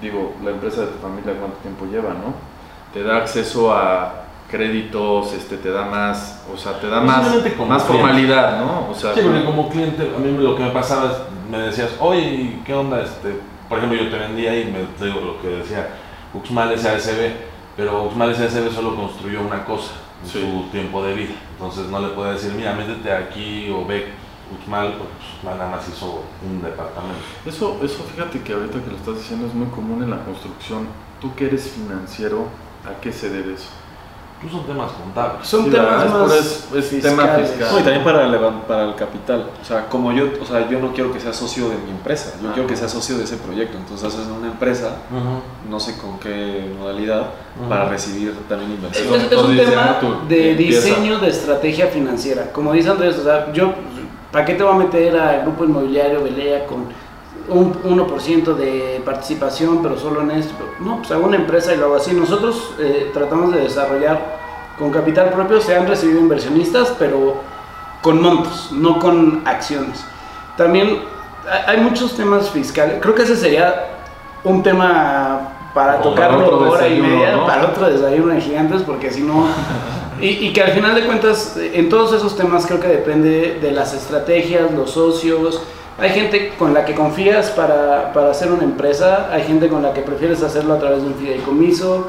digo, 0.00 0.34
la 0.44 0.50
empresa 0.50 0.82
de 0.82 0.86
tu 0.88 0.98
familia 0.98 1.32
cuánto 1.38 1.56
tiempo 1.58 1.84
lleva, 1.86 2.10
¿no? 2.10 2.34
Te 2.92 3.02
da 3.02 3.16
acceso 3.18 3.72
a 3.72 4.22
créditos, 4.50 5.32
este, 5.32 5.56
te 5.56 5.70
da 5.70 5.84
más, 5.84 6.44
o 6.52 6.56
sea, 6.56 6.78
te 6.80 6.88
da 6.88 7.00
más, 7.00 7.26
más 7.68 7.82
formalidad, 7.84 8.60
¿no? 8.60 8.88
O 8.90 8.94
sea, 8.94 9.12
Sí, 9.14 9.20
porque 9.22 9.44
como- 9.44 9.56
como 9.62 9.68
cliente, 9.70 10.10
a 10.14 10.18
mí 10.18 10.36
lo 10.38 10.54
que 10.56 10.62
me 10.62 10.70
pasaba 10.70 11.06
es, 11.10 11.16
me 11.50 11.58
decías, 11.58 11.90
oye, 12.00 12.58
¿qué 12.64 12.74
onda? 12.74 13.02
Este, 13.02 13.36
por 13.68 13.78
ejemplo, 13.78 14.00
yo 14.00 14.08
te 14.10 14.18
vendía 14.18 14.58
y 14.58 14.64
me 14.66 14.80
te 14.98 15.06
digo 15.06 15.20
lo 15.20 15.40
que 15.42 15.48
decía 15.48 15.88
Uxmal 16.34 16.78
SASB, 16.78 17.32
pero 17.76 18.04
Uxmal 18.04 18.34
SASB 18.36 18.70
solo 18.72 18.94
construyó 18.94 19.40
una 19.40 19.64
cosa 19.64 19.92
en 20.24 20.28
Sí. 20.30 20.40
su 20.40 20.70
tiempo 20.70 21.02
de 21.04 21.14
vida. 21.14 21.34
Entonces 21.52 21.86
no 21.88 22.00
le 22.00 22.08
puedo 22.08 22.32
decir, 22.32 22.52
mira, 22.52 22.74
métete 22.74 23.12
aquí 23.12 23.70
o 23.70 23.84
ve 23.86 24.06
Uxmal, 24.60 24.92
porque 24.98 25.12
pues, 25.42 25.56
nada 25.56 25.68
más 25.70 25.88
hizo 25.88 26.22
un 26.46 26.62
departamento. 26.62 27.18
Eso, 27.44 27.78
eso 27.82 28.04
fíjate 28.04 28.40
que 28.42 28.52
ahorita 28.52 28.80
que 28.82 28.90
lo 28.90 28.96
estás 28.96 29.16
diciendo 29.16 29.46
es 29.48 29.54
muy 29.54 29.66
común 29.68 30.02
en 30.04 30.10
la 30.10 30.24
construcción. 30.24 30.86
Tú 31.20 31.34
que 31.34 31.46
eres 31.46 31.68
financiero, 31.70 32.46
¿a 32.84 33.00
qué 33.00 33.12
se 33.12 33.30
debe 33.30 33.54
eso? 33.54 33.68
Pues 34.40 34.52
son 34.52 34.64
temas 34.66 34.92
contables. 34.92 35.46
Son 35.48 35.64
Sí, 35.64 35.70
temas. 35.70 36.04
Es 36.04 36.12
más 36.12 36.32
eso- 36.34 36.78
es 36.78 37.02
tema 37.02 37.26
fiscal. 37.28 37.68
No, 37.72 37.78
y 37.80 37.82
también 37.82 38.04
para 38.04 38.26
el, 38.26 38.38
para 38.68 38.84
el 38.84 38.94
capital. 38.94 39.46
O 39.60 39.64
sea, 39.64 39.86
como 39.88 40.12
yo, 40.12 40.26
o 40.40 40.44
sea, 40.44 40.68
yo 40.68 40.78
no 40.78 40.92
quiero 40.92 41.10
que 41.10 41.18
sea 41.18 41.32
socio 41.32 41.70
de 41.70 41.76
mi 41.78 41.90
empresa, 41.90 42.34
yo 42.42 42.48
Ah. 42.48 42.52
quiero 42.52 42.68
que 42.68 42.76
sea 42.76 42.88
socio 42.88 43.16
de 43.16 43.24
ese 43.24 43.38
proyecto. 43.38 43.78
Entonces 43.78 44.06
haces 44.12 44.26
una 44.26 44.48
empresa, 44.48 44.96
no 45.70 45.80
sé 45.80 45.96
con 45.96 46.18
qué 46.18 46.70
modalidad, 46.78 47.30
para 47.68 47.88
recibir 47.88 48.34
también 48.48 48.72
Es, 48.72 48.76
inversión. 48.76 49.06
Eso- 49.06 49.16
es 49.16 49.22
un 49.22 49.50
Entonces, 49.52 49.70
tema 49.70 49.98
de 50.28 50.50
empieza. 50.50 50.86
diseño 50.86 51.18
de 51.18 51.28
estrategia 51.28 51.86
financiera. 51.86 52.52
Como 52.52 52.72
dice 52.74 52.90
Andrés, 52.90 53.16
o 53.18 53.24
sea, 53.24 53.50
yo, 53.54 53.72
¿para 54.30 54.44
qué 54.44 54.54
te 54.54 54.62
voy 54.62 54.74
a 54.74 54.78
meter 54.84 55.16
al 55.16 55.42
grupo 55.42 55.64
inmobiliario 55.64 56.22
Belea 56.22 56.66
con 56.66 56.84
un 57.48 57.74
1% 57.82 58.54
de 58.54 59.02
participación, 59.04 59.82
pero 59.82 59.98
solo 59.98 60.22
en 60.22 60.32
esto? 60.32 60.54
No, 60.80 60.98
pues 60.98 61.10
hago 61.10 61.26
una 61.26 61.36
empresa 61.36 61.74
y 61.74 61.76
lo 61.76 61.86
hago 61.86 61.96
así. 61.96 62.12
Nosotros 62.12 62.74
eh, 62.78 63.10
tratamos 63.12 63.52
de 63.52 63.60
desarrollar 63.60 64.36
con 64.78 64.90
capital 64.90 65.30
propio, 65.30 65.60
se 65.60 65.74
han 65.74 65.86
recibido 65.86 66.20
inversionistas, 66.20 66.94
pero 66.98 67.36
con 68.02 68.20
montos, 68.20 68.70
no 68.72 68.98
con 68.98 69.42
acciones. 69.46 70.04
También 70.56 71.02
hay 71.66 71.78
muchos 71.78 72.14
temas 72.16 72.50
fiscales. 72.50 72.98
Creo 73.00 73.14
que 73.14 73.22
ese 73.22 73.36
sería 73.36 73.86
un 74.44 74.62
tema 74.62 75.70
para 75.74 76.00
O 76.00 76.02
tocarlo 76.02 76.58
para 76.58 76.70
hora 76.70 76.88
y 76.88 77.00
media, 77.00 77.36
¿no? 77.36 77.46
para 77.46 77.66
otro 77.66 77.88
desayuno 77.88 78.32
de 78.32 78.40
gigantes, 78.40 78.82
porque 78.82 79.10
si 79.10 79.22
no... 79.22 79.46
Y, 80.18 80.28
y 80.46 80.52
que 80.54 80.62
al 80.62 80.72
final 80.72 80.94
de 80.94 81.04
cuentas, 81.04 81.58
en 81.58 81.90
todos 81.90 82.14
esos 82.14 82.34
temas 82.38 82.64
creo 82.64 82.80
que 82.80 82.88
depende 82.88 83.58
de 83.60 83.70
las 83.70 83.92
estrategias, 83.92 84.72
los 84.72 84.92
socios. 84.92 85.60
Hay 85.98 86.10
gente 86.10 86.52
con 86.58 86.74
la 86.74 86.84
que 86.84 86.94
confías 86.94 87.50
para, 87.50 88.12
para 88.12 88.30
hacer 88.30 88.52
una 88.52 88.64
empresa, 88.64 89.30
hay 89.32 89.44
gente 89.44 89.68
con 89.68 89.82
la 89.82 89.94
que 89.94 90.02
prefieres 90.02 90.42
hacerlo 90.42 90.74
a 90.74 90.78
través 90.78 91.02
de 91.02 91.08
un 91.08 91.14
fideicomiso. 91.14 92.08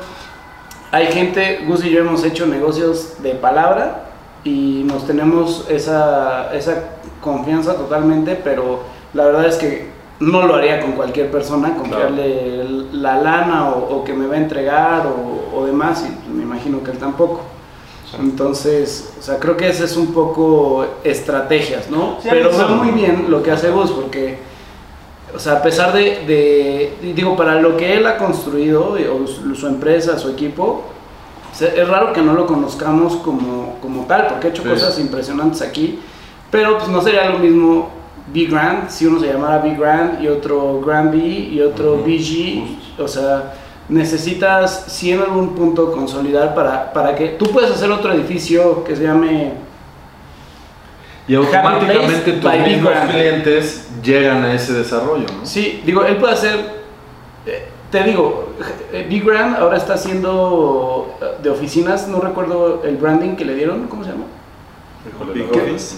Hay 0.91 1.07
gente, 1.07 1.63
Gus 1.65 1.85
y 1.85 1.91
yo 1.91 2.01
hemos 2.01 2.23
hecho 2.25 2.47
negocios 2.47 3.21
de 3.23 3.31
palabra 3.31 4.09
y 4.43 4.83
nos 4.85 5.07
tenemos 5.07 5.65
esa, 5.69 6.53
esa 6.53 6.83
confianza 7.21 7.75
totalmente, 7.75 8.35
pero 8.35 8.81
la 9.13 9.25
verdad 9.25 9.45
es 9.45 9.55
que 9.55 9.89
no 10.19 10.45
lo 10.45 10.55
haría 10.55 10.81
con 10.81 10.93
cualquier 10.93 11.31
persona, 11.31 11.75
confiarle 11.75 12.65
la 12.91 13.21
lana 13.21 13.69
o, 13.69 13.99
o 13.99 14.03
que 14.03 14.13
me 14.13 14.27
va 14.27 14.35
a 14.35 14.38
entregar 14.38 15.07
o, 15.07 15.57
o 15.57 15.65
demás, 15.65 16.05
y 16.05 16.29
me 16.33 16.43
imagino 16.43 16.83
que 16.83 16.91
él 16.91 16.97
tampoco. 16.97 17.41
Entonces, 18.20 19.14
o 19.20 19.22
sea, 19.22 19.38
creo 19.38 19.58
que 19.58 19.68
ese 19.68 19.84
es 19.86 19.97
un 19.97 20.14
poco 20.14 20.86
estrategias, 21.03 21.89
¿no? 21.89 22.18
Sí, 22.22 22.28
Pero 22.32 22.49
va 22.58 22.68
muy 22.70 22.91
bien 22.91 23.26
lo 23.30 23.43
que 23.43 23.51
hace 23.51 23.70
Gus, 23.70 23.91
porque, 23.91 24.38
o 25.36 25.39
sea, 25.39 25.53
a 25.53 25.62
pesar 25.62 25.91
de, 25.93 26.26
de- 26.26 27.14
digo, 27.14 27.36
para 27.36 27.62
lo 27.62 27.76
que 27.76 27.95
él 27.95 28.08
ha 28.08 28.18
construido, 28.18 28.91
o 29.14 29.28
su, 29.28 29.53
su 29.55 29.68
empresa, 29.68 30.18
su 30.18 30.30
equipo, 30.30 30.84
es 31.60 31.88
raro 31.88 32.14
que 32.14 32.22
no 32.22 32.34
lo 32.34 32.45
conozcamos 32.45 33.16
como, 33.18 33.78
como 33.82 34.05
tal, 34.05 34.28
porque 34.28 34.47
ha 34.47 34.49
hecho 34.51 34.64
Sí. 34.64 34.70
cosas 34.70 34.97
impresionantes 34.99 35.62
aquí, 35.62 35.99
pero 36.51 36.78
pues 36.78 36.89
no 36.89 37.01
sería 37.01 37.30
lo 37.30 37.39
mismo 37.39 37.89
Big 38.32 38.49
Grand 38.51 38.89
si 38.89 39.05
uno 39.05 39.20
se 39.20 39.28
llamara 39.32 39.60
Big 39.60 39.78
Grand 39.78 40.22
y 40.24 40.28
otro 40.28 40.80
Grand 40.82 41.12
B 41.12 41.18
y 41.18 41.62
otro 41.62 41.95
Ujú, 41.95 42.03
BG, 42.05 43.01
o 43.01 43.08
sea, 43.08 43.53
necesitas 43.89 44.85
sí 44.88 45.11
en 45.11 45.21
algún 45.21 45.55
punto 45.55 45.91
consolidar 45.91 46.53
para, 46.53 46.91
para 46.91 47.15
que 47.15 47.29
tú 47.29 47.45
puedes 47.51 47.71
hacer 47.71 47.89
otro 47.91 48.11
edificio 48.13 48.83
que 48.83 48.95
se 48.95 49.03
llame 49.03 49.53
Y 51.27 51.35
automáticamente 51.35 52.33
tus 52.33 52.53
mismos 52.53 52.93
clientes 53.09 53.88
llegan 54.03 54.43
a 54.43 54.53
ese 54.53 54.73
desarrollo, 54.73 55.25
¿no? 55.38 55.45
Sí, 55.45 55.81
digo, 55.85 56.03
él 56.03 56.17
puede 56.17 56.33
hacer, 56.33 56.83
eh, 57.45 57.67
te 57.91 58.03
digo, 58.03 58.53
eh, 58.91 59.05
Big 59.09 59.23
Brand 59.23 59.55
ahora 59.55 59.77
está 59.77 59.93
haciendo 59.93 61.15
eh, 61.21 61.41
de 61.41 61.49
oficinas, 61.49 62.07
no 62.07 62.19
recuerdo 62.19 62.83
el 62.83 62.97
branding 62.97 63.35
que 63.35 63.45
le 63.45 63.55
dieron, 63.55 63.88
¿cómo 63.88 64.03
se 64.03 64.11
llama? 64.11 64.25
Big 65.33 65.49
Office. 65.49 65.95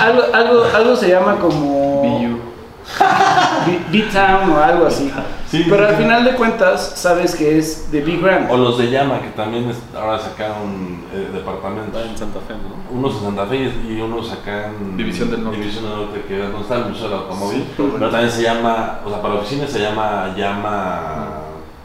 Algo, 0.00 0.22
algo, 0.32 0.64
algo 0.74 0.96
se 0.96 1.08
llama 1.08 1.38
como 1.38 2.02
BU. 2.02 2.51
B- 3.66 3.80
B-Town 3.90 4.50
o 4.50 4.58
algo 4.62 4.86
así. 4.86 5.12
Sí, 5.48 5.66
Pero 5.68 5.84
sí, 5.84 5.90
al 5.90 5.96
sí. 5.96 6.02
final 6.02 6.24
de 6.24 6.34
cuentas 6.34 6.92
sabes 6.96 7.34
que 7.36 7.58
es 7.58 7.90
de 7.92 8.00
Big 8.00 8.20
Brand. 8.20 8.50
O 8.50 8.56
los 8.56 8.78
de 8.78 8.90
Llama, 8.90 9.20
que 9.20 9.28
también 9.28 9.68
es- 9.70 9.78
ahora 9.96 10.18
sacaron 10.18 11.02
eh, 11.12 11.30
departamentos. 11.32 11.94
Está 11.96 12.10
en 12.10 12.16
Santa 12.18 12.40
Fe, 12.40 12.54
¿no? 12.54 12.96
Unos 12.98 13.14
en 13.16 13.20
Santa 13.22 13.46
Fe 13.46 13.72
y 13.88 14.00
unos 14.00 14.32
acá 14.32 14.66
en 14.68 14.96
División 14.96 15.30
del 15.30 15.44
Norte. 15.44 15.58
División 15.60 15.84
del 15.84 15.96
Norte, 15.96 16.24
que 16.26 16.36
es 16.36 16.46
donde 16.46 16.62
está 16.62 16.76
el 16.76 16.84
Museo 16.86 17.08
del 17.08 17.18
Automóvil. 17.18 17.64
Pero 17.76 18.10
también 18.10 18.30
se 18.30 18.42
llama, 18.42 18.98
o 19.04 19.08
sea, 19.10 19.20
para 19.22 19.34
oficinas 19.34 19.70
se 19.70 19.80
llama 19.80 20.34
Llama, 20.36 21.28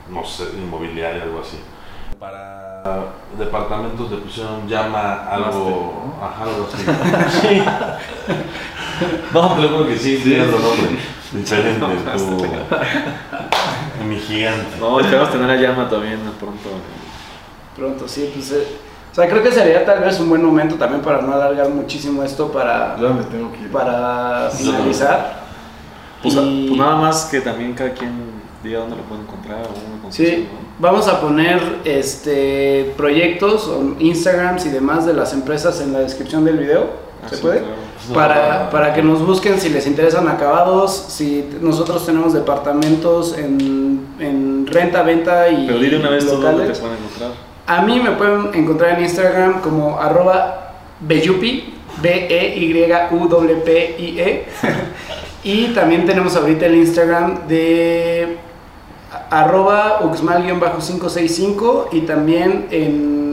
no 0.10 0.24
sé, 0.26 0.45
inmobiliaria, 0.58 1.24
algo 1.24 1.41
así. 1.41 1.60
Para 2.20 2.84
departamentos 3.38 4.10
le 4.10 4.18
pusieron 4.18 4.68
Llama 4.68 5.26
algo, 5.30 6.16
Master, 6.22 6.30
ajá, 6.30 6.43
algo 6.43 6.68
así. 7.28 7.62
No, 9.33 9.53
te 9.55 9.61
lo 9.61 9.69
juro 9.69 9.87
que 9.87 9.97
sí, 9.97 10.19
tiene 10.23 10.43
otro 10.43 10.59
nombre. 10.59 10.97
Diferente, 11.33 11.85
tu, 12.17 14.05
mi 14.05 14.15
gigante. 14.17 14.77
No, 14.79 14.99
esperamos 14.99 15.31
tener 15.31 15.49
a 15.49 15.55
Llama 15.55 15.89
también 15.89 16.19
pronto 16.39 16.69
Pronto, 17.75 18.07
sí, 18.07 18.31
pues... 18.33 18.51
eh, 18.51 18.65
o 19.11 19.15
sea, 19.19 19.27
creo 19.29 19.41
que 19.41 19.51
sería 19.51 19.83
tal 19.83 19.99
vez 20.03 20.19
un 20.19 20.29
buen 20.29 20.43
momento 20.43 20.75
también 20.75 21.01
para 21.01 21.21
no 21.21 21.33
alargar 21.33 21.69
muchísimo 21.69 22.23
esto 22.23 22.51
para, 22.51 22.95
me 22.97 23.23
tengo 23.23 23.51
que 23.51 23.61
ir. 23.63 23.71
para 23.71 24.49
finalizar. 24.51 25.43
Pues, 26.21 26.35
Y- 26.35 26.67
pues 26.67 26.79
nada 26.79 26.95
más 26.97 27.25
que 27.25 27.41
también 27.41 27.73
cada 27.73 27.91
quien 27.91 28.11
diga 28.63 28.79
dónde 28.79 28.95
lo 28.97 29.01
puede 29.03 29.21
encontrar 29.21 29.61
o 29.61 30.11
Sí, 30.11 30.47
¿no? 30.51 30.59
vamos 30.79 31.07
a 31.07 31.19
poner 31.19 31.79
este 31.83 32.93
proyectos 32.95 33.67
o 33.67 33.95
Instagrams 33.99 34.65
y 34.67 34.69
demás 34.69 35.05
de 35.05 35.13
las 35.13 35.33
empresas 35.33 35.81
en 35.81 35.93
la 35.93 35.99
descripción 35.99 36.45
del 36.45 36.57
video. 36.57 37.07
¿Se 37.30 37.38
puede? 37.38 37.59
claro. 37.59 37.76
Para, 38.13 38.70
para 38.70 38.93
que 38.93 39.01
nos 39.03 39.26
busquen 39.26 39.59
si 39.59 39.68
les 39.70 39.86
interesan 39.86 40.28
acabados, 40.30 40.93
si 41.09 41.49
nosotros 41.59 42.05
tenemos 42.05 42.32
departamentos 42.34 43.38
en, 43.38 44.07
en 44.20 44.65
renta, 44.68 45.03
venta 45.03 45.49
y 45.49 45.68
Pero 45.68 45.80
di 45.80 45.89
de 45.89 45.97
una 45.97 46.09
vez 46.11 46.26
todo 46.26 46.36
lo 46.36 46.41
que 46.41 46.47
te 46.47 46.51
locales. 46.53 46.80
pueden 46.80 46.97
encontrar. 46.97 47.32
A 47.68 47.82
mí 47.82 47.99
me 47.99 48.11
pueden 48.11 48.53
encontrar 48.53 48.97
en 48.97 49.03
Instagram 49.03 49.59
como 49.61 49.99
arroba 49.99 50.76
beyupi, 51.01 51.74
B-E-Y-U-P-I-E. 53.11 54.45
y 55.43 55.68
también 55.74 56.05
tenemos 56.05 56.36
ahorita 56.36 56.65
el 56.68 56.76
Instagram 56.76 57.47
de 57.47 58.38
arroba 59.30 59.99
uxmal-565 60.01 61.88
y 61.91 62.01
también 62.01 62.68
en, 62.72 62.84
en, 62.84 63.26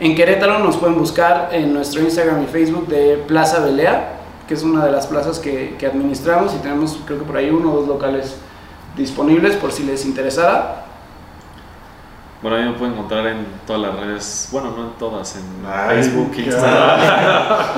en 0.00 0.14
Querétaro 0.14 0.58
nos 0.58 0.76
pueden 0.76 0.98
buscar 0.98 1.50
en 1.52 1.72
nuestro 1.72 2.02
Instagram 2.02 2.42
y 2.42 2.46
Facebook 2.46 2.88
de 2.88 3.22
Plaza 3.28 3.60
Belea, 3.60 4.20
que 4.48 4.54
es 4.54 4.62
una 4.62 4.84
de 4.84 4.90
las 4.90 5.06
plazas 5.06 5.38
que, 5.38 5.76
que 5.78 5.86
administramos 5.86 6.54
y 6.54 6.58
tenemos 6.58 6.98
creo 7.06 7.20
que 7.20 7.24
por 7.24 7.36
ahí 7.36 7.50
uno 7.50 7.72
o 7.72 7.76
dos 7.80 7.88
locales 7.88 8.36
disponibles 8.96 9.56
por 9.56 9.72
si 9.72 9.84
les 9.84 10.04
interesara. 10.04 10.86
Bueno, 12.42 12.56
a 12.56 12.60
mí 12.60 12.66
me 12.66 12.72
pueden 12.72 12.94
encontrar 12.94 13.26
en 13.26 13.46
todas 13.66 13.82
las 13.82 14.00
redes, 14.00 14.48
bueno, 14.50 14.70
no 14.74 14.84
en 14.84 14.92
todas, 14.92 15.36
en 15.36 15.42
Ay, 15.66 16.02
Facebook, 16.02 16.32
Instagram, 16.38 17.00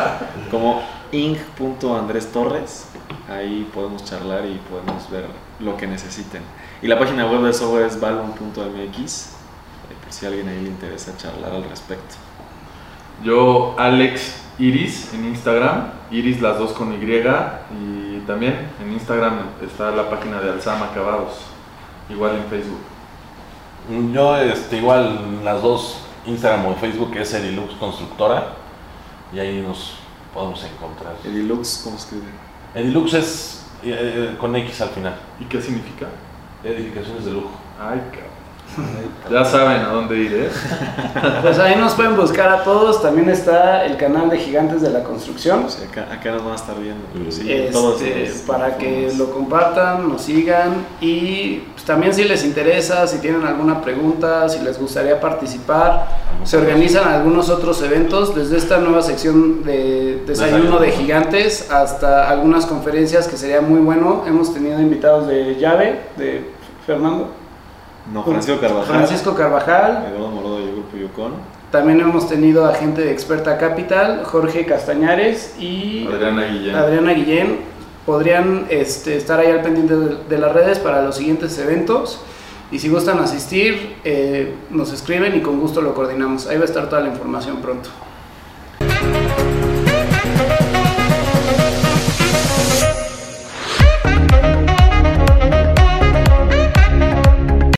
como 0.52 0.82
ing.andrés 1.10 2.30
Torres. 2.30 2.86
Ahí 3.28 3.68
podemos 3.74 4.04
charlar 4.04 4.46
y 4.46 4.60
podemos 4.70 5.10
ver 5.10 5.26
lo 5.58 5.76
que 5.76 5.88
necesiten. 5.88 6.42
Y 6.80 6.86
la 6.86 6.96
página 6.98 7.26
web 7.26 7.42
del 7.42 7.54
software 7.54 7.86
es 7.86 7.98
balon.mx, 7.98 9.36
si 10.12 10.26
a 10.26 10.28
alguien 10.28 10.48
ahí 10.48 10.60
le 10.62 10.68
interesa 10.68 11.16
charlar 11.16 11.52
al 11.52 11.64
respecto. 11.64 12.16
Yo, 13.24 13.74
Alex 13.78 14.42
Iris 14.58 15.12
en 15.14 15.26
Instagram, 15.26 15.90
Iris 16.10 16.40
las 16.40 16.58
dos 16.58 16.72
con 16.72 16.92
Y, 16.92 16.96
y 16.96 18.22
también 18.26 18.68
en 18.80 18.92
Instagram 18.92 19.38
está 19.64 19.90
la 19.90 20.10
página 20.10 20.40
de 20.40 20.50
Alzama 20.50 20.86
Acabados, 20.86 21.40
igual 22.08 22.36
en 22.36 22.44
Facebook. 22.44 24.12
Yo, 24.12 24.36
este, 24.36 24.76
igual, 24.76 25.44
las 25.44 25.62
dos, 25.62 25.98
Instagram 26.26 26.66
o 26.66 26.74
Facebook, 26.76 27.16
es 27.16 27.34
Edilux 27.34 27.74
Constructora. 27.74 28.54
Y 29.32 29.38
ahí 29.38 29.62
nos 29.66 29.94
podemos 30.32 30.62
encontrar. 30.64 31.16
Edilux, 31.24 31.80
¿cómo 31.82 31.96
escribe? 31.96 32.26
Edilux 32.74 33.14
es 33.14 33.66
eh, 33.82 34.30
eh, 34.32 34.36
con 34.38 34.54
X 34.54 34.80
al 34.82 34.90
final. 34.90 35.16
¿Y 35.40 35.44
qué 35.46 35.60
significa? 35.60 36.06
Edificaciones 36.62 37.24
de 37.24 37.32
lujo. 37.32 37.50
Ay, 37.80 38.00
cabrón. 38.10 38.31
Ya 39.30 39.44
saben 39.44 39.82
a 39.82 39.88
dónde 39.88 40.16
ir, 40.18 40.32
¿eh? 40.34 40.50
Pues 41.42 41.58
ahí 41.58 41.76
nos 41.76 41.94
pueden 41.94 42.16
buscar 42.16 42.48
a 42.50 42.64
todos. 42.64 43.00
También 43.02 43.28
está 43.28 43.84
el 43.84 43.96
canal 43.96 44.28
de 44.28 44.38
Gigantes 44.38 44.82
de 44.82 44.90
la 44.90 45.02
Construcción. 45.02 45.68
Sea, 45.70 45.88
acá, 45.88 46.08
acá 46.12 46.32
nos 46.32 46.44
van 46.44 46.52
a 46.52 46.56
estar 46.56 46.74
viendo. 46.78 47.02
Sí, 47.30 47.50
Este, 47.50 47.72
todas 47.72 48.00
las 48.00 48.30
para 48.42 48.76
que 48.76 49.12
lo 49.16 49.30
compartan, 49.30 50.08
nos 50.08 50.22
sigan 50.22 50.86
y 51.00 51.62
pues, 51.72 51.84
también 51.84 52.14
si 52.14 52.24
les 52.24 52.44
interesa, 52.44 53.06
si 53.06 53.18
tienen 53.18 53.44
alguna 53.44 53.80
pregunta, 53.80 54.48
si 54.48 54.60
les 54.60 54.78
gustaría 54.78 55.20
participar, 55.20 56.08
se 56.44 56.56
organizan 56.56 57.08
algunos 57.08 57.48
otros 57.48 57.82
eventos, 57.82 58.34
desde 58.34 58.56
esta 58.56 58.78
nueva 58.78 59.02
sección 59.02 59.64
de 59.64 60.22
desayuno 60.26 60.78
de 60.78 60.90
gigantes 60.92 61.70
hasta 61.70 62.28
algunas 62.28 62.66
conferencias 62.66 63.28
que 63.28 63.36
sería 63.36 63.60
muy 63.60 63.80
bueno. 63.80 64.24
Hemos 64.26 64.52
tenido 64.52 64.80
invitados 64.80 65.26
de 65.26 65.56
llave, 65.56 66.00
de 66.16 66.50
Fernando. 66.86 67.41
No, 68.12 68.24
Francisco 68.24 68.60
Carvajal. 68.60 68.96
Francisco 68.96 69.34
Carvajal, 69.34 70.06
Eduardo 70.08 70.28
Morodo 70.30 70.60
y 70.60 70.64
el 70.64 70.72
Grupo 70.72 70.96
Yukon. 70.96 71.32
también 71.70 72.00
hemos 72.00 72.28
tenido 72.28 72.64
a 72.66 72.74
gente 72.74 73.02
de 73.02 73.12
Experta 73.12 73.58
Capital, 73.58 74.22
Jorge 74.24 74.64
Castañares 74.66 75.54
y 75.60 76.06
Adriana 76.06 76.44
Guillén. 76.46 76.74
Adriana 76.74 77.12
Guillén. 77.12 77.58
Podrían 78.06 78.66
este, 78.68 79.16
estar 79.16 79.38
ahí 79.38 79.50
al 79.52 79.62
pendiente 79.62 79.94
de, 79.94 80.16
de 80.28 80.38
las 80.38 80.52
redes 80.52 80.80
para 80.80 81.02
los 81.02 81.16
siguientes 81.16 81.56
eventos. 81.58 82.20
Y 82.72 82.78
si 82.78 82.88
gustan 82.88 83.18
asistir, 83.18 83.96
eh, 84.02 84.54
nos 84.70 84.92
escriben 84.92 85.36
y 85.36 85.40
con 85.40 85.60
gusto 85.60 85.82
lo 85.82 85.94
coordinamos. 85.94 86.46
Ahí 86.48 86.56
va 86.56 86.62
a 86.62 86.64
estar 86.64 86.88
toda 86.88 87.02
la 87.02 87.08
información 87.08 87.58
pronto. 87.58 87.90